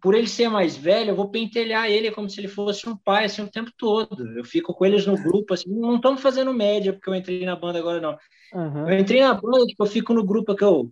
por 0.00 0.14
ele 0.14 0.28
ser 0.28 0.48
mais 0.48 0.76
velho, 0.76 1.10
eu 1.10 1.16
vou 1.16 1.30
pentelhar 1.30 1.90
ele 1.90 2.10
como 2.10 2.28
se 2.28 2.38
ele 2.40 2.46
fosse 2.46 2.88
um 2.88 2.96
pai, 2.96 3.24
assim, 3.24 3.42
o 3.42 3.50
tempo 3.50 3.72
todo. 3.76 4.38
Eu 4.38 4.44
fico 4.44 4.72
com 4.72 4.86
eles 4.86 5.04
no 5.06 5.16
grupo, 5.16 5.54
assim, 5.54 5.68
não 5.68 5.96
estamos 5.96 6.20
fazendo 6.20 6.54
média, 6.54 6.92
porque 6.92 7.10
eu 7.10 7.14
entrei 7.14 7.44
na 7.44 7.56
banda 7.56 7.78
agora, 7.78 8.00
não. 8.00 8.16
Uhum. 8.52 8.88
Eu 8.88 8.98
entrei 8.98 9.20
na 9.20 9.34
banda, 9.34 9.66
tipo, 9.66 9.82
eu 9.82 9.88
fico 9.88 10.14
no 10.14 10.24
grupo 10.24 10.54
que 10.54 10.62
eu... 10.62 10.88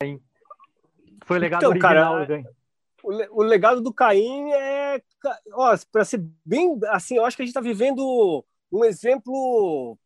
Foi 1.24 1.36
o 1.36 1.40
legado 1.40 1.60
então, 1.60 1.70
original, 1.70 2.26
cara, 2.26 2.42
o, 3.04 3.40
o 3.40 3.42
legado 3.42 3.80
do 3.80 3.94
Caim 3.94 4.50
é... 4.50 5.00
Ó, 5.52 5.76
para 5.92 6.04
ser 6.04 6.24
bem... 6.44 6.76
Assim, 6.88 7.16
eu 7.16 7.24
acho 7.24 7.36
que 7.36 7.42
a 7.42 7.46
gente 7.46 7.50
está 7.50 7.60
vivendo 7.60 8.44
um 8.72 8.84
exemplo 8.84 9.96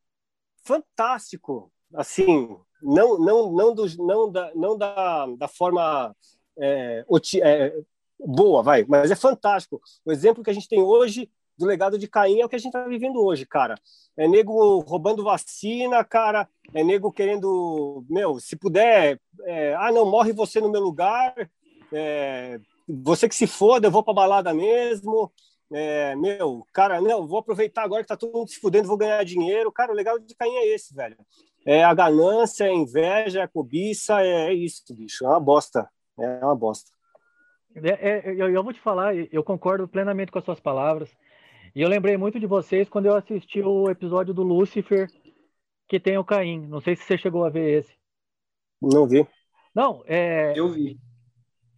fantástico, 0.62 1.72
assim, 1.94 2.54
não 2.82 3.18
não 3.18 3.52
não 3.52 3.74
do, 3.74 3.86
não 3.98 4.30
da 4.30 4.52
não 4.54 4.78
da, 4.78 5.26
da 5.38 5.48
forma 5.48 6.14
é, 6.58 7.04
é, 7.42 7.74
boa 8.18 8.62
vai 8.62 8.84
mas 8.88 9.10
é 9.10 9.16
fantástico 9.16 9.80
o 10.04 10.12
exemplo 10.12 10.42
que 10.42 10.50
a 10.50 10.52
gente 10.52 10.68
tem 10.68 10.82
hoje 10.82 11.30
do 11.56 11.66
legado 11.66 11.98
de 11.98 12.08
Caim 12.08 12.40
é 12.40 12.44
o 12.44 12.48
que 12.48 12.56
a 12.56 12.58
gente 12.58 12.68
está 12.68 12.86
vivendo 12.86 13.22
hoje 13.22 13.46
cara 13.46 13.74
é 14.16 14.26
nego 14.26 14.80
roubando 14.80 15.24
vacina 15.24 16.04
cara 16.04 16.48
é 16.74 16.82
nego 16.82 17.12
querendo 17.12 18.04
meu 18.08 18.40
se 18.40 18.56
puder 18.56 19.20
é, 19.44 19.74
ah 19.74 19.92
não 19.92 20.06
morre 20.06 20.32
você 20.32 20.60
no 20.60 20.70
meu 20.70 20.80
lugar 20.80 21.34
é, 21.92 22.58
você 22.88 23.28
que 23.28 23.34
se 23.34 23.46
foda 23.46 23.86
eu 23.86 23.90
vou 23.90 24.02
para 24.02 24.14
balada 24.14 24.54
mesmo 24.54 25.32
é, 25.72 26.16
meu, 26.16 26.66
cara, 26.72 27.00
não, 27.00 27.28
vou 27.28 27.38
aproveitar 27.38 27.84
agora 27.84 28.02
que 28.02 28.08
tá 28.08 28.16
todo 28.16 28.36
mundo 28.36 28.48
se 28.48 28.58
fudendo, 28.58 28.88
vou 28.88 28.96
ganhar 28.96 29.24
dinheiro. 29.24 29.70
Cara, 29.70 29.92
o 29.92 29.94
legado 29.94 30.18
de 30.20 30.34
Caim 30.34 30.52
é 30.56 30.74
esse, 30.74 30.92
velho. 30.92 31.16
É 31.70 31.84
a 31.84 31.94
ganância, 31.94 32.66
a 32.66 32.72
inveja, 32.72 33.38
é 33.38 33.42
a 33.42 33.48
cobiça, 33.48 34.20
é, 34.20 34.48
é 34.48 34.52
isso, 34.52 34.82
bicho. 34.92 35.24
É 35.24 35.28
uma 35.28 35.38
bosta. 35.38 35.88
É 36.18 36.44
uma 36.44 36.56
bosta. 36.56 36.90
É, 37.76 38.08
é, 38.08 38.34
eu, 38.34 38.50
eu, 38.50 38.64
vou 38.64 38.72
te 38.72 38.80
falar, 38.80 39.14
eu 39.14 39.44
concordo 39.44 39.86
plenamente 39.86 40.32
com 40.32 40.38
as 40.40 40.44
suas 40.44 40.58
palavras. 40.58 41.16
E 41.72 41.80
eu 41.80 41.88
lembrei 41.88 42.16
muito 42.16 42.40
de 42.40 42.46
vocês 42.46 42.88
quando 42.88 43.06
eu 43.06 43.14
assisti 43.14 43.62
o 43.62 43.88
episódio 43.88 44.34
do 44.34 44.42
Lúcifer, 44.42 45.08
que 45.86 46.00
tem 46.00 46.18
o 46.18 46.24
Caim. 46.24 46.66
Não 46.66 46.80
sei 46.80 46.96
se 46.96 47.04
você 47.04 47.16
chegou 47.16 47.44
a 47.44 47.50
ver 47.50 47.78
esse. 47.78 47.94
Não 48.82 49.06
vi. 49.06 49.24
Não, 49.72 50.02
é. 50.08 50.52
Eu 50.56 50.70
vi. 50.70 50.98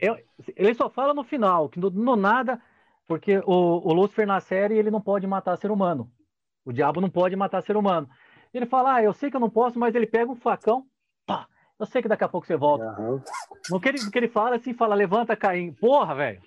Eu, 0.01 0.17
ele 0.57 0.75
só 0.75 0.89
fala 0.89 1.13
no 1.13 1.23
final, 1.23 1.69
que 1.69 1.79
no, 1.79 1.91
no 1.91 2.17
nada, 2.17 2.59
porque 3.07 3.41
o, 3.45 3.87
o 3.87 3.93
Lúcifer 3.93 4.27
na 4.27 4.41
série 4.41 4.79
ele 4.79 4.91
não 4.91 5.03
pode 5.03 5.27
matar 5.27 5.59
ser 5.59 5.71
humano. 5.71 6.11
O 6.65 6.73
diabo 6.73 6.99
não 6.99 7.11
pode 7.11 7.37
matar 7.37 7.63
ser 7.63 7.77
humano. 7.77 8.09
Ele 8.53 8.67
fala, 8.67 8.95
ah, 8.97 9.03
eu 9.03 9.13
sei 9.13 9.31
que 9.31 9.37
eu 9.37 9.41
não 9.41 9.51
posso, 9.51 9.79
mas 9.79 9.95
ele 9.95 10.07
pega 10.07 10.31
um 10.31 10.37
facão, 10.37 10.85
pá, 11.27 11.47
eu 11.79 11.87
sei 11.87 12.03
que 12.03 12.09
daqui 12.09 12.25
a 12.25 12.29
pouco 12.29 12.47
você 12.47 12.57
volta. 12.57 12.85
Uhum. 13.01 13.21
No 13.71 13.81
que 13.81 13.89
ele, 13.89 14.11
que 14.11 14.19
ele 14.19 14.29
fala 14.29 14.57
assim, 14.57 14.75
fala, 14.75 14.95
levanta, 14.95 15.35
Caim. 15.35 15.73
Porra, 15.73 16.15
velho. 16.15 16.43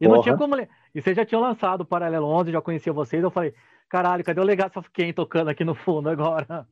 E 0.00 0.08
não 0.08 0.20
tinha 0.20 0.36
como. 0.36 0.56
E 0.94 1.00
vocês 1.00 1.16
já 1.16 1.24
tinham 1.24 1.40
lançado 1.40 1.82
o 1.82 1.86
Paralelo 1.86 2.26
11, 2.26 2.50
já 2.50 2.60
conhecia 2.60 2.92
vocês. 2.92 3.22
Eu 3.22 3.30
falei, 3.30 3.54
caralho, 3.88 4.24
cadê 4.24 4.40
o 4.40 4.44
legado 4.44 4.76
of 4.76 4.90
quem 4.90 5.12
tocando 5.12 5.48
aqui 5.48 5.64
no 5.64 5.74
fundo 5.74 6.08
agora? 6.08 6.66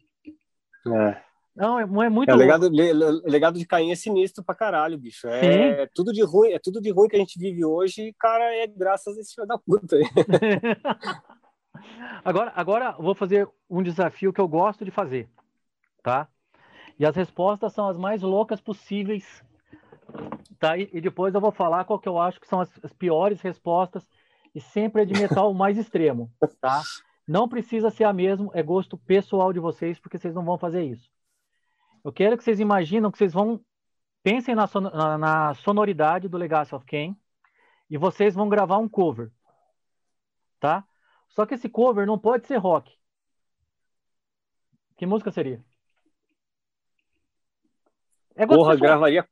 É. 0.86 1.30
Não, 1.54 1.78
é, 1.78 1.82
é 1.82 2.08
muito. 2.08 2.30
É, 2.30 2.34
o 2.34 2.36
legado, 2.36 2.66
o 2.66 3.30
legado 3.30 3.58
de 3.58 3.66
Caim 3.66 3.90
é 3.90 3.94
sinistro 3.94 4.42
pra 4.42 4.54
caralho, 4.54 4.98
bicho. 4.98 5.28
É, 5.28 5.82
é, 5.82 5.88
tudo 5.94 6.12
de 6.12 6.22
ruim, 6.22 6.52
é 6.52 6.58
tudo 6.58 6.80
de 6.80 6.90
ruim 6.90 7.08
que 7.08 7.16
a 7.16 7.18
gente 7.18 7.38
vive 7.38 7.64
hoje, 7.64 8.14
cara, 8.18 8.44
é 8.54 8.66
graças 8.66 9.16
a 9.16 9.20
esse 9.20 9.34
filho 9.34 9.46
da 9.46 9.58
puta 9.58 9.96
aí. 9.96 10.04
Agora, 12.24 12.52
agora 12.54 12.92
vou 12.92 13.14
fazer 13.14 13.48
um 13.68 13.82
desafio 13.82 14.32
que 14.32 14.40
eu 14.40 14.48
gosto 14.48 14.84
de 14.84 14.90
fazer, 14.90 15.28
tá? 16.02 16.28
E 16.98 17.06
as 17.06 17.16
respostas 17.16 17.72
são 17.72 17.88
as 17.88 17.96
mais 17.96 18.22
loucas 18.22 18.60
possíveis, 18.60 19.44
tá? 20.58 20.76
E, 20.76 20.88
e 20.92 21.00
depois 21.00 21.34
eu 21.34 21.40
vou 21.40 21.52
falar 21.52 21.84
qual 21.84 21.98
que 21.98 22.08
eu 22.08 22.18
acho 22.18 22.40
que 22.40 22.46
são 22.46 22.60
as, 22.60 22.70
as 22.84 22.92
piores 22.92 23.40
respostas 23.40 24.06
e 24.54 24.60
sempre 24.60 25.02
é 25.02 25.04
de 25.04 25.18
metal 25.18 25.52
mais 25.54 25.78
extremo, 25.78 26.30
tá? 26.60 26.82
Não 27.26 27.48
precisa 27.48 27.90
ser 27.90 28.04
a 28.04 28.12
mesma, 28.12 28.50
é 28.54 28.62
gosto 28.62 28.98
pessoal 28.98 29.52
de 29.52 29.60
vocês, 29.60 29.98
porque 29.98 30.18
vocês 30.18 30.34
não 30.34 30.44
vão 30.44 30.58
fazer 30.58 30.82
isso. 30.84 31.08
Eu 32.04 32.12
quero 32.12 32.36
que 32.36 32.42
vocês 32.42 32.60
imaginam 32.60 33.10
que 33.10 33.18
vocês 33.18 33.32
vão 33.32 33.60
pensem 34.22 34.54
na, 34.54 34.66
son 34.66 34.80
na 34.80 35.54
sonoridade 35.54 36.28
do 36.28 36.36
Legacy 36.36 36.74
of 36.74 36.84
Kain 36.84 37.16
e 37.88 37.96
vocês 37.96 38.34
vão 38.34 38.48
gravar 38.48 38.78
um 38.78 38.88
cover, 38.88 39.30
tá? 40.58 40.84
Só 41.30 41.46
que 41.46 41.54
esse 41.54 41.68
cover 41.68 42.06
não 42.06 42.18
pode 42.18 42.46
ser 42.46 42.56
rock. 42.56 42.92
Que 44.96 45.06
música 45.06 45.30
seria? 45.30 45.64
É 48.34 48.46
Porra, 48.46 48.76
gravaria. 48.76 49.26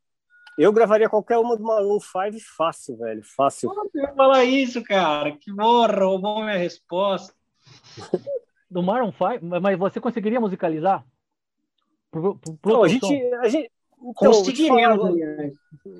Eu 0.57 0.73
gravaria 0.73 1.09
qualquer 1.09 1.37
uma 1.37 1.55
do 1.55 1.63
Maroon 1.63 1.99
5 1.99 2.37
fácil, 2.57 2.97
velho. 2.97 3.23
Fácil. 3.23 3.71
Não 3.73 4.15
falar 4.15 4.43
isso, 4.43 4.83
cara. 4.83 5.31
Que 5.37 5.51
morra, 5.51 6.03
roubou 6.03 6.43
minha 6.43 6.57
resposta. 6.57 7.33
do 8.69 8.83
Maroon 8.83 9.11
5? 9.11 9.61
Mas 9.61 9.79
você 9.79 10.01
conseguiria 10.01 10.39
musicalizar? 10.39 11.05
Pro, 12.11 12.35
pro, 12.37 12.57
pro 12.57 12.73
não, 12.73 12.83
a 12.83 12.87
gente, 12.87 13.33
a 13.35 13.47
gente, 13.47 13.71
então, 14.01 14.31
conseguiremos. 14.31 15.57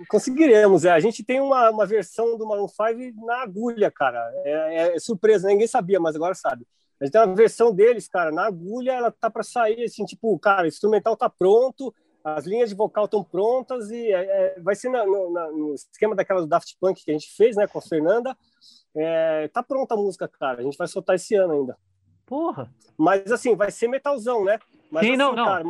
conseguiremos, 0.07 0.85
é. 0.85 0.91
A 0.91 0.99
gente 0.99 1.23
tem 1.23 1.41
uma, 1.41 1.69
uma 1.69 1.85
versão 1.85 2.37
do 2.37 2.47
Maroon 2.47 2.67
5 2.67 3.25
na 3.25 3.41
agulha, 3.41 3.91
cara. 3.91 4.19
É, 4.43 4.51
é, 4.51 4.95
é, 4.95 4.99
surpresa, 4.99 5.47
ninguém 5.47 5.67
sabia, 5.67 5.99
mas 5.99 6.15
agora 6.15 6.33
sabe. 6.33 6.65
A 6.99 7.05
gente 7.05 7.13
tem 7.13 7.21
uma 7.21 7.35
versão 7.35 7.73
deles, 7.73 8.07
cara, 8.07 8.31
na 8.31 8.45
agulha, 8.45 8.91
ela 8.91 9.11
tá 9.11 9.29
para 9.29 9.43
sair, 9.43 9.83
assim, 9.83 10.05
tipo, 10.05 10.37
cara, 10.39 10.63
o 10.63 10.67
instrumental 10.67 11.15
tá 11.15 11.29
pronto, 11.29 11.93
as 12.23 12.45
linhas 12.45 12.69
de 12.69 12.75
vocal 12.75 13.05
estão 13.05 13.23
prontas 13.23 13.89
e 13.89 14.11
é, 14.11 14.55
é 14.55 14.59
vai 14.59 14.75
ser 14.75 14.89
na, 14.89 15.05
no, 15.05 15.31
na, 15.31 15.51
no, 15.51 15.73
esquema 15.73 16.15
daquela 16.15 16.41
do 16.41 16.47
Daft 16.47 16.75
Punk 16.79 17.03
que 17.03 17.11
a 17.11 17.13
gente 17.13 17.33
fez, 17.35 17.55
né, 17.55 17.67
com 17.67 17.79
a 17.79 17.81
Fernanda. 17.81 18.35
É, 18.95 19.47
tá 19.49 19.63
pronta 19.63 19.93
a 19.93 19.97
música, 19.97 20.27
cara. 20.27 20.59
A 20.59 20.63
gente 20.63 20.77
vai 20.77 20.87
soltar 20.87 21.15
esse 21.15 21.35
ano 21.35 21.53
ainda. 21.53 21.77
Porra! 22.25 22.69
Mas 22.97 23.31
assim, 23.31 23.55
vai 23.55 23.71
ser 23.71 23.87
metalzão, 23.87 24.43
né? 24.43 24.59
Mas, 24.91 25.05
Sim, 25.05 25.11
assim, 25.11 25.17
não, 25.17 25.35
não. 25.35 25.45
Cara, 25.45 25.63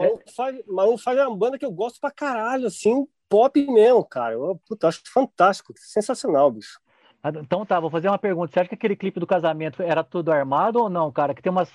Maroon 0.68 0.98
5 0.98 1.12
é 1.12 1.28
uma 1.28 1.38
banda 1.38 1.58
que 1.60 1.66
eu 1.66 1.72
gosto 1.72 2.00
pra 2.00 2.12
caralho, 2.12 2.68
assim, 2.68 3.06
pop 3.28 3.60
mesmo, 3.68 4.04
cara. 4.04 4.34
Eu 4.34 4.60
puta, 4.68 4.88
acho 4.88 5.02
fantástico, 5.06 5.74
sensacional, 5.78 6.50
bicho. 6.52 6.80
Ah, 7.22 7.30
então 7.36 7.66
tá, 7.66 7.80
vou 7.80 7.90
fazer 7.90 8.08
uma 8.08 8.18
pergunta. 8.18 8.52
Você 8.52 8.62
acha 8.62 8.70
que 8.70 8.76
aquele 8.76 8.96
clipe 8.96 9.20
do 9.20 9.28
casamento 9.28 9.84
era 9.84 10.04
tudo 10.04 10.32
armado 10.32 10.80
ou 10.80 10.90
não, 10.90 11.12
cara? 11.12 11.34
Que 11.34 11.42
tem 11.42 11.52
umas, 11.52 11.70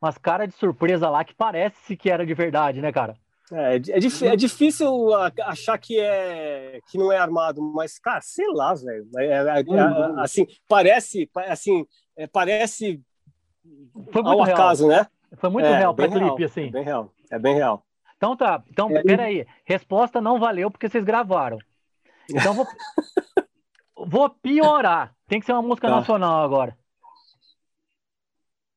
umas 0.00 0.16
caras 0.16 0.48
de 0.48 0.54
surpresa 0.54 1.10
lá 1.10 1.24
que 1.24 1.34
parece 1.34 1.96
que 1.96 2.10
era 2.10 2.24
de 2.24 2.32
verdade, 2.32 2.80
né, 2.80 2.92
cara? 2.92 3.16
É, 3.52 3.76
é, 3.76 3.78
é, 3.78 4.32
é 4.32 4.36
difícil 4.36 5.12
achar 5.42 5.76
que 5.76 5.98
é 6.00 6.80
que 6.88 6.96
não 6.96 7.12
é 7.12 7.18
armado, 7.18 7.60
mas 7.60 7.98
cara, 7.98 8.20
sei 8.22 8.46
lá, 8.48 8.72
velho. 8.74 9.06
É, 9.18 9.26
é, 9.26 9.60
é 9.60 9.64
uhum. 9.66 10.20
assim, 10.20 10.46
parece, 10.66 11.28
assim, 11.48 11.86
parece 12.32 13.02
Foi 14.10 14.22
ao 14.24 14.42
acaso, 14.42 14.88
real. 14.88 15.02
né? 15.02 15.06
Foi 15.36 15.50
muito 15.50 15.66
é, 15.66 15.78
real 15.78 15.94
para 15.94 16.08
clipe, 16.08 16.24
real, 16.24 16.44
assim. 16.44 16.68
É 16.68 16.70
bem 16.70 16.84
real. 16.84 17.14
É 17.30 17.38
bem 17.38 17.54
real. 17.54 17.84
Então 18.16 18.36
tá. 18.36 18.62
Então, 18.70 18.90
é, 18.90 19.02
peraí. 19.02 19.46
Resposta 19.64 20.20
não 20.20 20.38
valeu 20.38 20.70
porque 20.70 20.88
vocês 20.88 21.04
gravaram. 21.04 21.58
Então 22.30 22.54
vou, 22.54 22.66
vou 24.06 24.30
piorar. 24.30 25.14
Tem 25.26 25.40
que 25.40 25.46
ser 25.46 25.52
uma 25.52 25.62
música 25.62 25.88
tá. 25.88 25.96
nacional 25.96 26.42
agora. 26.42 26.76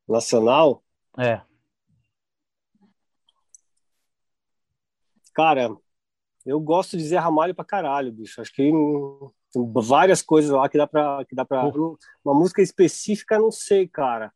Nacional? 0.07 0.83
É. 1.17 1.41
Cara, 5.33 5.75
eu 6.45 6.59
gosto 6.59 6.97
de 6.97 7.03
Zé 7.03 7.17
Ramalho 7.17 7.53
pra 7.53 7.63
caralho, 7.63 8.11
bicho. 8.11 8.41
Acho 8.41 8.51
que 8.51 8.63
tem 8.63 8.73
várias 9.81 10.21
coisas 10.21 10.51
lá 10.51 10.67
que 10.67 10.77
dá 10.77 10.87
pra. 10.87 11.23
Que 11.25 11.35
dá 11.35 11.45
pra 11.45 11.65
uma 12.25 12.33
música 12.33 12.61
específica, 12.61 13.37
não 13.37 13.51
sei, 13.51 13.87
cara 13.87 14.33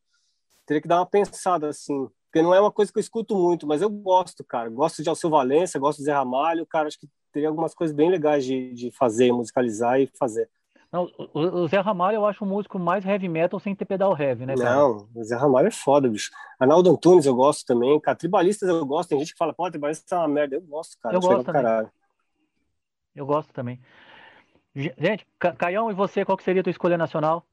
teria 0.65 0.81
que 0.81 0.87
dar 0.87 0.99
uma 0.99 1.05
pensada 1.05 1.67
assim, 1.67 2.09
porque 2.31 2.41
não 2.41 2.53
é 2.53 2.61
uma 2.61 2.71
coisa 2.71 2.89
que 2.91 2.97
eu 2.97 3.01
escuto 3.01 3.35
muito, 3.35 3.67
mas 3.67 3.81
eu 3.81 3.89
gosto, 3.89 4.41
cara. 4.41 4.69
Gosto 4.69 5.03
de 5.03 5.09
Alceu 5.09 5.29
Valença, 5.29 5.77
gosto 5.77 5.99
de 5.99 6.05
Zé 6.05 6.13
Ramalho, 6.13 6.65
cara. 6.65 6.87
Acho 6.87 6.97
que 6.97 7.09
teria 7.29 7.49
algumas 7.49 7.73
coisas 7.73 7.93
bem 7.93 8.09
legais 8.09 8.45
de, 8.45 8.73
de 8.73 8.91
fazer, 8.91 9.33
musicalizar 9.33 9.99
e 9.99 10.09
fazer. 10.17 10.49
Não, 10.89 11.09
o, 11.33 11.67
Zé 11.67 11.79
Ramalho 11.79 12.15
eu 12.15 12.25
acho 12.25 12.45
o 12.45 12.47
músico 12.47 12.79
mais 12.79 13.05
heavy 13.05 13.27
metal 13.27 13.59
sem 13.59 13.75
ter 13.75 13.83
pedal 13.83 14.17
heavy, 14.17 14.45
né, 14.45 14.55
cara? 14.55 14.75
Não, 14.75 15.09
o 15.13 15.23
Zé 15.25 15.35
Ramalho 15.35 15.67
é 15.67 15.71
foda, 15.71 16.07
bicho. 16.07 16.31
Arnaldo 16.57 16.89
Antunes 16.89 17.25
eu 17.25 17.35
gosto 17.35 17.65
também, 17.65 17.99
cara. 17.99 18.17
Tribalistas 18.17 18.69
eu 18.69 18.85
gosto. 18.85 19.09
Tem 19.09 19.19
gente 19.19 19.33
que 19.33 19.37
fala, 19.37 19.53
pô, 19.53 19.69
tribalista 19.69 20.15
é 20.15 20.19
uma 20.19 20.27
merda. 20.29 20.55
Eu 20.55 20.61
gosto, 20.61 20.97
cara. 20.99 21.15
Eu 21.15 21.19
gosto 21.19 21.45
também. 21.45 21.63
Caralho. 21.63 21.91
Eu 23.13 23.25
gosto 23.25 23.51
também. 23.51 23.81
Gente, 24.73 25.27
Caião, 25.57 25.91
e 25.91 25.93
você, 25.93 26.23
qual 26.23 26.37
que 26.37 26.45
seria 26.45 26.61
a 26.61 26.63
tua 26.63 26.71
escolha 26.71 26.97
nacional? 26.97 27.45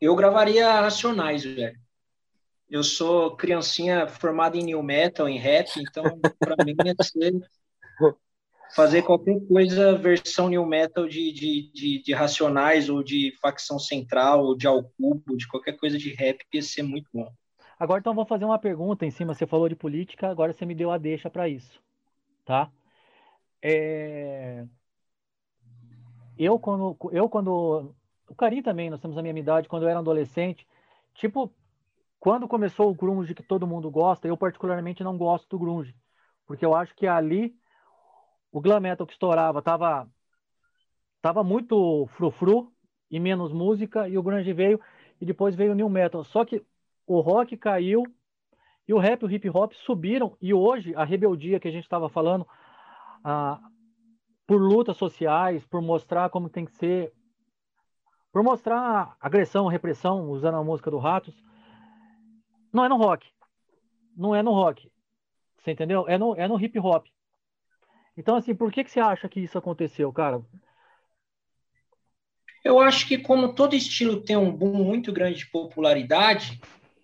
Eu 0.00 0.14
gravaria 0.14 0.80
Racionais, 0.80 1.42
velho 1.42 1.76
eu 2.70 2.84
sou 2.84 3.36
criancinha 3.36 4.06
formada 4.06 4.56
em 4.56 4.62
new 4.62 4.82
metal, 4.82 5.28
em 5.28 5.38
rap, 5.38 5.68
então 5.76 6.04
para 6.38 6.64
mim 6.64 6.74
é 6.86 6.94
ser 7.02 7.32
fazer 8.74 9.02
qualquer 9.02 9.40
coisa 9.48 9.98
versão 9.98 10.48
new 10.48 10.64
metal 10.64 11.08
de, 11.08 11.32
de, 11.32 11.72
de, 11.72 12.02
de, 12.02 12.14
Racionais 12.14 12.88
ou 12.88 13.02
de 13.02 13.36
Facção 13.42 13.80
Central 13.80 14.44
ou 14.44 14.56
de 14.56 14.66
Alcubo, 14.66 15.36
de 15.36 15.48
qualquer 15.48 15.76
coisa 15.76 15.98
de 15.98 16.14
rap 16.14 16.38
ia 16.52 16.62
ser 16.62 16.82
muito 16.82 17.08
bom. 17.12 17.28
Agora 17.78 17.98
então 17.98 18.14
vou 18.14 18.24
fazer 18.24 18.44
uma 18.44 18.58
pergunta 18.58 19.04
em 19.04 19.10
cima. 19.10 19.34
Você 19.34 19.46
falou 19.46 19.68
de 19.68 19.74
política, 19.74 20.28
agora 20.28 20.52
você 20.52 20.64
me 20.64 20.74
deu 20.74 20.92
a 20.92 20.98
deixa 20.98 21.28
para 21.28 21.48
isso, 21.48 21.80
tá? 22.44 22.70
É... 23.60 24.64
Eu 26.38 26.58
quando 26.58 26.96
eu 27.10 27.28
quando 27.28 27.92
o 28.28 28.34
Carim 28.34 28.62
também, 28.62 28.88
nós 28.88 29.00
temos 29.00 29.18
a 29.18 29.22
mesma 29.22 29.40
idade, 29.40 29.68
quando 29.68 29.82
eu 29.82 29.88
era 29.88 29.98
adolescente, 29.98 30.64
tipo 31.14 31.52
quando 32.20 32.46
começou 32.46 32.90
o 32.90 32.94
grunge 32.94 33.34
que 33.34 33.42
todo 33.42 33.66
mundo 33.66 33.90
gosta, 33.90 34.28
eu 34.28 34.36
particularmente 34.36 35.02
não 35.02 35.16
gosto 35.16 35.48
do 35.48 35.58
grunge, 35.58 35.96
porque 36.46 36.64
eu 36.64 36.74
acho 36.74 36.94
que 36.94 37.06
ali 37.06 37.56
o 38.52 38.60
glam 38.60 38.78
metal 38.78 39.06
que 39.06 39.14
estourava 39.14 39.62
tava 39.62 40.06
tava 41.22 41.42
muito 41.42 42.06
frufru 42.16 42.72
e 43.10 43.18
menos 43.18 43.52
música 43.52 44.06
e 44.06 44.18
o 44.18 44.22
grunge 44.22 44.52
veio 44.52 44.78
e 45.18 45.24
depois 45.24 45.54
veio 45.54 45.72
o 45.72 45.74
new 45.74 45.88
metal. 45.88 46.22
Só 46.22 46.44
que 46.44 46.64
o 47.06 47.20
rock 47.20 47.56
caiu 47.56 48.04
e 48.86 48.92
o 48.92 48.98
rap 48.98 49.24
o 49.24 49.30
hip 49.30 49.48
hop 49.48 49.72
subiram 49.72 50.36
e 50.40 50.52
hoje 50.52 50.94
a 50.94 51.04
rebeldia 51.04 51.58
que 51.58 51.68
a 51.68 51.70
gente 51.70 51.84
estava 51.84 52.08
falando 52.08 52.46
ah, 53.24 53.60
por 54.46 54.60
lutas 54.60 54.96
sociais, 54.96 55.64
por 55.66 55.80
mostrar 55.80 56.28
como 56.28 56.50
tem 56.50 56.66
que 56.66 56.72
ser, 56.72 57.12
por 58.30 58.42
mostrar 58.42 59.16
agressão, 59.20 59.68
repressão, 59.68 60.28
usando 60.30 60.56
a 60.56 60.64
música 60.64 60.90
do 60.90 60.98
Ratos, 60.98 61.34
não 62.72 62.84
é 62.84 62.88
no 62.88 62.96
rock. 62.96 63.26
Não 64.16 64.34
é 64.34 64.42
no 64.42 64.52
rock. 64.52 64.90
Você 65.58 65.72
entendeu? 65.72 66.08
É 66.08 66.16
no, 66.16 66.34
é 66.34 66.48
no 66.48 66.60
hip 66.60 66.78
hop. 66.78 67.06
Então, 68.16 68.36
assim, 68.36 68.54
por 68.54 68.72
que, 68.72 68.84
que 68.84 68.90
você 68.90 69.00
acha 69.00 69.28
que 69.28 69.40
isso 69.40 69.56
aconteceu, 69.56 70.12
cara? 70.12 70.42
Eu 72.64 72.78
acho 72.78 73.06
que, 73.06 73.16
como 73.18 73.54
todo 73.54 73.74
estilo 73.74 74.20
tem 74.20 74.36
um 74.36 74.52
boom 74.54 74.84
muito 74.84 75.12
grande 75.12 75.38
de 75.38 75.46
popularidade, 75.46 76.60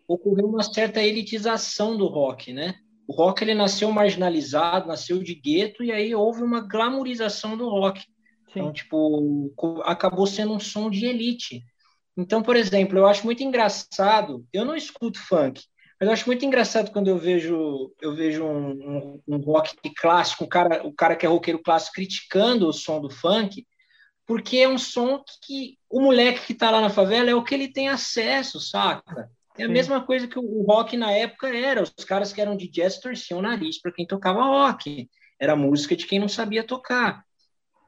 ocorreu 0.07 0.47
uma 0.47 0.63
certa 0.63 1.03
elitização 1.03 1.97
do 1.97 2.07
rock, 2.07 2.53
né? 2.53 2.75
O 3.09 3.13
rock 3.13 3.43
ele 3.43 3.55
nasceu 3.55 3.91
marginalizado, 3.91 4.89
nasceu 4.89 5.23
de 5.23 5.35
gueto, 5.35 5.83
e 5.83 5.93
aí 5.93 6.15
houve 6.15 6.43
uma 6.43 6.61
glamorização 6.61 7.57
do 7.57 7.69
rock. 7.69 8.01
Sim. 8.01 8.61
Então, 8.61 8.73
tipo, 8.73 9.53
acabou 9.85 10.27
sendo 10.27 10.53
um 10.53 10.61
som 10.61 10.91
de 10.91 11.07
elite. 11.07 11.65
Então, 12.17 12.43
por 12.43 12.57
exemplo, 12.57 12.99
eu 12.99 13.07
acho 13.07 13.25
muito 13.25 13.43
engraçado, 13.43 14.47
eu 14.53 14.65
não 14.65 14.75
escuto 14.75 15.19
funk, 15.21 15.63
mas 16.01 16.07
eu 16.07 16.13
acho 16.13 16.27
muito 16.27 16.45
engraçado 16.45 16.91
quando 16.91 17.09
eu 17.09 17.19
vejo 17.19 17.93
eu 18.01 18.15
vejo 18.15 18.45
um, 18.45 18.71
um, 18.71 19.23
um 19.29 19.37
rock 19.39 19.77
clássico, 19.97 20.45
o 20.45 20.49
cara, 20.49 20.87
o 20.87 20.93
cara 20.93 21.17
que 21.17 21.27
é 21.27 21.29
roqueiro 21.29 21.63
clássico 21.63 21.95
criticando 21.95 22.69
o 22.69 22.73
som 22.73 23.01
do 23.01 23.11
funk, 23.11 23.67
porque 24.27 24.59
é 24.59 24.69
um 24.69 24.79
som 24.79 25.23
que 25.43 25.79
o 25.89 26.01
moleque 26.01 26.47
que 26.47 26.53
está 26.53 26.71
lá 26.71 26.81
na 26.81 26.91
favela 26.91 27.31
é 27.31 27.35
o 27.35 27.45
que 27.45 27.55
ele 27.55 27.69
tem 27.73 27.89
acesso, 27.89 28.61
saca? 28.61 29.31
É 29.59 29.65
a 29.65 29.67
Sim. 29.67 29.73
mesma 29.73 30.05
coisa 30.05 30.27
que 30.27 30.39
o 30.39 30.63
rock 30.63 30.97
na 30.97 31.13
época 31.13 31.49
era. 31.49 31.83
Os 31.83 32.05
caras 32.05 32.33
que 32.33 32.41
eram 32.41 32.57
de 32.57 32.69
jazz 32.69 32.99
torciam 32.99 33.39
o 33.39 33.43
nariz 33.43 33.81
para 33.81 33.93
quem 33.93 34.07
tocava 34.07 34.43
rock. 34.43 35.09
Era 35.41 35.57
música 35.57 35.97
de 35.97 36.07
quem 36.07 36.19
não 36.19 36.29
sabia 36.29 36.65
tocar. 36.65 37.25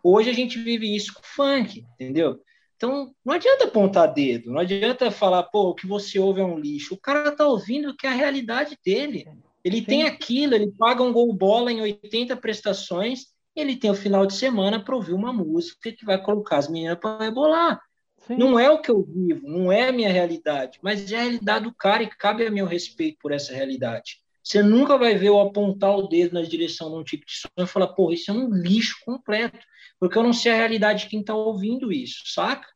Hoje 0.03 0.31
a 0.31 0.33
gente 0.33 0.62
vive 0.62 0.95
isso 0.95 1.12
com 1.12 1.22
funk, 1.22 1.85
entendeu? 1.95 2.41
Então, 2.79 3.12
não 3.24 3.35
adianta 3.35 3.64
apontar 3.64 4.14
dedo, 4.14 4.53
não 4.53 4.61
adianta 4.61 5.11
falar, 5.11 5.43
pô, 5.43 5.70
o 5.70 5.74
que 5.74 5.85
você 5.85 6.16
ouve 6.20 6.41
é 6.41 6.45
um 6.45 6.57
lixo. 6.57 6.95
O 6.95 7.01
cara 7.01 7.33
tá 7.33 7.45
ouvindo 7.45 7.95
que 7.97 8.07
é 8.07 8.11
a 8.11 8.14
realidade 8.14 8.79
dele. 8.85 9.26
Ele 9.64 9.79
Sim. 9.79 9.85
tem 9.85 10.03
aquilo, 10.05 10.55
ele 10.55 10.70
paga 10.79 11.03
um 11.03 11.12
gol 11.12 11.33
bola 11.33 11.72
em 11.72 11.81
80 11.81 12.37
prestações, 12.37 13.26
ele 13.57 13.74
tem 13.74 13.91
o 13.91 13.95
final 13.95 14.24
de 14.24 14.35
semana 14.35 14.79
para 14.79 14.95
ouvir 14.95 15.12
uma 15.12 15.33
música 15.33 15.91
que 15.91 16.05
vai 16.05 16.22
colocar 16.22 16.59
as 16.59 16.68
meninas 16.68 16.97
para 17.01 17.24
rebolar. 17.24 17.81
Sim. 18.29 18.37
Não 18.37 18.57
é 18.57 18.70
o 18.70 18.81
que 18.81 18.93
eu 18.93 19.03
vivo, 19.03 19.49
não 19.49 19.72
é 19.72 19.89
a 19.89 19.93
minha 19.93 20.12
realidade, 20.12 20.79
mas 20.81 21.11
é 21.11 21.16
a 21.16 21.22
realidade 21.22 21.64
do 21.64 21.74
cara 21.74 22.05
e 22.05 22.09
cabe 22.09 22.47
a 22.47 22.51
meu 22.51 22.64
respeito 22.64 23.18
por 23.20 23.33
essa 23.33 23.53
realidade. 23.53 24.20
Você 24.41 24.62
nunca 24.62 24.97
vai 24.97 25.16
ver 25.16 25.29
eu 25.29 25.41
apontar 25.41 25.97
o 25.97 26.07
dedo 26.07 26.35
na 26.35 26.43
direção 26.43 26.91
de 26.91 26.97
um 26.97 27.05
tipo 27.05 27.26
de 27.26 27.33
som 27.33 27.49
e 27.59 27.66
falar, 27.66 27.89
pô, 27.89 28.12
isso 28.12 28.31
é 28.31 28.35
um 28.35 28.49
lixo 28.49 28.97
completo, 29.05 29.59
porque 29.99 30.18
eu 30.18 30.22
não 30.22 30.32
sei 30.32 30.53
a 30.53 30.57
realidade 30.57 31.05
de 31.05 31.11
quem 31.11 31.20
está 31.20 31.34
ouvindo 31.34 31.92
isso, 31.92 32.22
saca? 32.26 32.66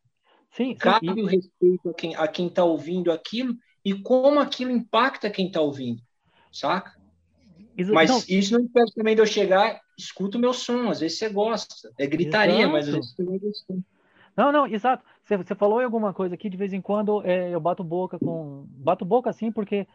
Sim, 0.51 0.75
Cabe 0.75 1.13
sim. 1.13 1.23
o 1.23 1.27
respeito 1.27 1.89
a 1.89 1.95
quem 1.95 2.15
a 2.15 2.29
quem 2.29 2.47
está 2.47 2.65
ouvindo 2.65 3.11
aquilo 3.11 3.55
e 3.85 3.95
como 3.95 4.39
aquilo 4.39 4.71
impacta 4.71 5.31
quem 5.31 5.47
está 5.47 5.61
ouvindo, 5.61 6.03
saca? 6.53 7.01
Isso, 7.77 7.93
Mas 7.93 8.11
não... 8.11 8.23
isso 8.29 8.53
não 8.53 8.61
impede 8.61 8.93
também 8.95 9.15
de 9.15 9.23
eu 9.23 9.27
chegar, 9.27 9.81
escuta 9.97 10.37
o 10.37 10.41
meu 10.41 10.53
som, 10.53 10.91
às 10.91 11.01
vezes 11.01 11.19
você 11.19 11.29
gosta. 11.29 11.75
É 11.99 12.07
gritaria, 12.07 12.55
exato. 12.55 12.73
mas 12.73 12.89
às 12.89 12.95
vezes 12.95 13.15
você 13.15 13.23
não 13.23 13.39
gosta. 13.39 13.79
Não, 14.37 14.53
não, 14.53 14.67
exato. 14.67 15.05
Você, 15.25 15.37
você 15.37 15.55
falou 15.55 15.81
em 15.81 15.85
alguma 15.85 16.13
coisa 16.13 16.35
aqui, 16.35 16.49
de 16.49 16.57
vez 16.57 16.73
em 16.73 16.81
quando 16.81 17.23
é, 17.25 17.51
eu 17.51 17.61
bato 17.61 17.85
boca 17.85 18.19
com. 18.19 18.67
Bato 18.69 19.05
boca 19.05 19.31
assim, 19.31 19.51
porque, 19.51 19.87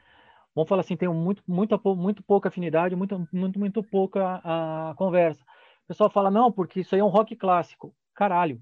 vamos 0.56 0.70
falar 0.70 0.82
assim, 0.82 0.96
tenho 0.96 1.14
muito, 1.14 1.44
muito, 1.48 1.80
muito 1.96 2.24
pouca 2.24 2.50
afinidade, 2.50 2.96
muito, 2.96 3.28
muito, 3.32 3.60
muito 3.60 3.84
pouca 3.84 4.42
a, 4.44 4.94
conversa. 4.96 5.44
O 5.88 5.94
pessoal 5.94 6.10
fala, 6.10 6.30
não, 6.30 6.52
porque 6.52 6.82
isso 6.82 6.94
aí 6.94 7.00
é 7.00 7.04
um 7.04 7.08
rock 7.08 7.34
clássico. 7.34 7.96
Caralho, 8.14 8.62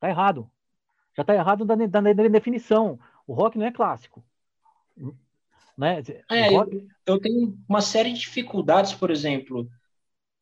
tá 0.00 0.08
errado. 0.08 0.50
Já 1.14 1.22
tá 1.22 1.34
errado 1.34 1.62
da, 1.62 1.74
da, 1.74 2.00
da 2.00 2.28
definição. 2.28 2.98
O 3.26 3.34
rock 3.34 3.58
não 3.58 3.66
é 3.66 3.70
clássico. 3.70 4.24
Né? 5.76 6.02
É, 6.30 6.48
rock... 6.48 6.74
eu, 6.74 6.86
eu 7.04 7.20
tenho 7.20 7.58
uma 7.68 7.82
série 7.82 8.14
de 8.14 8.20
dificuldades, 8.20 8.94
por 8.94 9.10
exemplo. 9.10 9.68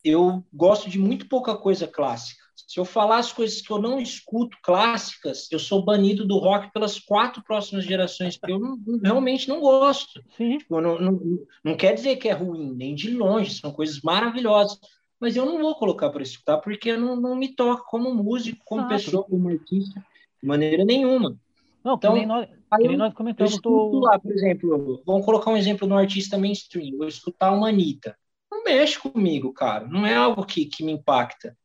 Eu 0.05 0.45
gosto 0.53 0.89
de 0.89 0.97
muito 0.97 1.29
pouca 1.29 1.57
coisa 1.57 1.89
clássica. 1.89 2.41
Se 2.55 2.79
eu 2.79 2.85
falar 2.85 3.19
as 3.19 3.33
coisas 3.33 3.61
que 3.61 3.73
eu 3.73 3.81
não 3.81 4.01
escuto 4.01 4.57
clássicas, 4.63 5.51
eu 5.51 5.59
sou 5.59 5.85
banido 5.85 6.25
do 6.25 6.39
rock 6.39 6.73
pelas 6.73 7.01
quatro 7.01 7.43
próximas 7.43 7.85
gerações, 7.85 8.37
porque 8.37 8.53
eu 8.53 8.61
não, 8.61 8.79
realmente 9.03 9.49
não 9.49 9.59
gosto. 9.59 10.23
Sim. 10.37 10.59
Não, 10.71 10.81
não, 10.81 11.19
não, 11.65 11.77
quer 11.77 11.95
dizer 11.95 12.17
que 12.17 12.29
é 12.29 12.33
ruim, 12.33 12.73
nem 12.73 12.95
de 12.95 13.11
longe, 13.11 13.55
são 13.55 13.73
coisas 13.73 14.01
maravilhosas. 14.01 14.79
Mas 15.23 15.37
eu 15.37 15.47
não 15.47 15.61
vou 15.61 15.75
colocar 15.77 16.11
para 16.11 16.23
escutar, 16.23 16.59
porque 16.59 16.97
não, 16.97 17.15
não 17.15 17.37
me 17.37 17.55
toca 17.55 17.85
como 17.85 18.13
músico, 18.13 18.61
como 18.65 18.83
Exato. 18.83 18.95
pessoa, 18.95 19.25
como 19.25 19.49
artista, 19.49 20.05
de 20.43 20.49
maneira 20.49 20.85
nenhuma. 20.85 21.37
Não, 21.85 21.95
então, 21.95 22.15
nem 22.15 22.27
nós, 22.27 22.49
que 22.49 22.89
nem 22.89 22.97
nós 22.97 23.15
comentamos. 23.15 23.61
Eu 23.65 24.01
lá, 24.01 24.19
por 24.19 24.33
exemplo, 24.33 25.03
vamos 25.07 25.25
colocar 25.25 25.51
um 25.51 25.57
exemplo 25.57 25.87
no 25.87 25.97
artista 25.97 26.37
mainstream, 26.37 26.99
vou 26.99 27.07
escutar 27.07 27.53
uma 27.53 27.69
Anitta. 27.69 28.19
Não 28.51 28.65
mexe 28.65 28.99
comigo, 28.99 29.53
cara. 29.53 29.87
Não 29.87 30.05
é 30.05 30.15
algo 30.15 30.45
que, 30.45 30.67
que 30.67 30.85
me 30.85 30.93
impacta 30.93 31.57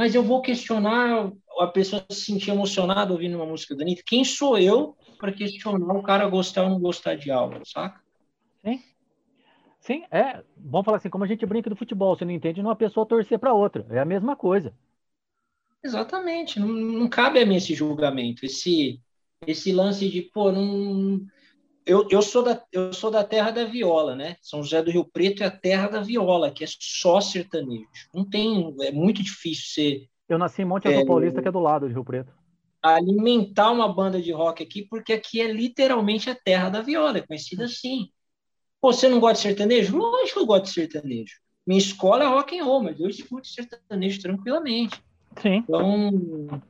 mas 0.00 0.14
eu 0.14 0.22
vou 0.22 0.40
questionar 0.40 1.30
a 1.58 1.66
pessoa 1.66 2.02
se 2.10 2.22
sentir 2.22 2.50
emocionada 2.50 3.12
ouvindo 3.12 3.36
uma 3.36 3.44
música 3.44 3.76
da 3.76 3.82
Anitta. 3.82 4.02
Quem 4.06 4.24
sou 4.24 4.56
eu 4.56 4.96
para 5.18 5.30
questionar 5.30 5.92
o 5.92 6.02
cara 6.02 6.26
gostar 6.26 6.62
ou 6.62 6.70
não 6.70 6.80
gostar 6.80 7.16
de 7.16 7.30
algo, 7.30 7.60
saca? 7.66 8.00
Sim. 8.64 8.82
Sim, 9.80 10.04
é. 10.10 10.42
Vamos 10.56 10.84
falar 10.84 10.98
assim, 10.98 11.08
como 11.08 11.24
a 11.24 11.26
gente 11.26 11.44
brinca 11.46 11.70
do 11.70 11.76
futebol, 11.76 12.14
você 12.14 12.24
não 12.24 12.32
entende 12.32 12.60
uma 12.60 12.76
pessoa 12.76 13.06
torcer 13.06 13.38
para 13.38 13.54
outra. 13.54 13.86
É 13.90 13.98
a 13.98 14.04
mesma 14.04 14.36
coisa. 14.36 14.72
Exatamente. 15.82 16.60
Não, 16.60 16.68
não 16.68 17.08
cabe 17.08 17.40
a 17.40 17.46
mim 17.46 17.56
esse 17.56 17.74
julgamento, 17.74 18.44
esse, 18.44 19.00
esse 19.46 19.72
lance 19.72 20.08
de, 20.08 20.22
pô, 20.22 20.52
não. 20.52 21.20
Eu, 21.86 22.06
eu, 22.10 22.20
sou 22.20 22.42
da, 22.42 22.62
eu 22.70 22.92
sou 22.92 23.10
da 23.10 23.24
terra 23.24 23.50
da 23.50 23.64
viola, 23.64 24.14
né? 24.14 24.36
São 24.42 24.62
José 24.62 24.82
do 24.82 24.90
Rio 24.90 25.04
Preto 25.04 25.42
é 25.42 25.46
a 25.46 25.50
terra 25.50 25.88
da 25.88 26.02
viola, 26.02 26.50
que 26.50 26.62
é 26.62 26.66
só 26.68 27.20
sertanejo. 27.20 27.88
Não 28.14 28.22
tem, 28.22 28.76
é 28.82 28.92
muito 28.92 29.22
difícil 29.22 29.64
ser. 29.66 30.08
Eu 30.28 30.38
nasci 30.38 30.60
em 30.60 30.66
Monte 30.66 30.86
Azul 30.86 31.00
é, 31.00 31.06
Paulista, 31.06 31.42
que 31.42 31.48
é 31.48 31.52
do 31.52 31.58
lado 31.58 31.88
de 31.88 31.94
Rio 31.94 32.04
Preto. 32.04 32.32
Alimentar 32.82 33.70
uma 33.72 33.92
banda 33.92 34.20
de 34.20 34.30
rock 34.30 34.62
aqui, 34.62 34.82
porque 34.82 35.14
aqui 35.14 35.40
é 35.40 35.50
literalmente 35.50 36.28
a 36.28 36.34
terra 36.34 36.68
da 36.68 36.82
viola, 36.82 37.18
é 37.18 37.22
conhecida 37.22 37.64
assim. 37.64 38.10
Pô, 38.80 38.92
você 38.92 39.08
não 39.08 39.20
gosta 39.20 39.36
de 39.36 39.42
sertanejo? 39.42 39.96
Lógico 39.96 40.34
que 40.34 40.38
eu 40.38 40.46
gosto 40.46 40.64
de 40.64 40.72
sertanejo. 40.72 41.34
Minha 41.66 41.78
escola 41.78 42.24
é 42.24 42.26
rock 42.26 42.58
and 42.58 42.64
roll, 42.64 42.82
mas 42.82 42.98
eu 42.98 43.08
escuto 43.08 43.46
sertanejo 43.46 44.20
tranquilamente. 44.20 45.02
Sim. 45.40 45.56
Então, 45.58 46.62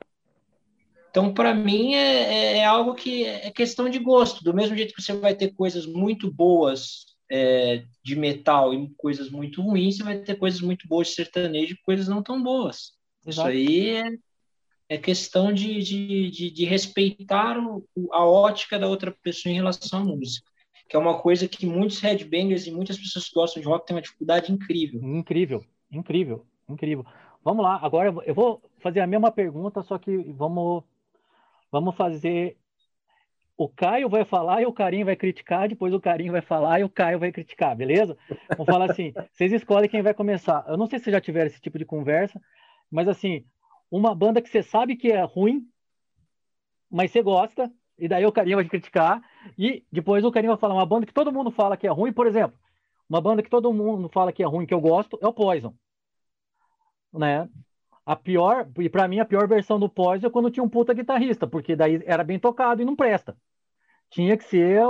então, 1.10 1.34
para 1.34 1.52
mim, 1.52 1.94
é, 1.94 1.98
é, 1.98 2.56
é, 2.58 2.64
algo 2.64 2.94
que 2.94 3.24
é 3.24 3.50
questão 3.50 3.88
de 3.88 3.98
gosto. 3.98 4.44
Do 4.44 4.54
mesmo 4.54 4.76
jeito 4.76 4.94
que 4.94 5.02
você 5.02 5.12
vai 5.12 5.34
ter 5.34 5.52
coisas 5.54 5.86
muito 5.86 6.30
boas 6.32 7.06
é, 7.30 7.84
de 8.02 8.14
metal 8.14 8.72
e 8.72 8.92
coisas 8.96 9.28
muito 9.28 9.60
ruins, 9.60 9.96
você 9.96 10.02
vai 10.02 10.18
ter 10.18 10.36
coisas 10.36 10.60
muito 10.60 10.86
boas 10.86 11.08
de 11.08 11.14
sertanejo 11.14 11.74
e 11.74 11.82
coisas 11.84 12.08
não 12.08 12.22
tão 12.22 12.42
boas. 12.42 12.92
Exato. 13.26 13.50
Isso 13.50 13.70
aí 13.70 13.90
é, 13.90 14.12
é 14.88 14.98
questão 14.98 15.52
de, 15.52 15.82
de, 15.82 16.30
de, 16.30 16.50
de 16.50 16.64
respeitar 16.64 17.58
o, 17.58 17.84
a 18.12 18.24
ótica 18.24 18.78
da 18.78 18.88
outra 18.88 19.14
pessoa 19.22 19.52
em 19.52 19.56
relação 19.56 20.00
à 20.00 20.04
música. 20.04 20.49
Que 20.90 20.96
é 20.96 20.98
uma 20.98 21.18
coisa 21.18 21.48
que 21.48 21.64
muitos 21.64 22.00
headbangers 22.00 22.66
e 22.66 22.72
muitas 22.72 22.98
pessoas 22.98 23.28
que 23.28 23.34
gostam 23.34 23.62
de 23.62 23.68
rock 23.68 23.86
têm 23.86 23.96
uma 23.96 24.02
dificuldade 24.02 24.52
incrível. 24.52 25.00
Incrível, 25.02 25.64
incrível, 25.90 26.44
incrível. 26.68 27.06
Vamos 27.42 27.64
lá, 27.64 27.78
agora 27.80 28.12
eu 28.26 28.34
vou 28.34 28.60
fazer 28.80 29.00
a 29.00 29.06
mesma 29.06 29.30
pergunta, 29.30 29.82
só 29.82 29.96
que 29.96 30.14
vamos 30.32 30.84
Vamos 31.70 31.94
fazer. 31.94 32.56
O 33.56 33.68
Caio 33.68 34.08
vai 34.08 34.24
falar 34.24 34.62
e 34.62 34.66
o 34.66 34.72
Carinho 34.72 35.04
vai 35.04 35.14
criticar, 35.14 35.68
depois 35.68 35.92
o 35.92 36.00
Carinho 36.00 36.32
vai 36.32 36.40
falar 36.40 36.80
e 36.80 36.84
o 36.84 36.88
Caio 36.88 37.18
vai 37.18 37.30
criticar, 37.30 37.76
beleza? 37.76 38.16
Vamos 38.56 38.66
falar 38.66 38.90
assim: 38.90 39.12
vocês 39.32 39.52
escolhem 39.52 39.88
quem 39.88 40.02
vai 40.02 40.14
começar. 40.14 40.64
Eu 40.66 40.76
não 40.76 40.86
sei 40.86 40.98
se 40.98 41.04
vocês 41.04 41.14
já 41.14 41.20
tiveram 41.20 41.46
esse 41.46 41.60
tipo 41.60 41.78
de 41.78 41.84
conversa, 41.84 42.40
mas 42.90 43.06
assim, 43.06 43.44
uma 43.90 44.14
banda 44.14 44.40
que 44.40 44.48
você 44.48 44.62
sabe 44.62 44.96
que 44.96 45.12
é 45.12 45.22
ruim, 45.22 45.66
mas 46.90 47.12
você 47.12 47.22
gosta, 47.22 47.70
e 48.00 48.08
daí 48.08 48.24
o 48.26 48.32
Carinho 48.32 48.56
vai 48.56 48.64
criticar, 48.64 49.22
e 49.58 49.84
depois 49.92 50.24
o 50.24 50.32
Carinho 50.32 50.52
vai 50.52 50.60
falar 50.60 50.74
uma 50.74 50.86
banda 50.86 51.06
que 51.06 51.12
todo 51.12 51.32
mundo 51.32 51.50
fala 51.50 51.76
que 51.76 51.86
é 51.86 51.90
ruim, 51.90 52.12
por 52.12 52.26
exemplo, 52.26 52.58
uma 53.08 53.20
banda 53.20 53.42
que 53.42 53.50
todo 53.50 53.72
mundo 53.72 54.08
fala 54.08 54.32
que 54.32 54.42
é 54.42 54.46
ruim, 54.46 54.66
que 54.66 54.74
eu 54.74 54.80
gosto, 54.80 55.18
é 55.20 55.26
o 55.26 55.32
Poison. 55.32 55.74
Né? 57.12 57.48
A 58.06 58.16
pior, 58.16 58.68
e 58.78 58.88
para 58.88 59.06
mim 59.06 59.18
a 59.20 59.24
pior 59.24 59.46
versão 59.46 59.78
do 59.78 59.88
Poison 59.88 60.26
é 60.26 60.30
quando 60.30 60.50
tinha 60.50 60.64
um 60.64 60.68
puta 60.68 60.94
guitarrista, 60.94 61.46
porque 61.46 61.76
daí 61.76 62.02
era 62.06 62.24
bem 62.24 62.38
tocado 62.38 62.80
e 62.80 62.84
não 62.84 62.96
presta. 62.96 63.36
Tinha 64.08 64.36
que 64.36 64.44
ser. 64.44 64.80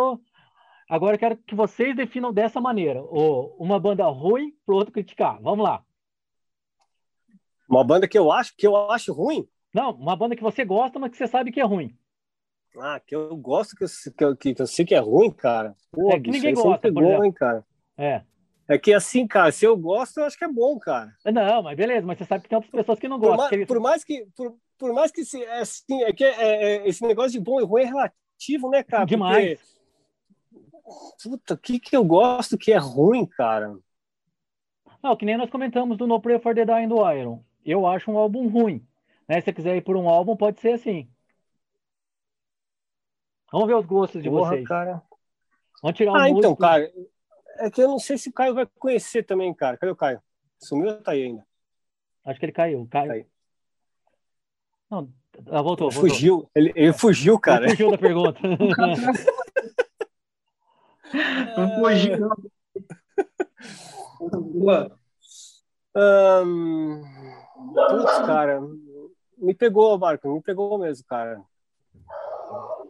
Agora 0.88 1.14
eu 1.14 1.18
quero 1.18 1.36
que 1.36 1.54
vocês 1.54 1.94
definam 1.96 2.32
dessa 2.32 2.60
maneira: 2.60 3.02
uma 3.58 3.78
banda 3.78 4.06
ruim 4.06 4.52
pro 4.64 4.76
outro 4.76 4.92
criticar. 4.92 5.40
Vamos 5.40 5.64
lá. 5.64 5.82
Uma 7.68 7.84
banda 7.84 8.08
que 8.08 8.18
eu 8.18 8.32
acho 8.32 8.54
que 8.56 8.66
eu 8.66 8.90
acho 8.90 9.12
ruim? 9.12 9.46
Não, 9.72 9.92
uma 9.92 10.16
banda 10.16 10.34
que 10.34 10.42
você 10.42 10.64
gosta, 10.64 10.98
mas 10.98 11.10
que 11.10 11.16
você 11.16 11.26
sabe 11.26 11.52
que 11.52 11.60
é 11.60 11.64
ruim. 11.64 11.96
Ah, 12.78 13.00
que 13.04 13.14
eu 13.14 13.36
gosto, 13.36 13.74
que 13.76 13.84
eu, 14.24 14.36
que, 14.36 14.54
que 14.54 14.62
eu 14.62 14.66
sei 14.66 14.84
que 14.84 14.94
é 14.94 14.98
ruim, 14.98 15.30
cara. 15.30 15.74
Pô, 15.90 16.10
é 16.10 16.14
que 16.14 16.30
bicho, 16.30 16.32
ninguém 16.34 16.54
gosta, 16.54 16.88
é 16.88 16.90
bom, 16.90 17.24
hein, 17.24 17.32
cara. 17.32 17.64
É. 17.96 18.22
É 18.68 18.78
que 18.78 18.94
assim, 18.94 19.26
cara, 19.26 19.50
se 19.50 19.64
eu 19.64 19.76
gosto, 19.76 20.18
eu 20.18 20.24
acho 20.24 20.38
que 20.38 20.44
é 20.44 20.48
bom, 20.48 20.78
cara. 20.78 21.12
Não, 21.24 21.62
mas 21.64 21.76
beleza, 21.76 22.06
mas 22.06 22.18
você 22.18 22.24
sabe 22.24 22.44
que 22.44 22.48
tem 22.48 22.56
outras 22.56 22.70
pessoas 22.70 23.00
que 23.00 23.08
não 23.08 23.18
gostam. 23.18 23.48
Por, 23.48 23.66
por 23.66 23.80
mais 23.80 24.04
que, 24.04 24.26
por, 24.36 24.54
por, 24.78 24.92
mais 24.92 25.10
que 25.10 25.24
se, 25.24 25.42
é, 25.42 25.58
assim, 25.58 26.04
é 26.04 26.12
que 26.12 26.22
é, 26.24 26.36
é, 26.38 26.88
esse 26.88 27.02
negócio 27.02 27.32
de 27.32 27.40
bom 27.40 27.60
e 27.60 27.64
ruim 27.64 27.82
é 27.82 27.86
relativo, 27.86 28.70
né, 28.70 28.84
cara? 28.84 29.04
Demais. 29.04 29.58
Porque, 30.48 31.28
puta, 31.28 31.54
o 31.54 31.58
que, 31.58 31.80
que 31.80 31.96
eu 31.96 32.04
gosto 32.04 32.56
que 32.56 32.72
é 32.72 32.78
ruim, 32.78 33.26
cara? 33.26 33.76
Não, 35.02 35.16
que 35.16 35.24
nem 35.26 35.36
nós 35.36 35.50
comentamos 35.50 35.98
do 35.98 36.06
No 36.06 36.20
Prayer 36.20 36.40
for 36.40 36.54
the 36.54 36.64
Dying 36.64 36.86
do 36.86 37.10
Iron. 37.10 37.42
Eu 37.64 37.88
acho 37.88 38.08
um 38.08 38.18
álbum 38.18 38.46
ruim. 38.46 38.86
Né? 39.28 39.40
Se 39.40 39.46
você 39.46 39.52
quiser 39.52 39.76
ir 39.76 39.82
por 39.82 39.96
um 39.96 40.08
álbum, 40.08 40.36
pode 40.36 40.60
ser 40.60 40.74
assim. 40.74 41.09
Vamos 43.52 43.66
ver 43.66 43.74
os 43.74 43.86
gostos 43.86 44.22
de 44.22 44.30
Porra, 44.30 44.50
vocês. 44.50 44.66
Cara. 44.66 45.02
Vamos 45.82 45.96
tirar 45.96 46.12
um 46.12 46.16
Ah, 46.16 46.28
então, 46.28 46.54
cara, 46.54 46.90
é 47.58 47.70
que 47.70 47.82
eu 47.82 47.88
não 47.88 47.98
sei 47.98 48.16
se 48.16 48.28
o 48.28 48.32
Caio 48.32 48.54
vai 48.54 48.66
conhecer 48.78 49.24
também, 49.24 49.52
cara. 49.52 49.76
Cadê 49.76 49.92
o 49.92 49.96
Caio? 49.96 50.22
Sumiu 50.58 50.90
ou 50.90 51.02
tá 51.02 51.12
aí 51.12 51.24
ainda? 51.24 51.44
Acho 52.24 52.38
que 52.38 52.46
ele 52.46 52.52
caiu. 52.52 52.86
Caio. 52.90 53.08
Caiu. 53.08 53.26
Não, 54.90 55.08
ah, 55.46 55.62
voltou, 55.62 55.90
voltou. 55.90 56.10
Fugiu. 56.10 56.50
Ele, 56.54 56.72
ele 56.74 56.92
fugiu, 56.92 57.38
cara. 57.38 57.64
Ele 57.64 57.70
fugiu 57.70 57.90
da 57.90 57.98
pergunta. 57.98 58.38
não 61.56 61.80
fugiu. 61.80 62.28
um, 65.96 67.02
putz, 67.74 68.18
cara. 68.26 68.60
Me 69.38 69.54
pegou, 69.54 69.98
Marco. 69.98 70.30
Me 70.32 70.42
pegou 70.42 70.78
mesmo, 70.78 71.06
cara. 71.06 71.42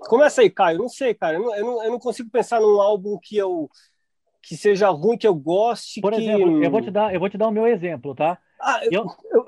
Começa 0.01 0.41
aí, 0.41 0.51
Caio. 0.51 0.79
Não 0.79 0.89
sei, 0.89 1.15
cara. 1.15 1.37
Eu 1.37 1.43
não, 1.43 1.55
eu 1.55 1.65
não, 1.65 1.85
eu 1.85 1.91
não 1.93 1.99
consigo 1.99 2.31
pensar 2.31 2.61
num 2.61 2.81
álbum 2.81 3.19
que 3.19 3.37
eu 3.37 3.69
que 4.43 4.57
seja 4.57 4.89
ruim, 4.89 5.19
que 5.19 5.27
eu 5.27 5.35
goste. 5.35 6.01
Por 6.01 6.13
que... 6.13 6.23
exemplo, 6.23 6.65
eu 6.65 6.71
vou 6.71 6.81
te 6.81 6.91
dar, 6.91 7.13
eu 7.13 7.21
vou 7.21 7.29
te 7.29 7.39
dar 7.39 7.49
o 7.49 7.53
meu 7.53 7.67
exemplo, 7.67 8.15
tá? 8.15 8.39
Ah, 8.61 8.81
eu, 8.91 9.07
eu, 9.31 9.45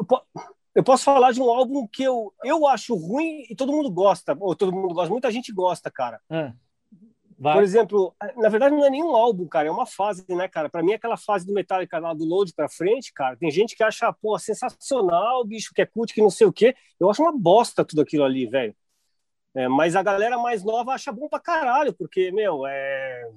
eu, 0.74 0.82
posso 0.82 1.04
falar 1.04 1.32
de 1.32 1.40
um 1.40 1.50
álbum 1.50 1.86
que 1.86 2.02
eu, 2.02 2.32
eu 2.44 2.66
acho 2.66 2.94
ruim 2.94 3.44
e 3.48 3.54
todo 3.54 3.72
mundo 3.72 3.90
gosta, 3.90 4.36
ou 4.38 4.54
todo 4.54 4.72
mundo 4.72 4.94
gosta, 4.94 5.10
muita 5.10 5.30
gente 5.30 5.52
gosta, 5.52 5.90
cara. 5.90 6.20
Ah, 6.30 6.52
Por 7.54 7.62
exemplo, 7.62 8.14
na 8.36 8.48
verdade 8.48 8.74
não 8.74 8.84
é 8.84 8.90
nenhum 8.90 9.14
álbum, 9.14 9.46
cara, 9.46 9.68
é 9.68 9.70
uma 9.70 9.86
fase, 9.86 10.24
né, 10.28 10.48
cara? 10.48 10.70
Para 10.70 10.82
mim, 10.82 10.92
aquela 10.92 11.16
fase 11.16 11.46
do 11.46 11.52
Metallica 11.52 11.98
lá 11.98 12.14
do 12.14 12.24
Load 12.24 12.54
pra 12.54 12.68
frente, 12.68 13.12
cara, 13.12 13.36
tem 13.36 13.50
gente 13.50 13.74
que 13.74 13.82
acha, 13.82 14.12
pô, 14.12 14.38
sensacional, 14.38 15.44
bicho, 15.44 15.72
que 15.74 15.82
é 15.82 15.86
cult, 15.86 16.14
que 16.14 16.22
não 16.22 16.30
sei 16.30 16.46
o 16.46 16.52
quê. 16.52 16.74
Eu 16.98 17.10
acho 17.10 17.22
uma 17.22 17.36
bosta 17.36 17.84
tudo 17.84 18.02
aquilo 18.02 18.24
ali, 18.24 18.46
velho. 18.46 18.74
É, 19.54 19.68
mas 19.68 19.94
a 19.94 20.02
galera 20.02 20.38
mais 20.38 20.64
nova 20.64 20.92
acha 20.92 21.12
bom 21.12 21.28
pra 21.28 21.38
caralho, 21.38 21.92
porque, 21.92 22.30
meu, 22.32 22.66
é. 22.66 23.30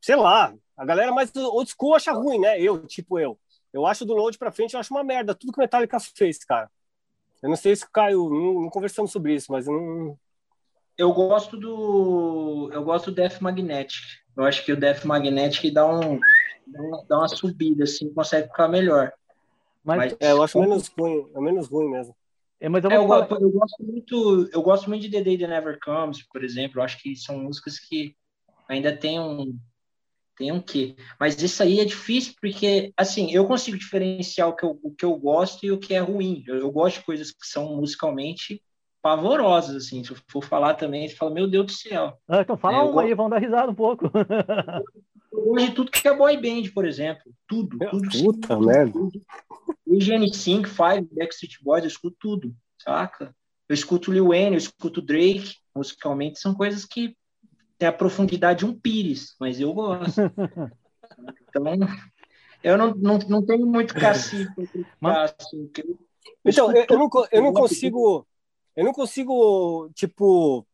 Sei 0.00 0.16
lá, 0.16 0.52
a 0.76 0.84
galera 0.84 1.12
mais 1.12 1.34
old 1.36 1.70
school 1.70 1.94
acha 1.94 2.12
ruim, 2.12 2.38
né? 2.38 2.60
Eu, 2.60 2.86
tipo 2.86 3.18
eu. 3.18 3.38
Eu 3.72 3.86
acho 3.86 4.04
do 4.04 4.14
load 4.14 4.36
pra 4.36 4.50
frente, 4.50 4.74
eu 4.74 4.80
acho 4.80 4.92
uma 4.92 5.04
merda. 5.04 5.34
Tudo 5.34 5.52
que 5.52 5.58
o 5.58 5.62
Metallica 5.62 5.98
fez, 6.00 6.38
cara. 6.44 6.70
Eu 7.42 7.48
não 7.48 7.56
sei 7.56 7.76
se 7.76 7.88
Caio, 7.90 8.28
não, 8.28 8.62
não 8.62 8.70
conversamos 8.70 9.12
sobre 9.12 9.34
isso, 9.34 9.52
mas 9.52 9.66
eu 9.66 9.72
não. 9.72 10.18
Eu 10.98 11.12
gosto 11.12 11.56
do. 11.56 12.70
Eu 12.72 12.82
gosto 12.84 13.10
do 13.10 13.14
Death 13.14 13.40
Magnetic. 13.40 14.02
Eu 14.36 14.44
acho 14.44 14.64
que 14.64 14.72
o 14.72 14.76
Death 14.76 15.04
Magnetic 15.04 15.72
dá 15.72 15.86
um. 15.86 16.18
Dá 17.08 17.18
uma 17.18 17.28
subida, 17.28 17.84
assim, 17.84 18.12
consegue 18.12 18.48
ficar 18.48 18.68
melhor. 18.68 19.12
Mas, 19.82 19.98
mas 19.98 20.16
é, 20.20 20.32
eu 20.32 20.42
acho 20.42 20.60
menos 20.60 20.88
ruim, 20.88 21.30
é 21.34 21.40
menos 21.40 21.68
ruim 21.68 21.90
mesmo. 21.90 22.14
É, 22.60 22.68
mas 22.68 22.84
eu, 22.84 22.90
é, 22.90 22.96
eu, 22.96 23.00
eu, 23.00 23.50
gosto 23.50 23.82
muito, 23.82 24.50
eu 24.52 24.62
gosto 24.62 24.88
muito 24.88 25.02
de 25.02 25.10
The 25.10 25.22
Day 25.22 25.38
That 25.38 25.50
Never 25.50 25.78
Comes, 25.82 26.22
por 26.28 26.44
exemplo. 26.44 26.78
Eu 26.78 26.84
acho 26.84 26.98
que 26.98 27.16
são 27.16 27.38
músicas 27.38 27.78
que 27.78 28.14
ainda 28.68 28.94
tem 28.94 29.18
um 29.18 29.58
tem 30.36 30.50
um 30.52 30.60
quê. 30.60 30.96
Mas 31.18 31.40
isso 31.42 31.62
aí 31.62 31.80
é 31.80 31.84
difícil 31.84 32.34
porque, 32.40 32.94
assim, 32.96 33.30
eu 33.30 33.46
consigo 33.46 33.76
diferenciar 33.76 34.48
o 34.48 34.56
que 34.56 34.64
eu, 34.64 34.78
o 34.82 34.90
que 34.90 35.04
eu 35.04 35.14
gosto 35.16 35.66
e 35.66 35.70
o 35.70 35.78
que 35.78 35.92
é 35.92 35.98
ruim. 35.98 36.42
Eu, 36.46 36.56
eu 36.56 36.70
gosto 36.70 36.98
de 36.98 37.04
coisas 37.04 37.30
que 37.30 37.46
são 37.46 37.76
musicalmente 37.76 38.62
pavorosas, 39.02 39.76
assim. 39.76 40.02
Se 40.02 40.12
eu 40.12 40.16
for 40.30 40.42
falar 40.42 40.74
também, 40.74 41.06
você 41.06 41.14
fala, 41.14 41.34
meu 41.34 41.46
Deus 41.46 41.66
do 41.66 41.72
céu. 41.72 42.16
Ah, 42.26 42.40
então 42.40 42.56
fala 42.56 42.78
é, 42.78 42.82
uma 42.82 43.02
aí, 43.02 43.12
vamos 43.12 43.32
dar 43.32 43.38
risada 43.38 43.70
um 43.70 43.74
pouco. 43.74 44.10
de 45.32 45.70
tudo 45.72 45.90
que 45.90 46.06
é 46.08 46.16
boy 46.16 46.36
band, 46.36 46.70
por 46.74 46.86
exemplo. 46.86 47.32
Tudo. 47.46 47.78
tudo 47.78 48.08
Puta 48.10 48.58
merda. 48.58 48.98
IGN 49.86 50.32
5, 50.32 50.68
5, 50.68 51.08
Backstreet 51.12 51.62
Boys, 51.62 51.84
eu 51.84 51.88
escuto 51.88 52.16
tudo, 52.20 52.54
saca? 52.82 53.34
Eu 53.68 53.74
escuto 53.74 54.12
Lil 54.12 54.28
Wayne, 54.28 54.52
eu 54.52 54.58
escuto 54.58 55.00
Drake, 55.00 55.54
musicalmente 55.74 56.40
são 56.40 56.54
coisas 56.54 56.84
que 56.84 57.16
têm 57.78 57.88
a 57.88 57.92
profundidade 57.92 58.60
de 58.60 58.66
um 58.66 58.78
pires, 58.78 59.34
mas 59.38 59.60
eu 59.60 59.72
gosto. 59.72 60.20
então, 61.48 61.64
eu 62.62 62.76
não, 62.76 62.94
não, 62.94 63.18
não 63.18 63.46
tenho 63.46 63.66
muito 63.66 63.94
cacife 63.94 64.50
mas... 65.00 65.34
assim, 65.38 65.70
eu, 65.76 65.98
então, 66.44 66.72
eu, 66.72 66.86
eu, 66.88 66.98
não, 66.98 67.10
eu 67.32 67.42
não 67.42 67.52
consigo 67.52 68.26
eu 68.76 68.84
não 68.84 68.92
consigo 68.92 69.90
tipo 69.94 70.66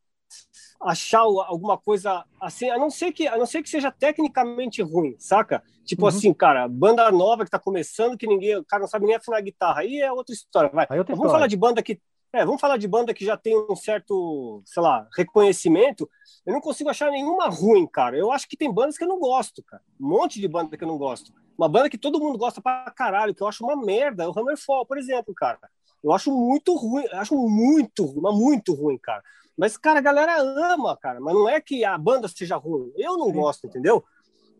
achar 0.81 1.20
alguma 1.20 1.79
coisa 1.79 2.24
assim, 2.41 2.70
a 2.70 2.79
não 2.79 2.91
ser 2.91 3.12
que 3.12 3.27
a 3.27 3.37
não 3.37 3.47
ser 3.47 3.62
que 3.62 3.68
seja 3.68 3.91
tecnicamente 3.91 4.83
ruim, 4.83 5.16
saca? 5.18 5.62
Tipo 5.85 6.03
uhum. 6.03 6.09
assim, 6.09 6.35
cara, 6.35 6.68
banda 6.68 7.11
nova 7.11 7.45
que 7.45 7.51
tá 7.51 7.59
começando, 7.59 8.16
que 8.16 8.27
ninguém, 8.27 8.57
o 8.57 8.64
cara 8.64 8.81
não 8.83 8.89
sabe 8.89 9.07
nem 9.07 9.16
afinar 9.16 9.39
a 9.39 9.43
guitarra, 9.43 9.81
aí 9.81 10.01
é 10.01 10.12
outra 10.12 10.35
história, 10.35 10.70
vai. 10.70 10.85
Outra 10.85 10.97
vamos 10.97 11.11
história. 11.11 11.31
falar 11.31 11.47
de 11.47 11.57
banda 11.57 11.83
que 11.83 12.01
é, 12.33 12.45
vamos 12.45 12.61
falar 12.61 12.77
de 12.77 12.87
banda 12.87 13.14
que 13.14 13.24
já 13.24 13.37
tem 13.37 13.57
um 13.57 13.74
certo, 13.74 14.62
sei 14.66 14.83
lá, 14.83 15.09
reconhecimento. 15.16 16.07
Eu 16.45 16.53
não 16.53 16.61
consigo 16.61 16.91
achar 16.91 17.11
nenhuma 17.11 17.49
ruim, 17.49 17.87
cara. 17.87 18.16
Eu 18.16 18.31
acho 18.31 18.47
que 18.47 18.57
tem 18.57 18.70
bandas 18.70 18.99
que 18.99 19.05
eu 19.05 19.09
não 19.09 19.18
gosto, 19.18 19.62
cara. 19.62 19.83
Um 19.99 20.09
monte 20.09 20.39
de 20.39 20.47
banda 20.47 20.77
que 20.77 20.85
eu 20.85 20.89
não 20.89 20.99
gosto. 20.99 21.33
Uma 21.57 21.68
banda 21.68 21.89
que 21.89 21.97
todo 21.97 22.20
mundo 22.20 22.37
gosta 22.37 22.61
pra 22.61 22.93
caralho, 22.95 23.35
que 23.35 23.43
eu 23.43 23.49
acho 23.49 23.64
uma 23.64 23.77
merda, 23.77 24.24
é 24.24 24.29
o 24.29 24.39
Hammerfall, 24.39 24.85
por 24.85 24.99
exemplo, 24.99 25.33
cara. 25.35 25.59
Eu 26.05 26.12
acho 26.12 26.31
muito 26.31 26.74
ruim, 26.77 27.07
acho 27.12 27.35
muito, 27.35 28.20
mas 28.20 28.35
muito 28.35 28.74
ruim, 28.74 28.99
cara. 28.99 29.22
Mas, 29.57 29.76
cara, 29.76 29.98
a 29.98 30.02
galera 30.02 30.38
ama, 30.40 30.96
cara. 30.96 31.20
Mas 31.20 31.34
não 31.34 31.48
é 31.48 31.61
que 31.61 31.84
a 31.84 31.96
banda 31.96 32.28
seja 32.28 32.57
ruim. 32.57 32.92
Eu 32.96 33.16
não 33.16 33.32
gosto, 33.32 33.66
entendeu? 33.66 34.04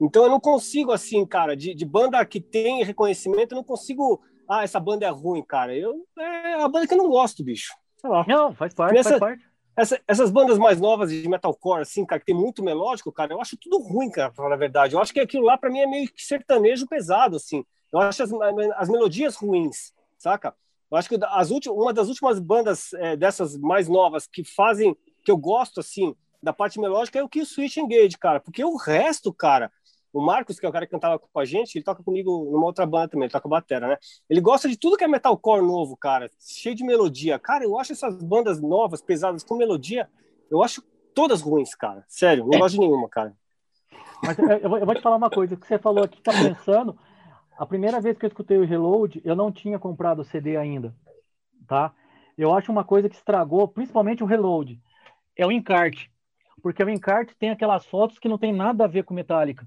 Então 0.01 0.25
eu 0.25 0.31
não 0.31 0.41
consigo, 0.41 0.93
assim, 0.93 1.25
cara, 1.27 1.57
de, 1.57 1.75
de 1.75 1.85
banda 1.85 2.25
que 2.25 2.41
tem 2.41 2.83
reconhecimento, 2.85 3.53
eu 3.53 3.57
não 3.57 3.65
consigo. 3.65 4.21
Ah, 4.49 4.63
essa 4.63 4.79
banda 4.79 5.07
é 5.07 5.11
ruim, 5.11 5.43
cara. 5.43 5.77
Eu, 5.77 6.07
é 6.19 6.55
a 6.55 6.69
banda 6.69 6.87
que 6.87 6.95
eu 6.95 6.99
não 6.99 7.09
gosto, 7.09 7.43
bicho. 7.45 7.75
Sei 7.97 8.09
lá. 8.09 8.25
Não, 8.27 8.55
faz 8.55 8.75
parte, 8.75 8.97
Essa, 8.97 9.11
faz 9.11 9.21
parte. 9.21 9.45
Essa, 9.77 10.01
essas 10.07 10.31
bandas 10.31 10.59
mais 10.59 10.81
novas 10.81 11.11
de 11.11 11.29
metalcore, 11.29 11.83
assim, 11.83 12.05
cara, 12.05 12.21
que 12.21 12.27
tem 12.27 12.35
muito 12.35 12.63
melódico, 12.63 13.13
cara, 13.13 13.35
eu 13.35 13.41
acho 13.41 13.59
tudo 13.61 13.79
ruim, 13.79 14.11
cara, 14.11 14.29
pra 14.31 14.43
falar 14.43 14.55
a 14.55 14.59
verdade. 14.59 14.95
Eu 14.95 15.01
acho 15.01 15.13
que 15.13 15.21
aquilo 15.21 15.45
lá, 15.45 15.59
para 15.59 15.71
mim, 15.71 15.81
é 15.81 15.87
meio 15.87 16.11
que 16.11 16.25
sertanejo 16.25 16.87
pesado, 16.87 17.37
assim. 17.37 17.65
Eu 17.93 18.01
acho 18.01 18.23
as, 18.23 18.31
as 18.77 18.89
melodias 18.89 19.37
ruins, 19.37 19.93
saca? 20.17 20.55
Eu 20.91 20.97
acho 20.97 21.09
que 21.09 21.19
as 21.23 21.51
últimas, 21.51 21.79
uma 21.79 21.93
das 21.93 22.09
últimas 22.09 22.39
bandas 22.39 22.93
é, 22.95 23.17
dessas 23.17 23.57
mais 23.57 23.89
novas 23.89 24.27
que 24.27 24.45
fazem, 24.45 24.97
que 25.25 25.31
eu 25.31 25.37
gosto, 25.37 25.81
assim, 25.81 26.15
da 26.43 26.53
parte 26.53 26.79
melódica 26.79 27.19
é 27.19 27.23
o 27.23 27.29
que 27.29 27.41
o 27.41 27.47
Switch 27.47 27.77
Engage, 27.77 28.17
cara. 28.19 28.41
Porque 28.41 28.65
o 28.65 28.77
resto, 28.77 29.33
cara, 29.33 29.71
o 30.13 30.21
Marcos, 30.21 30.59
que 30.59 30.65
é 30.65 30.69
o 30.69 30.73
cara 30.73 30.87
que 30.87 30.93
cantava 30.93 31.19
com 31.19 31.39
a 31.39 31.45
gente, 31.45 31.77
ele 31.77 31.85
toca 31.85 32.03
comigo 32.03 32.49
numa 32.51 32.67
outra 32.67 32.87
banda 32.87 33.09
também, 33.09 33.25
ele 33.25 33.33
toca 33.33 33.49
batera, 33.49 33.89
né? 33.89 33.97
Ele 34.31 34.41
gosta 34.41 34.69
de 34.69 34.77
tudo 34.77 34.97
que 34.97 35.05
é 35.05 35.09
metalcore 35.09 35.61
novo, 35.61 35.97
cara, 35.97 36.31
cheio 36.41 36.75
de 36.75 36.85
melodia. 36.85 37.39
Cara, 37.39 37.65
eu 37.65 37.79
acho 37.79 37.93
essas 37.93 38.23
bandas 38.23 38.61
novas, 38.61 39.03
pesadas, 39.03 39.45
com 39.45 39.57
melodia, 39.57 40.09
eu 40.51 40.63
acho 40.63 40.83
todas 41.15 41.43
ruins, 41.43 41.75
cara. 41.75 42.05
Sério, 42.09 42.47
não 42.47 42.59
gosto 42.59 42.75
de 42.75 42.81
nenhuma, 42.81 43.09
cara. 43.09 43.37
Mas 44.23 44.39
eu 44.39 44.71
vou, 44.71 44.79
eu 44.79 44.87
vou 44.87 44.95
te 44.95 45.03
falar 45.03 45.17
uma 45.17 45.31
coisa, 45.31 45.55
o 45.55 45.59
que 45.59 45.67
você 45.67 45.79
falou 45.79 46.05
aqui, 46.05 46.21
tá 46.23 46.33
pensando, 46.33 46.97
a 47.59 47.67
primeira 47.67 48.01
vez 48.01 48.19
que 48.19 48.25
eu 48.25 48.29
escutei 48.29 48.59
o 48.59 48.65
Reload, 48.65 49.21
eu 49.25 49.35
não 49.35 49.51
tinha 49.51 49.79
comprado 49.79 50.21
o 50.21 50.25
CD 50.25 50.57
ainda, 50.57 50.95
tá? 51.67 51.93
Eu 52.37 52.55
acho 52.55 52.71
uma 52.71 52.85
coisa 52.85 53.09
que 53.09 53.17
estragou, 53.17 53.67
principalmente 53.67 54.23
o 54.23 54.27
Reload, 54.27 54.81
é 55.37 55.47
o 55.47 55.53
encarte. 55.53 56.11
Porque 56.63 56.83
o 56.83 56.91
encarte 56.91 57.35
tem 57.37 57.51
aquelas 57.51 57.87
fotos 57.87 58.19
que 58.19 58.29
não 58.29 58.39
tem 58.39 58.53
nada 58.53 58.85
a 58.85 58.89
ver 58.89 59.05
com 59.05 59.15
Metallica. 59.15 59.67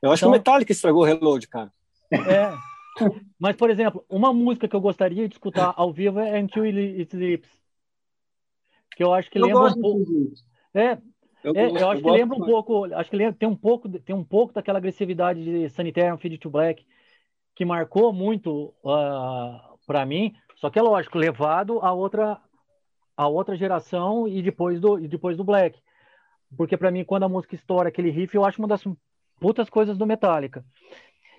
Eu 0.00 0.10
acho 0.10 0.20
então, 0.20 0.30
que 0.30 0.36
o 0.36 0.38
Metallica 0.38 0.72
estragou 0.72 1.02
o 1.02 1.04
Reload, 1.04 1.48
cara. 1.48 1.72
É. 2.12 2.52
Mas, 3.38 3.56
por 3.56 3.70
exemplo, 3.70 4.04
uma 4.08 4.32
música 4.32 4.68
que 4.68 4.76
eu 4.76 4.80
gostaria 4.80 5.28
de 5.28 5.34
escutar 5.34 5.72
ao 5.76 5.92
vivo 5.92 6.20
é 6.20 6.38
Until 6.40 6.64
It 6.64 7.14
Sleeps. 7.14 7.48
Que 8.94 9.02
eu 9.02 9.12
acho 9.12 9.30
que 9.30 9.38
eu 9.38 9.46
lembra 9.46 9.68
um 9.68 9.80
pouco. 9.80 10.04
É, 10.74 10.98
eu, 11.42 11.54
é, 11.54 11.70
eu 11.70 11.88
acho 11.88 12.00
eu 12.00 12.04
que 12.04 12.10
lembra 12.10 12.36
um 12.36 12.44
pouco, 12.44 12.84
acho 12.94 13.10
que 13.10 13.16
lembra, 13.16 13.34
tem 13.38 13.48
um 13.48 13.56
pouco, 13.56 13.88
tem 13.88 14.14
um 14.14 14.24
pouco 14.24 14.52
daquela 14.52 14.78
agressividade 14.78 15.42
de 15.42 15.68
Sanitarium 15.70 16.18
Feed 16.18 16.38
to 16.38 16.50
Black 16.50 16.84
que 17.54 17.64
marcou 17.64 18.12
muito 18.12 18.74
uh, 18.82 18.90
ah, 18.90 19.74
para 19.86 20.06
mim, 20.06 20.34
só 20.56 20.70
que 20.70 20.78
é 20.78 20.82
lógico, 20.82 21.18
levado 21.18 21.80
a 21.80 21.92
outra 21.92 22.40
a 23.14 23.28
outra 23.28 23.54
geração 23.56 24.26
e 24.26 24.42
depois 24.42 24.80
do 24.80 24.98
e 24.98 25.06
depois 25.06 25.36
do 25.36 25.44
Black. 25.44 25.78
Porque 26.56 26.76
para 26.76 26.90
mim 26.90 27.04
quando 27.04 27.24
a 27.24 27.28
música 27.28 27.54
estoura 27.54 27.88
aquele 27.88 28.10
riff, 28.10 28.34
eu 28.34 28.44
acho 28.44 28.60
uma 28.60 28.68
das 28.68 28.84
putas 29.38 29.68
coisas 29.68 29.98
do 29.98 30.06
Metallica. 30.06 30.64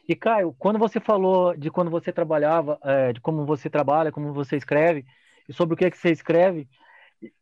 E 0.08 0.16
Caio, 0.16 0.54
quando 0.60 0.78
você 0.78 1.00
falou 1.00 1.56
de 1.56 1.72
quando 1.72 1.90
você 1.90 2.12
trabalhava, 2.12 2.78
é, 2.84 3.14
de 3.14 3.22
como 3.22 3.46
você 3.46 3.70
trabalha, 3.70 4.12
como 4.12 4.34
você 4.34 4.58
escreve, 4.58 5.06
e 5.48 5.54
sobre 5.54 5.74
o 5.74 5.78
que 5.78 5.86
é 5.86 5.92
que 5.92 5.98
você 5.98 6.12
escreve, 6.12 6.68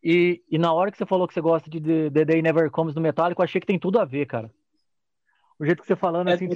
e, 0.04 0.44
e 0.50 0.58
na 0.60 0.72
hora 0.72 0.92
que 0.92 0.98
você 0.98 1.06
falou 1.06 1.28
que 1.28 1.34
você 1.34 1.42
gosta 1.42 1.70
de 1.70 1.82
The, 1.82 2.10
The 2.12 2.26
Day 2.26 2.42
Never 2.42 2.70
Comes 2.70 2.94
do 2.94 3.02
Metallica, 3.02 3.42
eu 3.42 3.44
achei 3.44 3.60
que 3.60 3.66
tem 3.66 3.80
tudo 3.80 4.00
a 4.00 4.06
ver, 4.06 4.28
cara. 4.28 4.52
O 5.58 5.66
jeito 5.66 5.82
que 5.82 5.88
você 5.88 5.96
falando 5.96 6.30
é, 6.30 6.34
assim, 6.34 6.50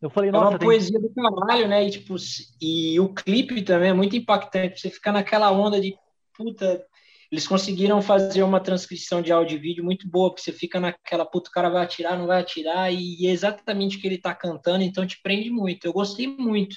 eu 0.00 0.10
falei, 0.10 0.30
nossa. 0.30 0.46
É 0.46 0.48
uma 0.50 0.58
tem... 0.58 0.68
poesia 0.68 1.00
do 1.00 1.10
caralho, 1.10 1.68
né? 1.68 1.86
E, 1.86 1.90
tipo, 1.90 2.16
e 2.60 3.00
o 3.00 3.12
clipe 3.14 3.62
também 3.62 3.90
é 3.90 3.94
muito 3.94 4.16
impactante. 4.16 4.80
Você 4.80 4.90
fica 4.90 5.12
naquela 5.12 5.50
onda 5.50 5.80
de 5.80 5.96
puta. 6.36 6.84
Eles 7.30 7.48
conseguiram 7.48 8.00
fazer 8.00 8.42
uma 8.42 8.60
transcrição 8.60 9.20
de 9.20 9.32
áudio 9.32 9.56
e 9.56 9.60
vídeo 9.60 9.84
muito 9.84 10.08
boa, 10.08 10.30
porque 10.30 10.42
você 10.42 10.52
fica 10.52 10.78
naquela 10.78 11.24
puta, 11.24 11.50
o 11.50 11.52
cara 11.52 11.68
vai 11.68 11.82
atirar, 11.82 12.16
não 12.16 12.26
vai 12.26 12.40
atirar, 12.40 12.92
e 12.92 13.26
é 13.26 13.30
exatamente 13.30 13.96
o 13.96 14.00
que 14.00 14.06
ele 14.06 14.18
tá 14.18 14.32
cantando, 14.32 14.84
então 14.84 15.04
te 15.04 15.20
prende 15.20 15.50
muito. 15.50 15.84
Eu 15.84 15.92
gostei 15.92 16.28
muito, 16.28 16.76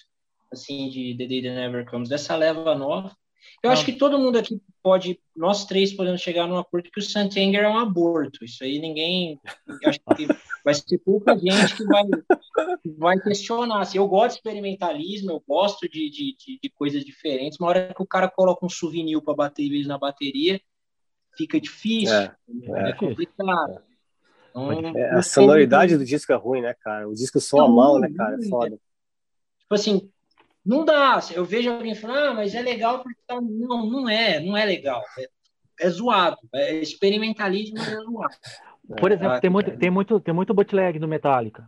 assim, 0.51 0.89
de 0.89 1.15
The 1.15 1.27
Day 1.27 1.43
That 1.43 1.55
Never 1.55 1.85
Comes, 1.85 2.09
dessa 2.09 2.35
leva 2.35 2.73
nova. 2.73 3.15
Eu 3.61 3.71
acho 3.71 3.85
que 3.85 3.93
todo 3.93 4.17
mundo 4.17 4.37
aqui 4.37 4.61
pode, 4.81 5.19
nós 5.35 5.65
três 5.65 5.93
podemos 5.93 6.21
chegar 6.21 6.47
num 6.47 6.57
acordo 6.57 6.89
que 6.89 6.99
o 6.99 7.03
Santanger 7.03 7.63
é 7.63 7.69
um 7.69 7.77
aborto. 7.77 8.43
Isso 8.45 8.63
aí 8.63 8.79
ninguém, 8.79 9.39
acho 9.85 9.99
que 10.15 10.27
vai 10.63 10.73
ser 10.73 10.97
pouca 10.99 11.37
gente 11.37 11.75
que 11.75 11.83
vai, 11.85 12.03
vai 12.97 13.19
questionar. 13.19 13.81
Assim, 13.81 13.97
eu 13.97 14.07
gosto 14.07 14.35
de 14.35 14.37
experimentalismo, 14.37 15.31
eu 15.31 15.43
gosto 15.45 15.89
de, 15.89 16.09
de, 16.09 16.35
de, 16.37 16.59
de 16.61 16.69
coisas 16.69 17.03
diferentes. 17.03 17.59
Uma 17.59 17.69
hora 17.69 17.93
que 17.93 18.01
o 18.01 18.07
cara 18.07 18.29
coloca 18.29 18.65
um 18.65 18.69
souvenir 18.69 19.21
para 19.21 19.33
bater 19.33 19.69
vez 19.69 19.85
na 19.87 19.97
bateria, 19.97 20.61
fica 21.37 21.59
difícil, 21.59 22.15
é, 22.15 22.35
é, 22.63 22.89
é 22.89 22.93
complicado. 22.93 23.81
Então, 24.49 24.71
é, 24.71 25.11
a 25.11 25.21
sonoridade 25.21 25.97
do 25.97 26.05
disco 26.05 26.31
é 26.31 26.35
ruim, 26.35 26.61
né, 26.61 26.73
cara? 26.81 27.07
O 27.07 27.13
disco 27.13 27.39
soa 27.39 27.67
mal, 27.67 27.99
né, 27.99 28.11
cara? 28.15 28.35
É 28.35 28.47
foda. 28.47 28.79
Tipo 29.59 29.75
assim, 29.75 30.11
não 30.69 30.85
dá. 30.85 31.19
Eu 31.33 31.43
vejo 31.43 31.71
alguém 31.71 31.95
falando, 31.95 32.29
ah, 32.29 32.33
mas 32.35 32.53
é 32.53 32.61
legal 32.61 33.01
porque 33.01 33.19
tá... 33.25 33.41
não, 33.41 33.89
não 33.89 34.07
é, 34.07 34.39
não 34.39 34.55
é 34.55 34.63
legal. 34.63 35.01
É, 35.17 35.87
é 35.87 35.89
zoado. 35.89 36.37
É 36.53 36.75
experimentalismo, 36.75 37.77
mas 37.77 37.91
é 37.91 37.95
zoado. 37.95 38.35
Por 38.99 39.11
exemplo, 39.11 39.39
tem 39.39 39.49
muito, 39.49 39.77
tem 39.77 39.89
muito, 39.89 40.19
tem 40.19 40.33
muito 40.33 40.53
bootleg 40.53 40.99
do 40.99 41.07
Metallica, 41.07 41.67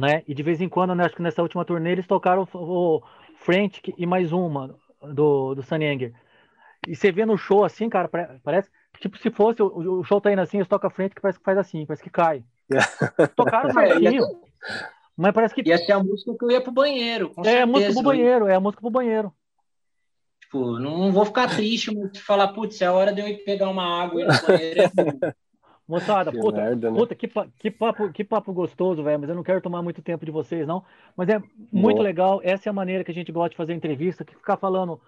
né? 0.00 0.22
E 0.26 0.34
de 0.34 0.42
vez 0.42 0.60
em 0.60 0.68
quando, 0.68 0.94
né, 0.94 1.04
acho 1.04 1.16
que 1.16 1.22
nessa 1.22 1.42
última 1.42 1.64
turnê 1.64 1.92
eles 1.92 2.06
tocaram 2.06 2.48
o, 2.52 2.58
o 2.58 3.02
Frantic 3.36 3.92
e 3.96 4.06
mais 4.06 4.32
uma 4.32 4.76
do 5.00 5.54
do 5.54 5.62
Sunny 5.62 5.86
Anger. 5.86 6.12
E 6.86 6.96
você 6.96 7.12
vê 7.12 7.24
no 7.24 7.36
show 7.36 7.64
assim, 7.64 7.88
cara, 7.88 8.08
parece 8.42 8.70
tipo 9.00 9.18
se 9.18 9.30
fosse 9.30 9.62
o, 9.62 10.00
o 10.00 10.04
show 10.04 10.20
tá 10.20 10.32
indo 10.32 10.40
assim, 10.40 10.58
eles 10.58 10.68
tocam 10.68 10.90
que 10.90 11.20
parece 11.20 11.38
que 11.38 11.44
faz 11.44 11.58
assim, 11.58 11.86
parece 11.86 12.02
que 12.02 12.10
cai. 12.10 12.44
Tocaram 13.36 13.70
é, 13.70 13.72
certinho. 13.72 14.24
Mas 15.16 15.32
parece 15.32 15.54
que. 15.54 15.68
Ia 15.68 15.78
ser 15.78 15.92
a 15.92 16.02
música 16.02 16.34
que 16.36 16.44
eu 16.44 16.50
ia 16.50 16.60
pro 16.60 16.72
banheiro. 16.72 17.32
é 17.38 17.42
certeza, 17.42 17.62
a 17.62 17.66
música 17.66 17.92
pro 17.92 18.02
banheiro, 18.02 18.46
é 18.46 18.54
a 18.54 18.60
música 18.60 18.80
pro 18.80 18.90
banheiro. 18.90 19.32
Tipo, 20.40 20.78
não 20.78 21.12
vou 21.12 21.24
ficar 21.24 21.48
triste 21.48 21.94
de 22.10 22.20
falar, 22.20 22.48
putz, 22.48 22.80
é 22.80 22.86
a 22.86 22.92
hora 22.92 23.12
de 23.12 23.20
eu 23.20 23.28
ir 23.28 23.44
pegar 23.44 23.68
uma 23.70 24.02
água 24.02 24.20
e 24.20 24.24
no 24.24 24.32
banheiro. 24.46 24.82
Moçada, 25.88 26.30
que 26.30 26.38
puta, 26.38 26.58
merda, 26.58 26.90
né? 26.90 26.98
puta 26.98 27.14
que, 27.14 27.28
que, 27.58 27.70
papo, 27.70 28.12
que 28.12 28.24
papo 28.24 28.52
gostoso, 28.52 29.02
velho. 29.02 29.20
Mas 29.20 29.28
eu 29.28 29.34
não 29.34 29.42
quero 29.42 29.60
tomar 29.60 29.82
muito 29.82 30.00
tempo 30.00 30.24
de 30.24 30.30
vocês, 30.30 30.66
não. 30.66 30.84
Mas 31.16 31.28
é 31.28 31.38
muito 31.70 31.96
Boa. 31.96 32.02
legal. 32.02 32.40
Essa 32.42 32.68
é 32.68 32.70
a 32.70 32.72
maneira 32.72 33.04
que 33.04 33.10
a 33.10 33.14
gente 33.14 33.32
gosta 33.32 33.50
de 33.50 33.56
fazer 33.56 33.74
entrevista, 33.74 34.24
que 34.24 34.34
ficar 34.34 34.56
falando 34.56 35.00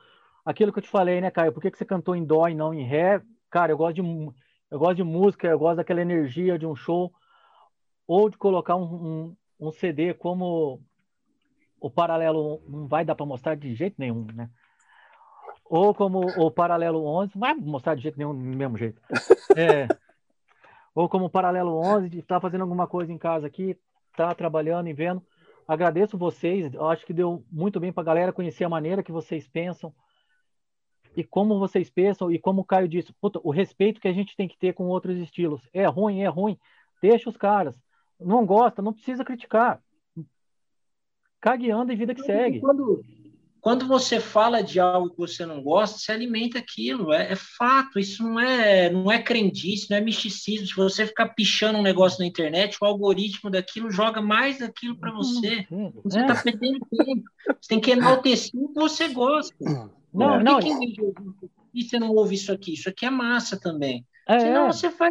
aquilo 0.45 0.73
que 0.73 0.79
eu 0.79 0.83
te 0.83 0.89
falei, 0.89 1.21
né, 1.21 1.31
Caio? 1.31 1.53
Por 1.53 1.63
que, 1.63 1.71
que 1.71 1.79
você 1.79 1.85
cantou 1.85 2.15
em 2.15 2.25
dó 2.25 2.49
e 2.49 2.55
não 2.55 2.75
em 2.75 2.85
ré? 2.85 3.23
Cara, 3.51 3.73
eu 3.73 3.79
gosto 3.79 4.03
de, 4.03 4.33
eu 4.71 4.79
gosto 4.79 4.97
de 4.97 5.05
música, 5.05 5.47
eu 5.47 5.59
gosto 5.59 5.77
daquela 5.77 6.03
energia 6.03 6.59
de 6.59 6.67
um 6.67 6.75
show, 6.77 7.13
ou 8.07 8.29
de 8.29 8.37
colocar 8.37 8.77
um, 8.77 8.83
um, 8.83 9.37
um 9.59 9.71
CD 9.71 10.15
como 10.15 10.83
o 11.81 11.91
paralelo 11.91 12.63
não 12.69 12.87
vai 12.87 13.05
dar 13.05 13.15
para 13.15 13.27
mostrar 13.27 13.55
de 13.55 13.75
jeito 13.75 13.97
nenhum, 13.99 14.27
né? 14.35 14.51
Ou 15.65 15.95
como 15.95 16.21
o 16.21 16.51
paralelo 16.51 17.05
11, 17.05 17.33
não 17.35 17.41
vai 17.41 17.55
mostrar 17.55 17.95
de 17.95 18.03
jeito 18.03 18.19
nenhum, 18.19 18.35
do 18.35 18.57
mesmo 18.57 18.77
jeito. 18.77 19.01
É, 19.57 19.87
ou 20.95 21.09
como 21.09 21.27
o 21.27 21.31
paralelo 21.31 21.77
11, 21.77 22.09
de 22.09 22.19
estar 22.19 22.37
tá 22.37 22.41
fazendo 22.41 22.63
alguma 22.63 22.89
coisa 22.89 23.13
em 23.13 23.19
casa 23.19 23.47
aqui, 23.47 23.79
tá 24.17 24.35
trabalhando 24.35 24.89
e 24.89 24.93
vendo. 24.93 25.23
Agradeço 25.67 26.19
vocês, 26.19 26.73
eu 26.75 26.89
acho 26.89 27.07
que 27.07 27.13
deu 27.13 27.45
muito 27.51 27.79
bem 27.79 27.93
para 27.93 28.03
a 28.03 28.07
galera 28.07 28.33
conhecer 28.33 28.65
a 28.65 28.69
maneira 28.69 29.03
que 29.03 29.13
vocês 29.13 29.47
pensam 29.47 29.95
e 31.17 31.23
como 31.23 31.59
vocês 31.59 31.89
pensam 31.91 32.31
e 32.31 32.39
como 32.39 32.63
o 32.63 32.65
Caio 32.65 32.89
disse, 32.89 33.13
puta, 33.15 33.41
o 33.43 33.51
respeito 33.51 34.01
que 34.01 34.09
a 34.09 34.13
gente 34.13 34.37
tem 34.37 34.49
que 34.49 34.59
ter 34.59 34.75
com 34.75 34.85
outros 34.85 35.17
estilos. 35.19 35.69
É 35.73 35.87
ruim, 35.87 36.23
é 36.23 36.29
ruim, 36.29 36.59
deixa 37.01 37.29
os 37.29 37.37
caras. 37.37 37.75
Não 38.21 38.45
gosta, 38.47 38.83
não 38.83 38.93
precisa 38.93 39.25
criticar. 39.25 39.81
Cague 41.41 41.71
anda 41.71 41.93
e 41.93 41.97
vida 41.97 42.15
que 42.15 42.23
segue. 42.23 42.61
Quando, 42.61 43.05
quando 43.61 43.87
você 43.87 44.21
fala 44.21 44.63
de 44.63 44.81
algo 44.81 45.11
que 45.11 45.17
você 45.17 45.45
não 45.47 45.63
gosta, 45.63 45.99
você 45.99 46.13
alimenta 46.13 46.59
aquilo. 46.59 47.13
É, 47.13 47.33
é, 47.33 47.37
fato, 47.37 47.99
isso 47.99 48.23
não 48.23 48.41
é, 48.41 48.91
não 48.91 49.11
é 49.11 49.23
crendice, 49.23 49.91
não 49.91 49.97
é 49.97 50.01
misticismo. 50.01 50.67
Se 50.67 50.75
você 50.75 51.07
ficar 51.07 51.31
pichando 51.31 51.79
um 51.79 51.83
negócio 51.83 52.19
na 52.21 52.27
internet, 52.27 52.77
o 52.81 52.85
algoritmo 52.85 53.51
daquilo 53.51 53.91
joga 53.91 54.21
mais 54.21 54.59
daquilo 54.59 54.97
para 54.99 55.13
você. 55.13 55.67
Você 56.03 56.21
está 56.21 56.35
é. 56.35 56.43
perdendo 56.43 56.87
tempo. 56.91 57.23
Você 57.61 57.69
tem 57.69 57.81
que 57.81 57.91
enaltecer 57.91 58.51
o 58.55 58.69
que 58.69 58.75
você 58.75 59.09
gosta. 59.09 59.55
Não, 60.13 60.41
não. 60.41 60.61
E 61.75 61.83
você 61.83 61.99
não 61.99 62.11
ouve 62.11 62.37
isso 62.37 62.53
aqui? 62.53 62.75
Isso 62.75 62.89
aqui 62.89 63.05
é 63.05 63.11
massa 63.11 63.59
também. 63.59 64.07
É, 64.29 64.41
Senão 64.41 64.67
é. 64.67 64.73
você 64.73 64.89
vai. 64.89 65.11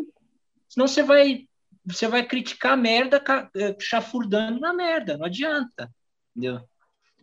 Senão 0.69 0.87
você 0.87 1.03
vai. 1.03 1.47
Você 1.85 2.07
vai 2.07 2.25
criticar 2.25 2.73
a 2.73 2.77
merda 2.77 3.21
eh, 3.55 3.75
chafurdando 3.79 4.59
na 4.59 4.73
merda. 4.73 5.17
Não 5.17 5.25
adianta. 5.25 5.91
Entendeu? 6.35 6.61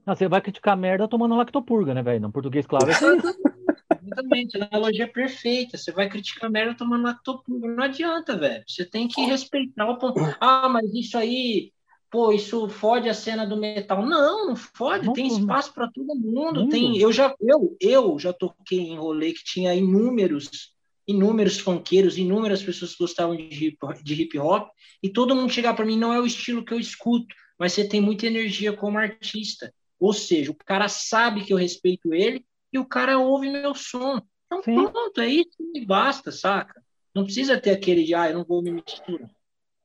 Não, 0.07 0.15
você 0.15 0.29
vai 0.29 0.41
criticar 0.41 0.75
a 0.75 0.77
merda 0.77 1.09
tomando 1.09 1.37
lactopurga, 1.37 1.95
né, 1.95 2.03
velho? 2.03 2.21
No 2.21 2.33
português, 2.33 2.67
claro. 2.67 2.91
É 2.91 2.95
Exatamente, 4.03 4.57
analogia 4.57 5.07
perfeita. 5.07 5.77
Você 5.77 5.93
vai 5.93 6.09
criticar 6.09 6.49
a 6.49 6.53
merda 6.53 6.75
tomando 6.75 7.05
lactopurga. 7.05 7.69
Não 7.69 7.85
adianta, 7.85 8.37
velho. 8.37 8.65
Você 8.67 8.85
tem 8.85 9.07
que 9.07 9.21
respeitar 9.23 9.89
o 9.89 9.99
ponto. 9.99 10.21
Ah, 10.41 10.69
mas 10.69 10.93
isso 10.95 11.17
aí, 11.17 11.73
pô, 12.11 12.33
isso 12.33 12.69
fode 12.69 13.09
a 13.09 13.15
cena 13.15 13.47
do 13.47 13.57
metal. 13.57 14.05
Não, 14.05 14.49
não 14.49 14.57
fode. 14.57 15.07
Não, 15.07 15.13
tem 15.13 15.27
espaço 15.27 15.73
para 15.73 15.91
todo 15.91 16.15
mundo. 16.15 16.69
Tem, 16.69 16.99
eu 16.99 17.13
já, 17.13 17.35
eu, 17.41 17.77
eu 17.81 18.19
já 18.19 18.33
toquei 18.33 18.81
em 18.81 18.97
rolê 18.97 19.33
que 19.33 19.45
tinha 19.45 19.75
inúmeros 19.75 20.75
inúmeros 21.11 21.59
funkeiros, 21.59 22.17
inúmeras 22.17 22.63
pessoas 22.63 22.93
que 22.93 23.03
gostavam 23.03 23.37
de 23.37 23.67
hip, 24.15 24.39
hop, 24.39 24.69
e 25.03 25.09
todo 25.09 25.35
mundo 25.35 25.53
chegar 25.53 25.75
para 25.75 25.85
mim, 25.85 25.99
não 25.99 26.13
é 26.13 26.21
o 26.21 26.27
estilo 26.27 26.65
que 26.65 26.73
eu 26.73 26.79
escuto, 26.79 27.35
mas 27.59 27.73
você 27.73 27.87
tem 27.87 28.01
muita 28.01 28.27
energia 28.27 28.73
como 28.73 28.99
artista. 28.99 29.73
Ou 29.99 30.13
seja, 30.13 30.51
o 30.51 30.55
cara 30.55 30.89
sabe 30.89 31.45
que 31.45 31.53
eu 31.53 31.59
respeito 31.59 32.15
ele 32.15 32.45
e 32.73 32.79
o 32.79 32.87
cara 32.87 33.19
ouve 33.19 33.51
meu 33.51 33.75
som. 33.75 34.21
Então, 34.47 34.63
Sim. 34.63 34.75
pronto, 34.75 35.21
é 35.21 35.29
isso 35.29 35.57
que 35.73 35.85
basta, 35.85 36.33
saca? 36.33 36.83
Não 37.15 37.25
precisa 37.25 37.61
ter 37.61 37.71
aquele 37.71 38.05
de, 38.05 38.15
ah, 38.15 38.31
eu 38.31 38.39
não 38.39 38.45
vou 38.45 38.63
me 38.63 38.71
misturar. 38.71 39.31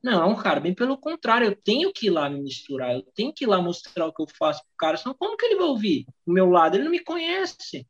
Não, 0.01 0.35
cara, 0.35 0.59
bem 0.59 0.73
pelo 0.73 0.97
contrário, 0.97 1.47
eu 1.47 1.55
tenho 1.55 1.91
que 1.91 2.07
ir 2.07 2.09
lá 2.11 2.29
me 2.29 2.39
misturar, 2.39 2.93
eu 2.93 3.01
tenho 3.15 3.33
que 3.33 3.43
ir 3.43 3.47
lá 3.47 3.59
mostrar 3.59 4.05
o 4.05 4.13
que 4.13 4.21
eu 4.21 4.27
faço 4.37 4.61
pro 4.61 4.77
cara, 4.77 4.97
senão 4.97 5.15
como 5.17 5.35
que 5.35 5.45
ele 5.45 5.55
vai 5.55 5.65
ouvir? 5.65 6.05
O 6.25 6.31
meu 6.31 6.47
lado, 6.47 6.75
ele 6.75 6.83
não 6.83 6.91
me 6.91 7.03
conhece. 7.03 7.87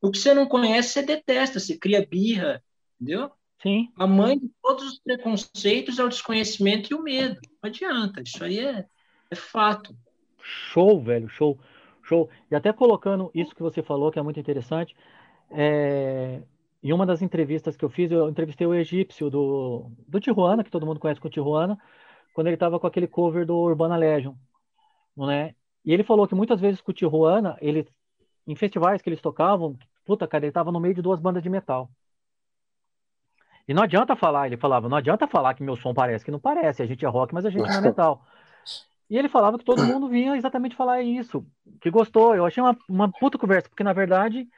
O 0.00 0.10
que 0.10 0.18
você 0.18 0.32
não 0.32 0.46
conhece, 0.46 0.90
você 0.90 1.02
detesta, 1.02 1.58
você 1.58 1.76
cria 1.76 2.06
birra, 2.06 2.62
entendeu? 3.00 3.30
Sim. 3.62 3.90
A 3.96 4.06
mãe 4.06 4.38
de 4.38 4.50
todos 4.62 4.84
os 4.84 4.98
preconceitos 5.00 5.98
é 5.98 6.04
o 6.04 6.08
desconhecimento 6.08 6.92
e 6.92 6.94
o 6.94 7.02
medo. 7.02 7.40
Não 7.62 7.68
adianta, 7.68 8.22
isso 8.22 8.42
aí 8.42 8.60
é, 8.60 8.86
é 9.30 9.34
fato. 9.34 9.96
Show, 10.40 11.00
velho, 11.02 11.28
show, 11.28 11.58
show. 12.02 12.30
E 12.50 12.54
até 12.54 12.72
colocando 12.72 13.30
isso 13.34 13.54
que 13.54 13.62
você 13.62 13.82
falou, 13.82 14.12
que 14.12 14.18
é 14.18 14.22
muito 14.22 14.38
interessante, 14.38 14.94
é... 15.50 16.40
em 16.82 16.92
uma 16.92 17.04
das 17.04 17.20
entrevistas 17.20 17.76
que 17.76 17.84
eu 17.84 17.90
fiz, 17.90 18.10
eu 18.10 18.28
entrevistei 18.28 18.66
o 18.66 18.74
egípcio 18.74 19.28
do, 19.28 19.90
do 20.06 20.20
Tijuana, 20.20 20.62
que 20.62 20.70
todo 20.70 20.86
mundo 20.86 21.00
conhece 21.00 21.20
com 21.20 21.28
Tijuana, 21.28 21.78
quando 22.32 22.46
ele 22.46 22.54
estava 22.54 22.78
com 22.78 22.86
aquele 22.86 23.08
cover 23.08 23.44
do 23.44 23.56
Urbana 23.56 23.96
Legion, 23.96 24.34
né? 25.16 25.54
E 25.84 25.92
ele 25.92 26.04
falou 26.04 26.28
que 26.28 26.34
muitas 26.34 26.60
vezes 26.60 26.80
com 26.80 26.92
o 26.92 26.94
Tijuana, 26.94 27.56
ele, 27.60 27.88
em 28.46 28.54
festivais 28.54 29.02
que 29.02 29.08
eles 29.08 29.20
tocavam, 29.20 29.76
puta, 30.04 30.28
cara, 30.28 30.44
ele 30.44 30.50
estava 30.50 30.70
no 30.70 30.78
meio 30.78 30.94
de 30.94 31.02
duas 31.02 31.18
bandas 31.18 31.42
de 31.42 31.50
metal. 31.50 31.90
E 33.68 33.74
não 33.74 33.82
adianta 33.82 34.16
falar, 34.16 34.46
ele 34.46 34.56
falava, 34.56 34.88
não 34.88 34.96
adianta 34.96 35.28
falar 35.28 35.52
que 35.54 35.62
meu 35.62 35.76
som 35.76 35.92
parece, 35.92 36.24
que 36.24 36.30
não 36.30 36.40
parece, 36.40 36.82
a 36.82 36.86
gente 36.86 37.04
é 37.04 37.08
rock, 37.08 37.34
mas 37.34 37.44
a 37.44 37.50
gente 37.50 37.68
não 37.68 37.74
é 37.74 37.80
metal. 37.82 38.24
E 39.10 39.16
ele 39.16 39.28
falava 39.28 39.58
que 39.58 39.64
todo 39.64 39.84
mundo 39.84 40.08
vinha 40.08 40.36
exatamente 40.36 40.76
falar 40.76 41.02
isso, 41.02 41.46
que 41.80 41.90
gostou. 41.90 42.34
Eu 42.34 42.46
achei 42.46 42.62
uma, 42.62 42.76
uma 42.88 43.10
puta 43.10 43.38
conversa, 43.38 43.68
porque 43.68 43.84
na 43.84 43.92
verdade, 43.92 44.48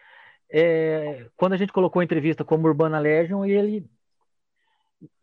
é, 0.51 1.29
quando 1.37 1.53
a 1.55 1.57
gente 1.57 1.73
colocou 1.73 2.01
a 2.01 2.05
entrevista 2.05 2.45
como 2.45 2.67
Urbana 2.67 2.99
Legion, 2.99 3.45
ele. 3.45 3.89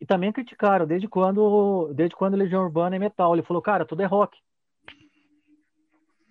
E 0.01 0.05
também 0.05 0.31
criticaram, 0.31 0.87
desde 0.87 1.07
quando, 1.07 1.93
desde 1.93 2.15
quando 2.15 2.35
Legião 2.35 2.63
Urbana 2.63 2.95
é 2.95 2.99
metal. 2.99 3.33
Ele 3.35 3.43
falou, 3.43 3.61
cara, 3.61 3.85
tudo 3.85 4.01
é 4.01 4.05
rock. 4.05 4.37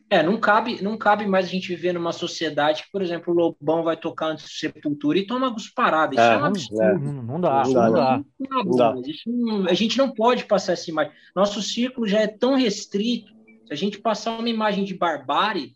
É, 0.08 0.22
não 0.22 0.38
cabe, 0.38 0.80
não 0.82 0.96
cabe 0.96 1.26
mais 1.26 1.46
a 1.46 1.48
gente 1.48 1.66
viver 1.68 1.92
numa 1.92 2.12
sociedade 2.12 2.84
que, 2.84 2.92
por 2.92 3.02
exemplo, 3.02 3.34
o 3.34 3.36
Lobão 3.36 3.82
vai 3.82 3.96
tocar 3.96 4.28
antes 4.28 4.44
do 4.44 4.50
Sepultura 4.50 5.18
e 5.18 5.26
toma 5.26 5.54
paradas. 5.74 6.16
Isso 6.16 6.30
é, 6.30 6.34
é 6.34 6.38
um 6.38 6.44
absurdo. 6.44 6.82
É. 6.82 6.98
Não, 6.98 7.40
dá, 7.40 7.62
não, 7.64 7.72
não 7.72 7.92
dá. 7.92 8.24
Não 8.38 8.70
dá. 8.76 8.94
Isso, 9.04 9.28
a 9.68 9.74
gente 9.74 9.98
não 9.98 10.12
pode 10.12 10.44
passar 10.44 10.74
essa 10.74 10.88
imagem. 10.88 11.12
Nosso 11.34 11.60
círculo 11.60 12.06
já 12.06 12.20
é 12.20 12.28
tão 12.28 12.54
restrito. 12.54 13.34
Se 13.66 13.72
a 13.72 13.76
gente 13.76 13.98
passar 13.98 14.38
uma 14.38 14.48
imagem 14.48 14.84
de 14.84 14.94
barbárie, 14.94 15.72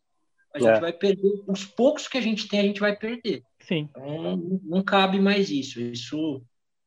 a 0.54 0.60
gente 0.60 0.76
é. 0.76 0.80
vai 0.80 0.92
perder. 0.92 1.42
Os 1.48 1.64
poucos 1.64 2.06
que 2.06 2.16
a 2.16 2.20
gente 2.22 2.46
tem, 2.46 2.60
a 2.60 2.64
gente 2.64 2.80
vai 2.80 2.96
perder. 2.96 3.42
Sim. 3.58 3.88
Então, 3.90 4.22
não, 4.22 4.60
não 4.62 4.82
cabe 4.82 5.18
mais 5.18 5.50
isso. 5.50 5.80
Isso, 5.80 6.40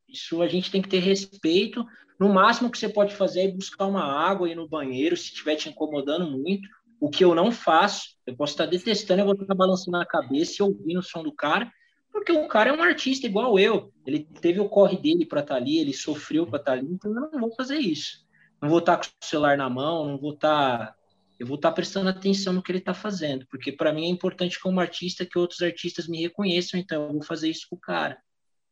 isso 0.07 0.41
a 0.41 0.47
gente 0.47 0.71
tem 0.71 0.81
que 0.81 0.87
ter 0.87 0.99
respeito. 0.99 1.85
No 2.17 2.33
máximo 2.33 2.71
que 2.71 2.77
você 2.77 2.87
pode 2.87 3.13
fazer 3.13 3.41
é 3.41 3.51
buscar 3.51 3.85
uma 3.85 4.03
água 4.03 4.47
aí 4.47 4.55
no 4.55 4.69
banheiro, 4.69 5.17
se 5.17 5.25
estiver 5.25 5.57
te 5.57 5.67
incomodando 5.67 6.31
muito 6.31 6.69
o 7.03 7.09
que 7.09 7.25
eu 7.25 7.35
não 7.35 7.51
faço, 7.51 8.15
eu 8.25 8.33
posso 8.33 8.53
estar 8.53 8.65
detestando, 8.65 9.19
eu 9.19 9.25
vou 9.25 9.35
estar 9.35 9.53
balançando 9.53 9.97
a 9.97 10.05
cabeça 10.05 10.55
e 10.59 10.63
ouvindo 10.63 11.01
o 11.01 11.03
som 11.03 11.21
do 11.21 11.33
cara, 11.33 11.69
porque 12.09 12.31
o 12.31 12.47
cara 12.47 12.69
é 12.69 12.73
um 12.73 12.81
artista 12.81 13.27
igual 13.27 13.59
eu. 13.59 13.91
Ele 14.07 14.23
teve 14.39 14.61
o 14.61 14.69
corre 14.69 14.95
dele 14.95 15.25
para 15.25 15.41
estar 15.41 15.55
ali, 15.55 15.79
ele 15.79 15.91
sofreu 15.91 16.47
para 16.47 16.59
estar 16.59 16.71
ali, 16.71 16.87
então 16.89 17.13
eu 17.13 17.29
não 17.29 17.41
vou 17.41 17.53
fazer 17.55 17.75
isso. 17.75 18.25
Não 18.61 18.69
vou 18.69 18.79
estar 18.79 18.95
com 18.95 19.03
o 19.03 19.25
celular 19.25 19.57
na 19.57 19.69
mão, 19.69 20.07
não 20.07 20.17
vou 20.17 20.31
estar. 20.31 20.95
Eu 21.37 21.45
vou 21.45 21.57
estar 21.57 21.73
prestando 21.73 22.07
atenção 22.07 22.53
no 22.53 22.63
que 22.63 22.71
ele 22.71 22.79
está 22.79 22.93
fazendo, 22.93 23.45
porque 23.47 23.73
para 23.73 23.91
mim 23.91 24.05
é 24.05 24.09
importante 24.09 24.57
como 24.57 24.79
artista 24.79 25.25
que 25.25 25.37
outros 25.37 25.61
artistas 25.61 26.07
me 26.07 26.21
reconheçam, 26.21 26.79
então 26.79 27.07
eu 27.07 27.11
vou 27.11 27.23
fazer 27.23 27.49
isso 27.49 27.67
com 27.69 27.75
o 27.75 27.79
cara, 27.79 28.17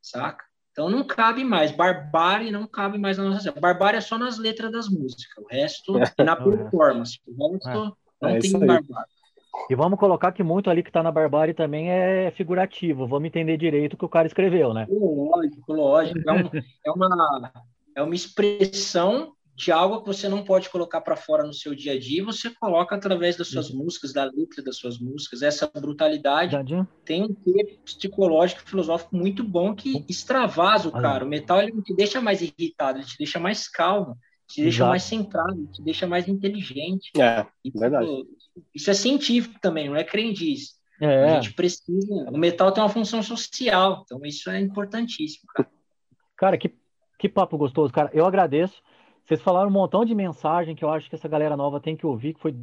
saca? 0.02 0.46
Então 0.72 0.90
não 0.90 1.04
cabe 1.04 1.44
mais. 1.44 1.70
Barbárie 1.70 2.50
não 2.50 2.66
cabe 2.66 2.98
mais 2.98 3.18
na 3.18 3.26
nossa. 3.26 3.52
Barbárie 3.52 3.98
é 3.98 4.02
só 4.02 4.18
nas 4.18 4.38
letras 4.38 4.72
das 4.72 4.88
músicas. 4.88 5.44
O 5.44 5.48
resto 5.50 5.98
é 6.18 6.24
na 6.24 6.38
performance. 6.38 7.20
O 7.28 7.52
resto 7.52 7.98
não 8.22 8.30
é 8.30 8.40
tem 8.40 8.52
barbárie. 8.52 9.12
E 9.70 9.76
vamos 9.76 10.00
colocar 10.00 10.32
que 10.32 10.44
muito 10.44 10.70
ali 10.70 10.82
que 10.84 10.90
está 10.90 11.04
na 11.04 11.12
barbárie 11.12 11.54
também 11.54 11.90
é 11.90 12.32
figurativo. 12.32 13.08
Vamos 13.08 13.28
entender 13.28 13.58
direito 13.58 13.94
o 13.94 13.98
que 13.98 14.06
o 14.06 14.10
cara 14.10 14.28
escreveu, 14.28 14.74
né? 14.74 14.88
Lógico, 14.90 15.74
lógico. 15.74 16.20
É, 16.30 16.34
um, 16.34 16.50
é, 16.86 16.92
uma, 16.92 17.54
é 17.98 18.02
uma 18.02 18.16
expressão 18.16 19.34
de 19.56 19.72
algo 19.72 20.02
que 20.02 20.08
você 20.08 20.28
não 20.28 20.44
pode 20.44 20.70
colocar 20.70 21.02
para 21.02 21.16
fora 21.16 21.44
no 21.44 21.54
seu 21.54 21.76
dia 21.76 21.94
a 21.94 22.00
dia, 22.00 22.24
você 22.24 22.50
coloca 22.50 22.96
através 22.96 23.36
das 23.36 23.50
suas 23.50 23.70
músicas, 23.70 24.12
da 24.12 24.24
letra 24.24 24.64
das 24.64 24.78
suas 24.78 24.98
músicas. 24.98 25.42
Essa 25.42 25.68
brutalidade 25.68 26.56
Verdade. 26.56 26.88
tem 27.06 27.24
um 27.24 27.34
quê 27.34 27.78
psicológico, 27.86 28.68
filosófico 28.68 29.16
muito 29.16 29.44
bom 29.44 29.76
que 29.76 30.04
extravasa 30.10 30.88
o 30.88 30.92
cara. 30.92 31.26
O 31.26 31.28
metal 31.28 31.62
ele 31.62 31.74
não 31.74 31.84
te 31.84 31.94
deixa 31.94 32.20
mais 32.20 32.42
irritado, 32.42 33.00
ele 33.00 33.06
te 33.06 33.18
deixa 33.18 33.40
mais 33.40 33.68
calmo 33.68 34.18
te 34.52 34.62
deixa 34.62 34.78
Exato. 34.78 34.90
mais 34.90 35.04
centrado, 35.04 35.68
te 35.68 35.82
deixa 35.82 36.08
mais 36.08 36.28
inteligente. 36.28 37.12
É, 37.20 37.46
isso, 37.64 37.80
verdade. 37.80 38.08
Isso 38.74 38.92
é 38.92 38.94
científico 38.94 39.60
também, 39.62 39.88
não 39.88 39.96
é 39.96 40.04
crendice. 40.04 40.74
É. 41.00 41.32
A 41.32 41.34
gente 41.36 41.54
precisa. 41.54 42.30
O 42.30 42.38
metal 42.38 42.72
tem 42.72 42.84
uma 42.84 42.90
função 42.90 43.24
social, 43.24 44.04
então 44.06 44.20
isso 44.24 44.50
é 44.50 44.60
importantíssimo, 44.60 45.48
cara. 45.54 45.70
Cara, 46.36 46.58
que, 46.58 46.76
que 47.18 47.30
papo 47.30 47.58
gostoso, 47.58 47.94
cara. 47.94 48.10
Eu 48.14 48.26
agradeço. 48.26 48.82
Vocês 49.26 49.42
falaram 49.42 49.70
um 49.70 49.74
montão 49.74 50.04
de 50.04 50.14
mensagem 50.14 50.76
que 50.76 50.84
eu 50.84 50.90
acho 50.90 51.10
que 51.10 51.16
essa 51.16 51.28
galera 51.28 51.56
nova 51.56 51.80
tem 51.80 51.96
que 51.96 52.06
ouvir, 52.06 52.34
que 52.34 52.42
foi. 52.42 52.56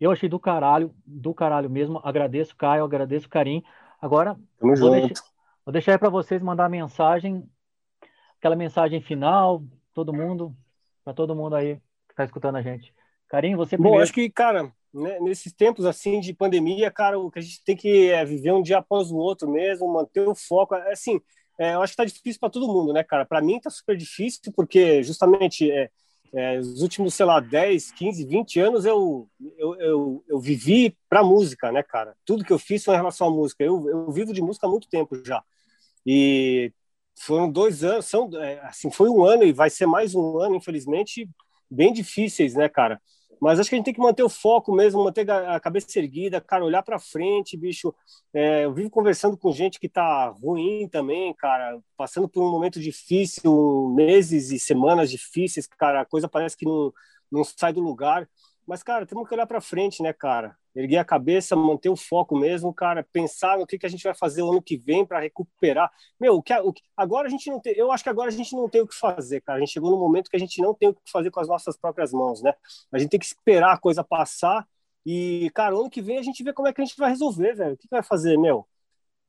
Eu 0.00 0.10
achei 0.10 0.28
do 0.28 0.38
caralho, 0.38 0.94
do 1.06 1.32
caralho 1.32 1.70
mesmo. 1.70 2.00
Agradeço, 2.02 2.56
Caio, 2.56 2.84
agradeço, 2.84 3.28
Karim. 3.28 3.62
Agora, 4.00 4.36
vou. 4.60 4.90
Deixar, 4.90 5.24
vou 5.64 5.72
deixar 5.72 5.92
aí 5.92 5.98
para 5.98 6.10
vocês 6.10 6.42
mandar 6.42 6.66
a 6.66 6.70
mensagem, 6.70 7.48
aquela 8.38 8.56
mensagem 8.56 9.00
final, 9.00 9.62
todo 9.94 10.12
mundo 10.12 10.54
para 11.06 11.14
todo 11.14 11.36
mundo 11.36 11.54
aí 11.54 11.76
que 11.76 12.12
está 12.12 12.24
escutando 12.24 12.56
a 12.56 12.62
gente. 12.62 12.92
Carinho, 13.28 13.56
você 13.56 13.76
primeiro. 13.76 13.98
Bom, 13.98 14.02
acho 14.02 14.12
que, 14.12 14.28
cara, 14.28 14.72
né, 14.92 15.20
nesses 15.20 15.52
tempos 15.52 15.86
assim 15.86 16.18
de 16.18 16.34
pandemia, 16.34 16.90
cara, 16.90 17.16
o 17.16 17.30
que 17.30 17.38
a 17.38 17.42
gente 17.42 17.62
tem 17.64 17.76
que 17.76 18.10
é, 18.10 18.24
viver 18.24 18.52
um 18.52 18.60
dia 18.60 18.78
após 18.78 19.12
o 19.12 19.16
outro 19.16 19.48
mesmo, 19.48 19.86
manter 19.92 20.26
o 20.26 20.34
foco. 20.34 20.74
É, 20.74 20.92
assim, 20.92 21.20
é, 21.60 21.74
eu 21.74 21.82
acho 21.82 21.92
que 21.92 21.96
tá 21.96 22.04
difícil 22.04 22.40
para 22.40 22.50
todo 22.50 22.66
mundo, 22.66 22.92
né, 22.92 23.04
cara? 23.04 23.24
Para 23.24 23.40
mim 23.40 23.60
tá 23.60 23.70
super 23.70 23.96
difícil, 23.96 24.52
porque 24.54 25.00
justamente 25.04 25.70
é, 25.70 25.88
É, 26.34 26.58
os 26.58 26.82
últimos, 26.82 27.14
sei 27.14 27.24
lá, 27.24 27.38
10, 27.38 27.92
15, 27.92 28.26
20 28.26 28.60
anos 28.60 28.84
eu, 28.84 29.28
eu, 29.56 29.76
eu, 29.76 30.24
eu 30.28 30.40
vivi 30.40 30.96
para 31.08 31.22
música, 31.22 31.70
né, 31.70 31.84
cara? 31.84 32.16
Tudo 32.24 32.44
que 32.44 32.52
eu 32.52 32.58
fiz 32.58 32.84
foi 32.84 32.94
em 32.94 32.98
relação 32.98 33.28
à 33.28 33.30
música. 33.30 33.62
Eu, 33.62 33.88
eu 33.88 34.10
vivo 34.10 34.32
de 34.34 34.42
música 34.42 34.66
há 34.66 34.70
muito 34.70 34.88
tempo 34.88 35.16
já. 35.24 35.40
E 36.04 36.72
foram 37.18 37.50
dois 37.50 37.82
anos, 37.82 38.06
são, 38.06 38.30
é, 38.36 38.60
assim, 38.60 38.90
foi 38.90 39.08
um 39.08 39.24
ano 39.24 39.44
e 39.44 39.52
vai 39.52 39.70
ser 39.70 39.86
mais 39.86 40.14
um 40.14 40.38
ano, 40.38 40.56
infelizmente, 40.56 41.28
bem 41.70 41.92
difíceis, 41.92 42.54
né, 42.54 42.68
cara? 42.68 43.00
Mas 43.40 43.60
acho 43.60 43.68
que 43.68 43.74
a 43.74 43.78
gente 43.78 43.84
tem 43.84 43.94
que 43.94 44.00
manter 44.00 44.22
o 44.22 44.28
foco 44.28 44.72
mesmo, 44.72 45.04
manter 45.04 45.30
a 45.30 45.60
cabeça 45.60 45.98
erguida, 45.98 46.40
cara, 46.40 46.64
olhar 46.64 46.82
para 46.82 46.98
frente, 46.98 47.56
bicho. 47.56 47.94
É, 48.32 48.64
eu 48.64 48.72
vivo 48.72 48.90
conversando 48.90 49.36
com 49.36 49.52
gente 49.52 49.78
que 49.78 49.88
tá 49.88 50.28
ruim 50.28 50.88
também, 50.88 51.34
cara, 51.34 51.78
passando 51.96 52.28
por 52.28 52.42
um 52.42 52.50
momento 52.50 52.80
difícil, 52.80 53.92
meses 53.94 54.50
e 54.50 54.58
semanas 54.58 55.10
difíceis, 55.10 55.66
cara, 55.66 56.00
a 56.00 56.06
coisa 56.06 56.28
parece 56.28 56.56
que 56.56 56.64
não, 56.64 56.92
não 57.30 57.44
sai 57.44 57.72
do 57.72 57.80
lugar. 57.80 58.28
Mas, 58.66 58.82
cara, 58.82 59.06
temos 59.06 59.28
que 59.28 59.34
olhar 59.34 59.46
para 59.46 59.60
frente, 59.60 60.02
né, 60.02 60.12
cara? 60.12 60.56
Erguer 60.74 60.98
a 60.98 61.04
cabeça, 61.04 61.54
manter 61.54 61.88
o 61.88 61.96
foco 61.96 62.36
mesmo, 62.36 62.74
cara, 62.74 63.06
pensar 63.12 63.56
no 63.56 63.66
que, 63.66 63.78
que 63.78 63.86
a 63.86 63.88
gente 63.88 64.02
vai 64.02 64.14
fazer 64.14 64.42
o 64.42 64.50
ano 64.50 64.60
que 64.60 64.76
vem 64.76 65.06
para 65.06 65.20
recuperar. 65.20 65.90
Meu, 66.18 66.34
o 66.34 66.42
que, 66.42 66.52
o 66.54 66.72
que, 66.72 66.82
agora 66.96 67.28
a 67.28 67.30
gente 67.30 67.48
não 67.48 67.60
tem, 67.60 67.74
eu 67.74 67.92
acho 67.92 68.02
que 68.02 68.10
agora 68.10 68.28
a 68.28 68.32
gente 68.32 68.54
não 68.56 68.68
tem 68.68 68.80
o 68.82 68.86
que 68.86 68.94
fazer, 68.94 69.40
cara. 69.40 69.58
A 69.58 69.60
gente 69.60 69.72
chegou 69.72 69.90
no 69.90 69.98
momento 69.98 70.28
que 70.28 70.36
a 70.36 70.40
gente 70.40 70.60
não 70.60 70.74
tem 70.74 70.88
o 70.88 70.94
que 70.94 71.00
fazer 71.10 71.30
com 71.30 71.40
as 71.40 71.48
nossas 71.48 71.76
próprias 71.76 72.12
mãos, 72.12 72.42
né? 72.42 72.52
A 72.92 72.98
gente 72.98 73.10
tem 73.10 73.20
que 73.20 73.26
esperar 73.26 73.72
a 73.74 73.78
coisa 73.78 74.02
passar 74.02 74.66
e, 75.04 75.48
cara, 75.54 75.76
o 75.76 75.80
ano 75.80 75.90
que 75.90 76.02
vem 76.02 76.18
a 76.18 76.22
gente 76.22 76.42
vê 76.42 76.52
como 76.52 76.66
é 76.66 76.72
que 76.72 76.80
a 76.80 76.84
gente 76.84 76.96
vai 76.96 77.10
resolver, 77.10 77.54
velho. 77.54 77.74
O 77.74 77.76
que, 77.76 77.86
que 77.88 77.94
vai 77.94 78.02
fazer, 78.02 78.36
meu? 78.36 78.66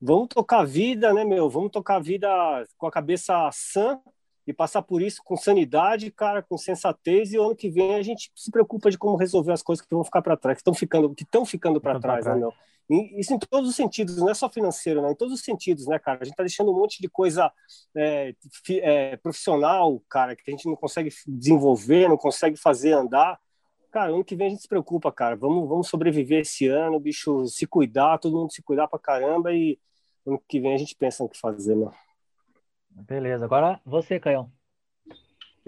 Vamos 0.00 0.28
tocar 0.28 0.60
a 0.60 0.64
vida, 0.64 1.12
né, 1.14 1.24
meu? 1.24 1.48
Vamos 1.48 1.70
tocar 1.70 1.96
a 1.96 2.00
vida 2.00 2.28
com 2.76 2.86
a 2.86 2.90
cabeça 2.90 3.48
sã 3.52 4.00
e 4.48 4.52
passar 4.54 4.80
por 4.80 5.02
isso 5.02 5.22
com 5.22 5.36
sanidade, 5.36 6.10
cara, 6.10 6.42
com 6.42 6.56
sensatez, 6.56 7.34
e 7.34 7.38
o 7.38 7.44
ano 7.44 7.54
que 7.54 7.68
vem 7.68 7.94
a 7.94 8.02
gente 8.02 8.32
se 8.34 8.50
preocupa 8.50 8.90
de 8.90 8.96
como 8.96 9.14
resolver 9.14 9.52
as 9.52 9.62
coisas 9.62 9.84
que 9.84 9.94
vão 9.94 10.02
ficar 10.02 10.22
para 10.22 10.38
trás, 10.38 10.56
que 10.56 10.62
estão 10.62 10.72
ficando, 10.72 11.14
que 11.14 11.22
estão 11.22 11.44
ficando 11.44 11.78
para 11.78 12.00
trás, 12.00 12.24
né, 12.24 12.34
meu? 12.34 12.50
E, 12.88 13.20
isso 13.20 13.34
em 13.34 13.38
todos 13.38 13.68
os 13.68 13.76
sentidos, 13.76 14.16
não 14.16 14.30
é 14.30 14.32
só 14.34 14.48
financeiro, 14.48 15.02
né? 15.02 15.10
Em 15.10 15.14
todos 15.14 15.34
os 15.34 15.42
sentidos, 15.42 15.86
né, 15.86 15.98
cara? 15.98 16.20
A 16.22 16.24
gente 16.24 16.34
tá 16.34 16.42
deixando 16.42 16.70
um 16.72 16.78
monte 16.78 17.02
de 17.02 17.10
coisa 17.10 17.52
é, 17.94 18.34
é, 18.70 19.16
profissional, 19.18 20.02
cara, 20.08 20.34
que 20.34 20.42
a 20.46 20.50
gente 20.50 20.66
não 20.66 20.74
consegue 20.74 21.10
desenvolver, 21.26 22.08
não 22.08 22.16
consegue 22.16 22.56
fazer 22.56 22.92
andar. 22.92 23.38
Cara, 23.90 24.12
ano 24.12 24.24
que 24.24 24.34
vem 24.34 24.46
a 24.46 24.50
gente 24.50 24.62
se 24.62 24.68
preocupa, 24.68 25.12
cara. 25.12 25.36
Vamos, 25.36 25.68
vamos 25.68 25.88
sobreviver 25.88 26.40
esse 26.40 26.66
ano, 26.68 26.98
bicho, 26.98 27.46
se 27.48 27.66
cuidar, 27.66 28.16
todo 28.16 28.38
mundo 28.38 28.50
se 28.50 28.62
cuidar 28.62 28.88
pra 28.88 28.98
caramba 28.98 29.52
e 29.52 29.78
ano 30.26 30.42
que 30.48 30.58
vem 30.58 30.72
a 30.72 30.78
gente 30.78 30.96
pensa 30.96 31.22
no 31.22 31.28
que 31.28 31.38
fazer, 31.38 31.76
meu. 31.76 31.92
Beleza, 33.06 33.44
agora 33.44 33.80
você, 33.84 34.18
Caião. 34.18 34.52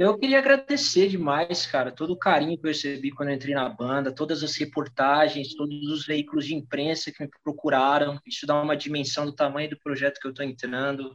Eu 0.00 0.16
queria 0.16 0.38
agradecer 0.38 1.08
demais, 1.08 1.66
cara, 1.66 1.92
todo 1.92 2.14
o 2.14 2.18
carinho 2.18 2.56
que 2.56 2.64
eu 2.66 2.70
recebi 2.70 3.10
quando 3.10 3.28
eu 3.28 3.34
entrei 3.34 3.54
na 3.54 3.68
banda, 3.68 4.10
todas 4.10 4.42
as 4.42 4.56
reportagens, 4.56 5.54
todos 5.54 5.90
os 5.90 6.06
veículos 6.06 6.46
de 6.46 6.54
imprensa 6.54 7.12
que 7.12 7.22
me 7.22 7.28
procuraram. 7.44 8.18
Isso 8.26 8.46
dá 8.46 8.62
uma 8.62 8.74
dimensão 8.74 9.26
do 9.26 9.34
tamanho 9.34 9.68
do 9.68 9.78
projeto 9.78 10.18
que 10.18 10.26
eu 10.26 10.30
estou 10.30 10.46
entrando. 10.46 11.14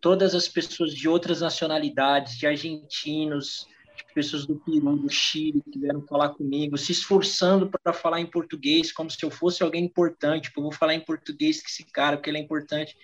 Todas 0.00 0.34
as 0.34 0.48
pessoas 0.48 0.92
de 0.92 1.08
outras 1.08 1.40
nacionalidades, 1.42 2.36
de 2.36 2.44
argentinos, 2.44 3.68
de 3.96 4.12
pessoas 4.12 4.44
do 4.44 4.56
Peru, 4.56 4.96
do 4.96 5.08
Chile, 5.08 5.62
que 5.70 5.78
vieram 5.78 6.02
falar 6.02 6.30
comigo, 6.30 6.76
se 6.76 6.90
esforçando 6.90 7.70
para 7.70 7.92
falar 7.92 8.20
em 8.20 8.26
português, 8.26 8.90
como 8.90 9.08
se 9.08 9.24
eu 9.24 9.30
fosse 9.30 9.62
alguém 9.62 9.84
importante. 9.84 10.44
Tipo, 10.44 10.58
eu 10.58 10.64
vou 10.64 10.72
falar 10.72 10.94
em 10.94 11.00
português 11.00 11.60
com 11.60 11.68
esse 11.68 11.84
cara, 11.84 12.16
porque 12.16 12.30
ele 12.30 12.38
é 12.38 12.42
importante. 12.42 12.96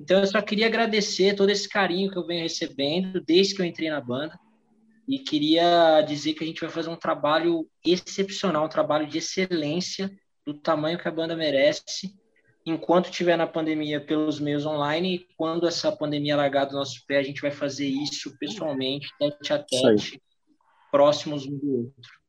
Então, 0.00 0.20
eu 0.20 0.26
só 0.26 0.40
queria 0.42 0.66
agradecer 0.66 1.34
todo 1.34 1.50
esse 1.50 1.68
carinho 1.68 2.10
que 2.10 2.18
eu 2.18 2.26
venho 2.26 2.42
recebendo 2.42 3.20
desde 3.20 3.54
que 3.54 3.62
eu 3.62 3.66
entrei 3.66 3.90
na 3.90 4.00
banda. 4.00 4.38
E 5.08 5.18
queria 5.18 6.00
dizer 6.02 6.34
que 6.34 6.44
a 6.44 6.46
gente 6.46 6.60
vai 6.60 6.70
fazer 6.70 6.88
um 6.88 6.96
trabalho 6.96 7.66
excepcional, 7.84 8.64
um 8.64 8.68
trabalho 8.68 9.06
de 9.06 9.18
excelência, 9.18 10.10
do 10.46 10.54
tamanho 10.54 10.98
que 10.98 11.08
a 11.08 11.12
banda 11.12 11.36
merece, 11.36 12.14
enquanto 12.64 13.06
estiver 13.06 13.36
na 13.36 13.46
pandemia 13.46 14.00
pelos 14.00 14.40
meios 14.40 14.64
online. 14.64 15.14
E 15.14 15.26
quando 15.36 15.66
essa 15.66 15.90
pandemia 15.90 16.36
largar 16.36 16.66
do 16.66 16.74
nosso 16.74 17.04
pé, 17.06 17.18
a 17.18 17.22
gente 17.22 17.40
vai 17.40 17.50
fazer 17.50 17.86
isso 17.86 18.36
pessoalmente, 18.38 19.08
tete 19.18 19.52
a 19.52 19.58
tete, 19.58 20.20
próximos 20.90 21.46
um 21.46 21.58
do 21.58 21.76
outro. 21.78 22.22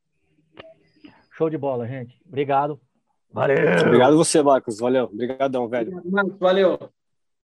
Show 1.32 1.50
de 1.50 1.58
bola, 1.58 1.88
gente. 1.88 2.20
Obrigado. 2.26 2.80
Valeu. 3.32 3.58
Obrigado 3.82 4.16
você, 4.16 4.42
Marcos. 4.44 4.78
Valeu. 4.80 5.06
Obrigadão, 5.06 5.68
velho. 5.68 6.02
Valeu. 6.40 6.78